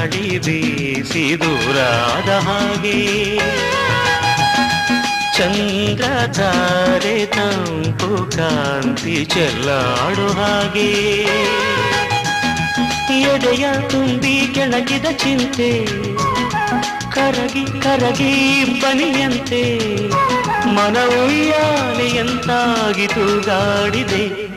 [0.00, 2.98] ಮೇಘಗಾಡಿ ಬೀಸಿ ದೂರಾದ ಹಾಗೆ.
[5.36, 6.04] ಚಂದ್ರ
[6.36, 10.92] ತಾರೆ ತಂಪು ಕಾಂತಿ ಚೆಲ್ಲಾಡು ಹಾಗೆ.
[13.30, 15.86] ಎಡೆಯ ತುಂಬಿ ಕೆಳಗಿದ ಚಿಂತೆ,
[17.10, 18.32] ಕರಗಿ ಕರಗಿ
[18.82, 19.62] ಬನಿಯಂತೆ
[20.76, 24.49] ಮನವೊಯ್ಯಾಲೆಯಂತಾಗಿತು ತೂಗಾಡಿದೆ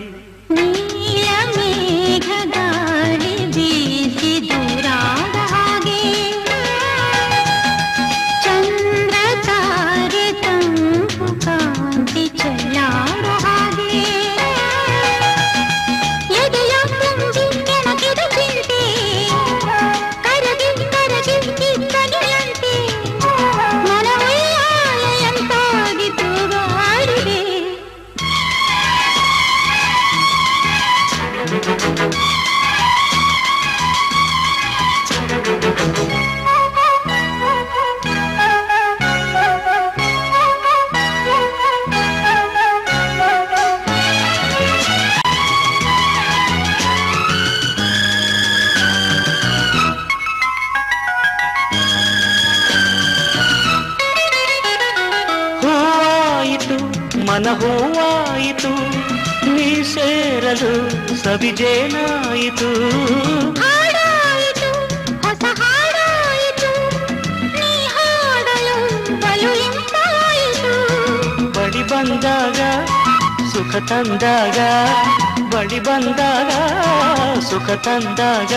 [77.75, 78.53] ತಂದಾಗ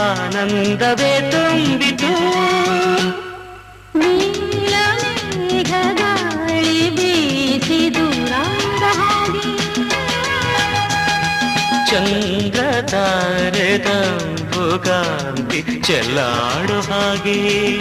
[0.00, 2.12] ಆನಂದವೇ ತುಂಬಿತು.
[5.92, 8.32] ಗಾಳಿ ಬೀಸಿದೂರ
[11.90, 13.90] ಚಂದ್ರ ತಾರದ
[15.84, 17.78] ಚೆಲ್ಲಾಡು ಹಾಗೆ.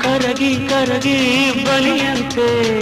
[0.00, 2.76] ಕರಗಿ ಕರಗಿ ಬಲಿಯಂತೆ.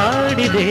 [0.00, 0.68] ಹಾಡಿದೆ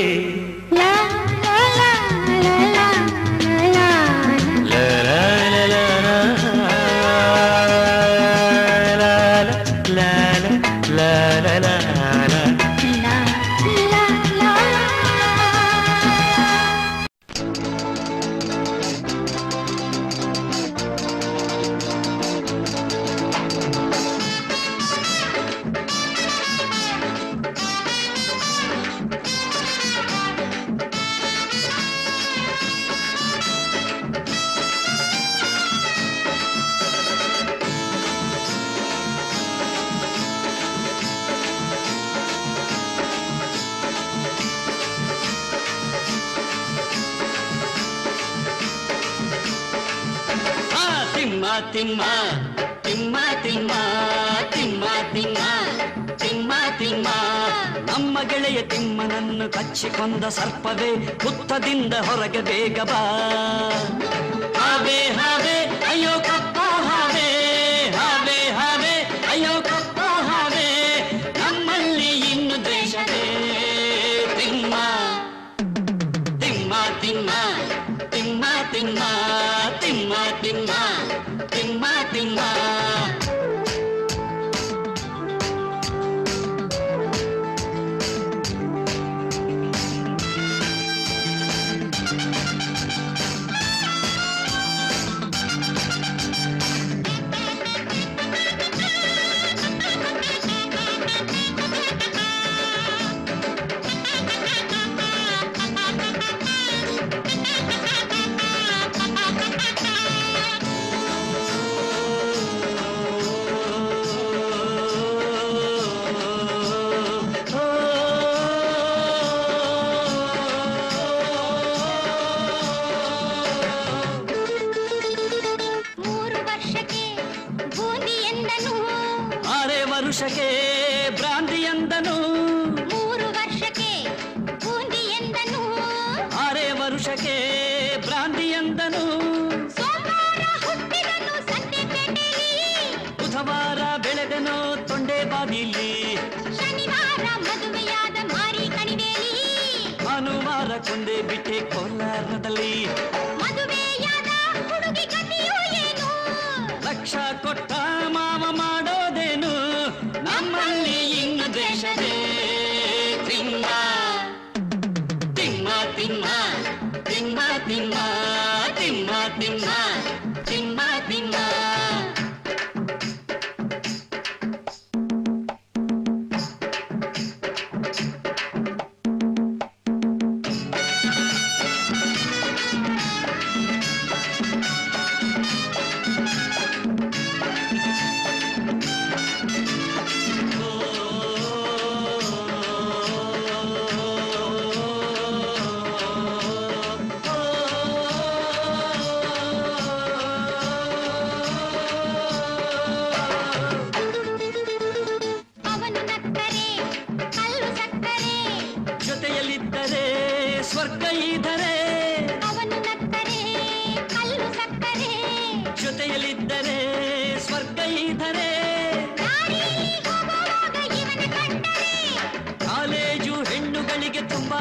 [60.29, 60.91] ಸರ್ಪವೇ
[61.23, 63.01] ಹುತ್ತದಿಂದ ಹೊರಗೆ ಬೇಗ ಬಾ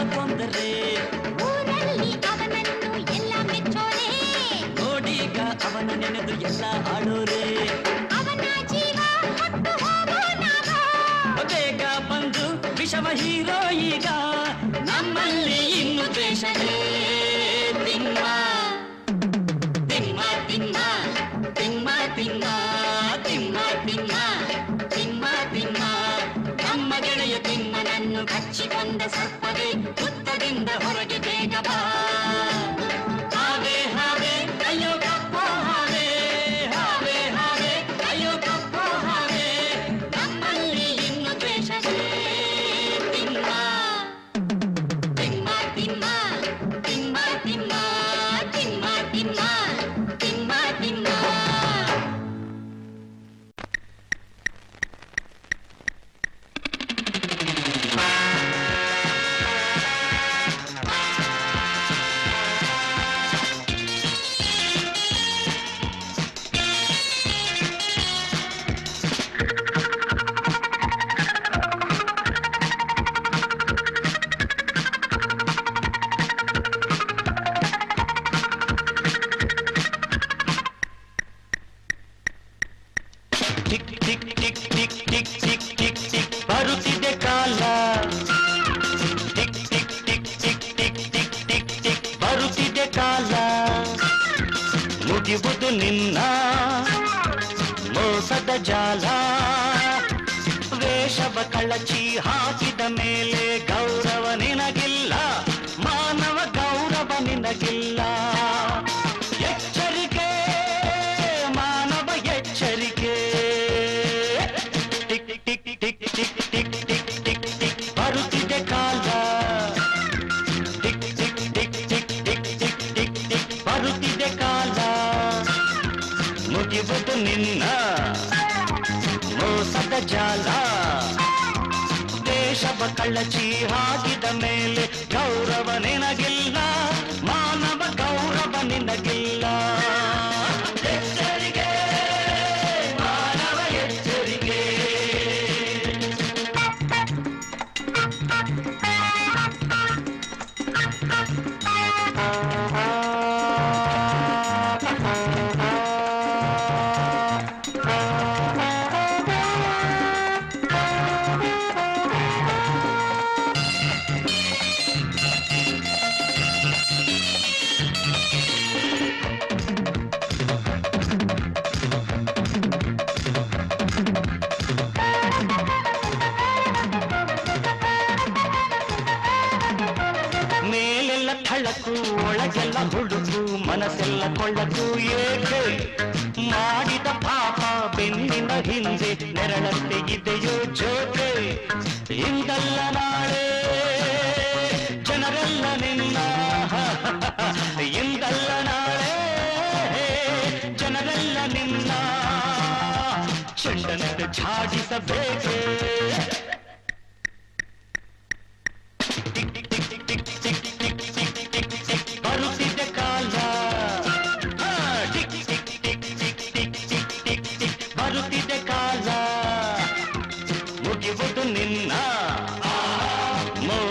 [0.05, 0.69] ಕೊಂದರೆ
[1.43, 3.33] ಊರಲ್ಲಿ ಅವನನ್ನು ಎಲ್ಲ
[4.81, 6.65] ನೋಡೀಗ ಅವನು ನೆನೆದು ಎಲ್ಲ
[6.97, 7.43] ಆಡೋರೆ.
[8.17, 8.99] ಅವನ ಜೀವ
[11.53, 12.47] ಬೇಗ ಬಂದು
[12.77, 14.07] ವಿಷಮ ಹೀರೋ ಈಗ
[14.85, 16.79] ನಮ್ಮಲ್ಲಿ ಇನ್ನು ದೇಶವೇ
[30.81, 31.18] городе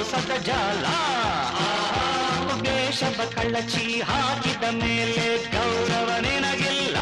[0.07, 0.85] ಹೊಸದ ಜಾಲ.
[2.47, 6.97] ಮುಗೇಶದ ಕಳ್ಳಚಿ ಹಾಕಿದ ಮೇಲೆ ಗೌರವ ನಿನಗಿಲ್ಲ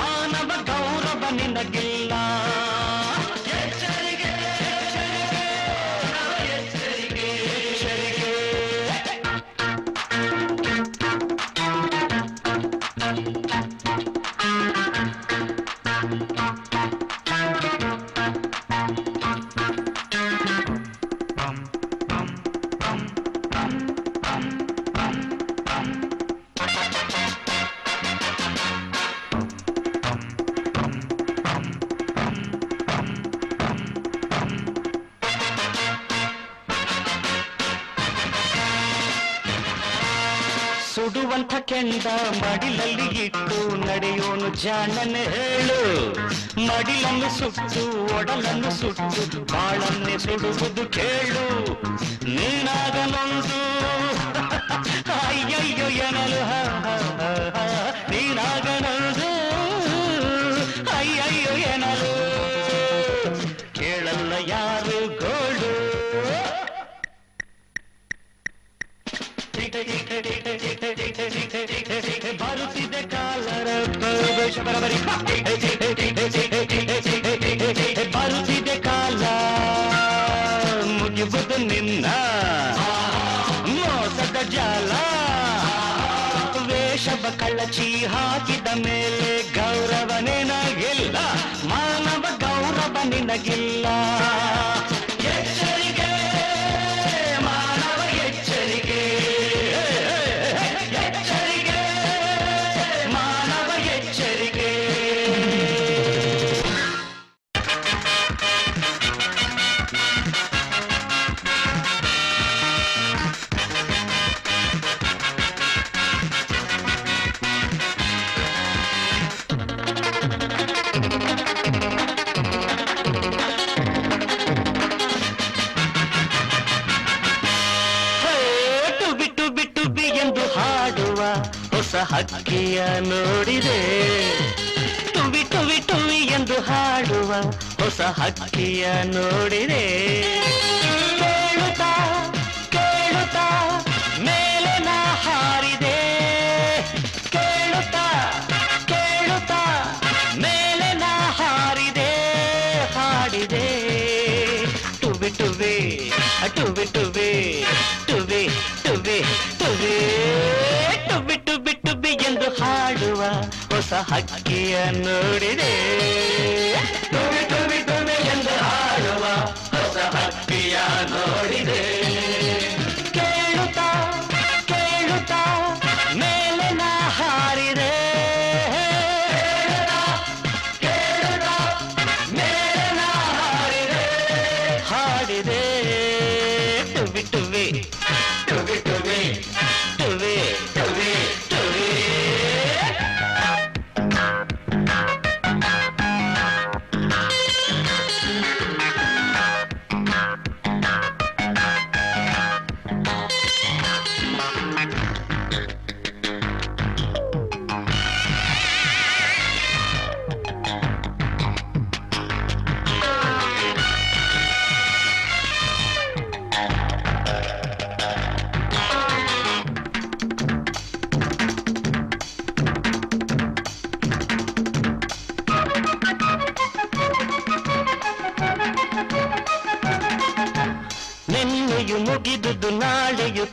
[0.00, 2.12] ಮಾನವ ಗೌರವ ನಿನಗಿಲ್ಲ.
[44.66, 45.80] ಜಾಣನೆ ಹೇಳು
[46.66, 47.82] ಮಡಿಲನ್ನು ಸುಟ್ಟು
[48.16, 51.44] ಒಡಲನ್ನು ಸುಟ್ಟು ಬಾಳನ್ನೇ ಸುಡುವುದು ಕೇಳು.
[52.36, 53.25] ನೀನಾಗಲೋ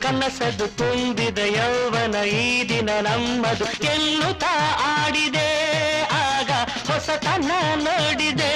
[0.04, 3.64] ಕನಸದು ತುಂಬಿದ ಯೌವನ ಈ ದಿನ ನಮ್ಮದು.
[3.64, 5.48] ಎನ್ನುತ್ತಾ ಆಡಿದೆ,
[6.12, 6.50] ಆಗ
[6.90, 8.50] ಹೊಸತನ ನೋಡಿದೆ.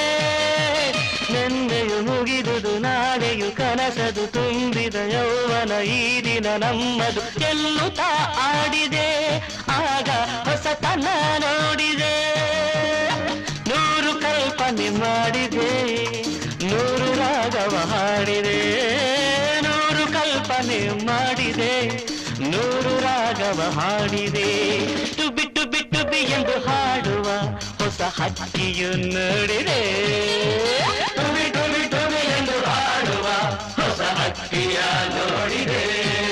[1.32, 7.20] ನೆನ್ನೆಯು ಮುಗಿದುದು, ನಾಳೆಯು ಕನಸದು ತುಂಬಿದ ಯೌವನ ಈ ದಿನ ನಮ್ಮದು.
[7.20, 8.10] ಎನ್ನುತ್ತಾ
[8.40, 9.36] ಆಡಿದೆ,
[9.68, 10.10] ಆಗ
[10.48, 11.06] ಹೊಸತನ
[11.38, 12.14] ನೋಡಿದೆ.
[13.68, 15.70] ನೂರು ಕಲ್ಪನೆ ಮಾಡಿದೆ,
[16.66, 19.17] ನೂರು ರಾಗವ ಹಾಡಿದೆ.
[20.68, 21.74] ಯೋಚನೆ ಮಾಡಿದೆ,
[22.50, 24.48] ನೂರು ರಾಗವ ಹಾಡಿದೆ.
[25.16, 27.28] ಟುಬಿ ಟುಬಿ ಟುಬಿ ಎಂದು ಹಾಡುವ
[27.80, 29.80] ಹೊಸ ಹಕ್ಕಿಯು ನೋಡಿದೆ.
[31.16, 33.26] ಟುಬಿ ಟುಬಿ ಟುಬಿ ಎಂದು ಹಾಡುವ
[33.78, 34.78] ಹೊಸ ಹಕ್ಕಿಯ
[35.16, 36.27] ನೋಡಿದೆ.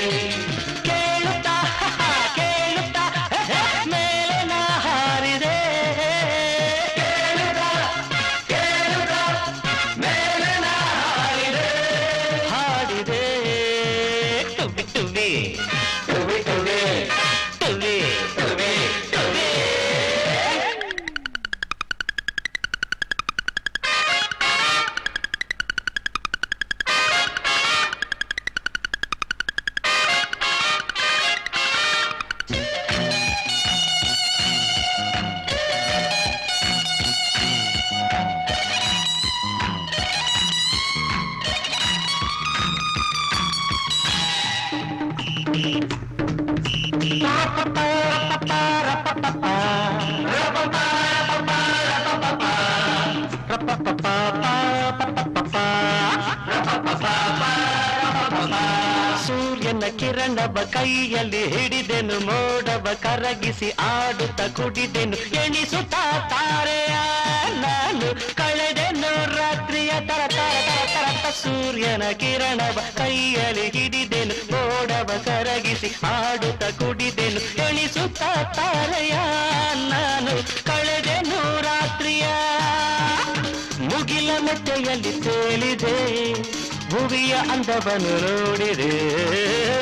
[87.67, 88.91] ಅಂದವನು ನೋಡಿದೆ,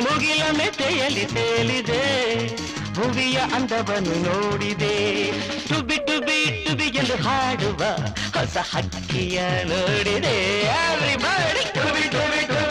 [0.02, 2.02] ಮುಗಿಲ ಮೆತೆಯಲ್ಲಿ ತೇಲಿದೆ,
[2.94, 4.94] ಭುವಿಯ ಅಂದವನು ನೋಡಿದೆ.
[5.68, 7.82] ಟುಬಿ ಟುಬಿ ಟುಬಿ ಎಂದು ಹಾಡುವ
[8.34, 10.38] ಹೊಸ ಹಕ್ಕಿಯ ನೋಡಿದೆ.
[11.74, 12.65] ಟುಬಿ ಟುಬಿ ಟುಬಿ.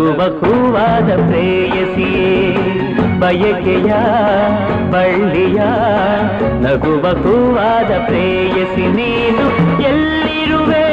[0.00, 2.28] ನಗುವ ಹೂವಾದ ಪ್ರೇಯಸಿಯೇ
[3.20, 3.90] ಬಯಕೆಯ
[4.90, 5.58] ಬಳ್ಳಿಯ
[6.60, 9.44] ನಗುವ ಹೂವಾದ ಪ್ರೇಯಸಿ ನೀನು
[9.82, 10.86] ಎಲ್ಲಿರುವೆ?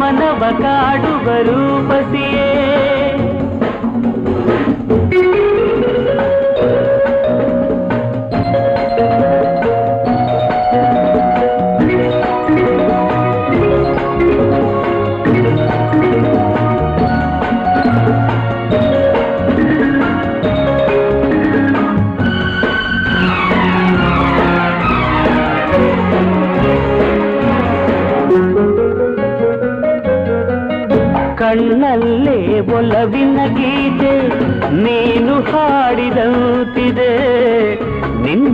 [0.00, 1.12] ಮನವ ಕಾಡು
[1.42, 2.48] ರೂಪಸಿಯೇ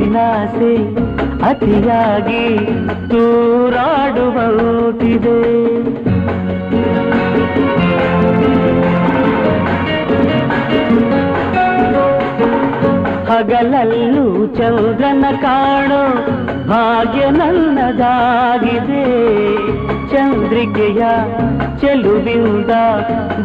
[0.09, 0.75] ನಿನ್ನಾಸೆ
[1.49, 2.57] ಅತಿಯಾಗಿ
[3.09, 3.99] ತೂರಾಡುವಂತಿದೆ.
[13.27, 16.03] ಹಗಲಲ್ಲೂ ಚಂದ್ರನ ಕಾಣೋ
[16.69, 19.05] ಭಾಗ್ಯ ನನ್ನದಾಗಿದೆ.
[20.09, 21.03] ಚಂದ್ರಿಕೆಯ
[21.81, 22.71] ಚೆಲುವಿಂದ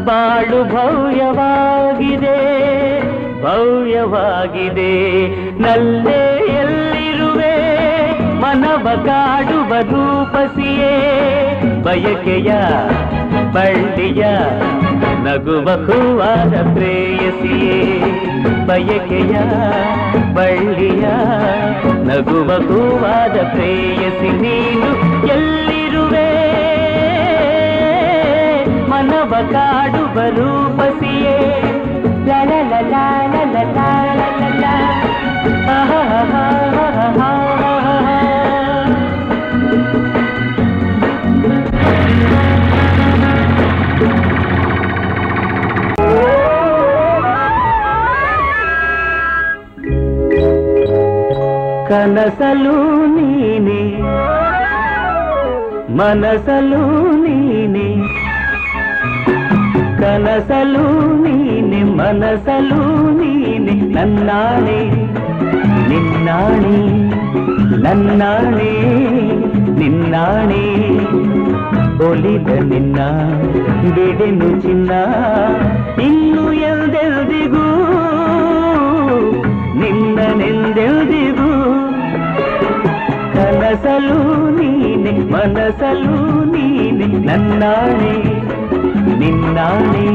[0.06, 2.40] ಬಾಳು ಭವ್ಯವಾಗಿದೆ.
[3.44, 4.92] ಭವ್ಯವಾಗಿದೆ
[5.62, 6.43] ನಲ್ಲೇ
[8.54, 10.92] ಮನವ ಕಾಡುವ ರೂಪಸಿಯೇ.
[11.84, 12.52] ಬಯಕೆಯ
[13.54, 14.26] ಬಳ್ಳಿಯ
[15.24, 18.00] ನಗುವ ಹೂವಾದ ಪ್ರೇಯಸಿಯೇ.
[18.66, 19.40] ಬಯಕೆಯ
[20.34, 21.06] ಬಳ್ಳಿಯ
[22.04, 24.90] ನಗುವ ಹೂವಾದ ಪ್ರೇಯಸಿ ನೀನು
[25.28, 26.30] ಎಲ್ಲಿರುವೆ?
[28.90, 31.64] ಮನವ ಕಾಡುವ ರೂಪಸಿಯೇ
[32.26, 32.94] ಲಲ ಲಲ.
[51.94, 52.76] ಕನಸಲು
[53.16, 53.82] ನೀನೆ
[55.98, 56.80] ಮನಸಲು
[57.24, 57.88] ನೀನೆ
[60.00, 60.86] ಕನಸಲು
[61.24, 62.80] ನೀನೆ ಮನಸಲು
[63.20, 64.80] ನೀನೆ ನನ್ನಾಣೆ
[65.92, 66.76] ನಿನ್ನಾಣೆ
[67.86, 68.72] ನನ್ನಾಣೆ
[69.82, 70.64] ನಿನ್ನಾಣೆ
[72.10, 73.00] ಒಲಿದ ನಿನ್ನ
[73.96, 74.92] ಬಿಡೆನು ಚಿನ್ನ
[76.02, 77.66] ಇನ್ನು ಎಲ್ದೆಲ್ದಿಗೂ
[79.82, 81.50] ನಿನ್ನನೆಂದೆಲ್ದಿಗೂ
[83.34, 84.18] ಕನಸಲು
[84.58, 86.16] ನೀನೆ ಮನಸಲು
[86.46, 88.14] ನೀನೆ ನನ್ನಾಣೆ
[89.22, 90.08] ನಿನ್ನಾಣೆ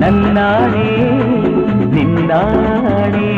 [0.00, 0.88] ನನ್ನಾಣೆ
[1.94, 3.28] ನಿನ್ನಾಣೆ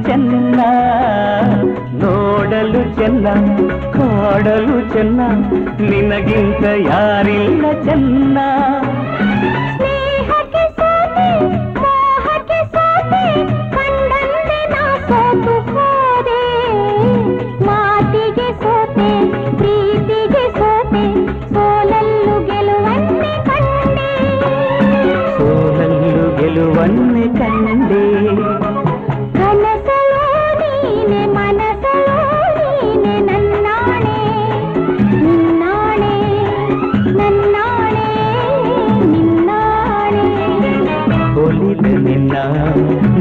[0.09, 0.60] ಚೆನ್ನ
[2.02, 3.26] ನೋಡಲು ಚೆನ್ನ
[3.97, 5.20] ಕಾಡಲು ಚೆನ್ನ
[5.90, 8.39] ನಿನಗಿಂತ ಯಾರಿಲ್ಲ ಚೆನ್ನ.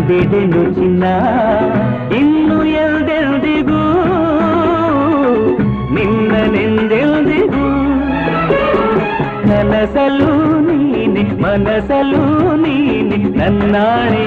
[0.08, 1.04] ಬಿಡೆನು ಚಿನ್ನ
[2.20, 3.82] ಇನ್ನು ಎಲ್ದೆಲ್ದಿಗೂ
[5.96, 7.66] ನಿನ್ನನೆಂದೆಲ್ದಿಗೂ
[9.48, 10.32] ಕನಸಲು
[10.68, 12.22] ನೀನೆ ಮನಸಲು
[12.56, 14.26] ನೀನೆ ನನ್ನಾಣೆ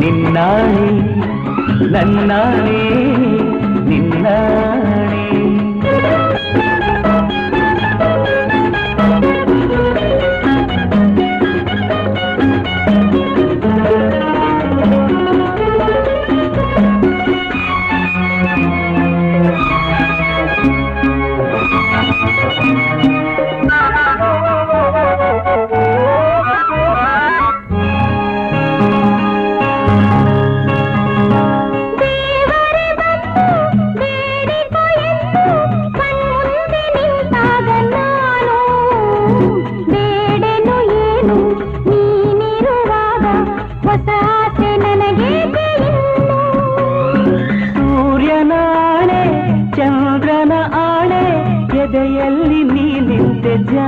[0.00, 0.86] ನಿನ್ನಾಣೆ
[1.92, 2.80] ನನ್ನಾಣೆ
[3.10, 3.37] ನಿನ್ನಾಣೆ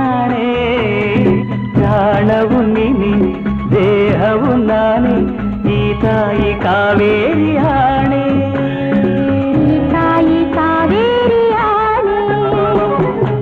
[0.00, 0.46] ಜಾಣೆ
[1.74, 3.12] ಪ್ರಾಣವು ನೀನೆ
[3.72, 5.16] ದೇಹವು ನಾನೇ
[5.70, 8.24] ಈ ತಾಯಿ ಕಾವೇರಿ ಆಣೆ
[9.94, 12.20] ತಾಯಿ ಕಾವೇರಿ ಆನೆ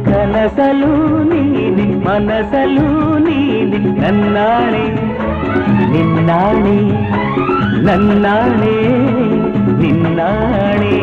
[0.09, 0.93] ಕನಸಲು
[1.31, 2.87] ನೀನೆ ಮನಸಲು
[3.27, 4.85] ನೀನೆ ನನ್ನಾಣೆ
[5.93, 6.79] ನಿನ್ನಾಣೆ
[7.87, 8.77] ನನ್ನಾಣೆ
[9.83, 10.95] ನಿನ್ನಾಣೆ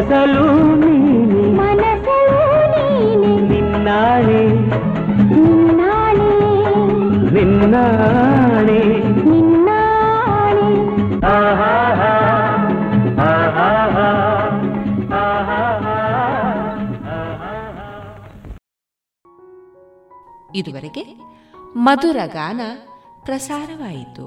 [0.00, 0.42] ಕನಸಲು
[0.80, 2.42] ನೀನೆ ಮನಸಲು
[2.74, 4.42] ನೀನೆ ನಿನ್ನಾಳೆ
[5.30, 6.28] ನಿನ್ನಾಳೆ
[7.34, 8.78] ನಿನ್ನಾಳೆ
[9.24, 10.68] ನಿನ್ನಾಳೆ
[11.30, 11.72] ಆಹಾ
[20.54, 21.04] ಇದುವರೆಗೆ
[21.78, 22.60] ಮಧುರ ಗಾನ
[23.24, 24.26] ಪ್ರಸಾರವಾಯಿತು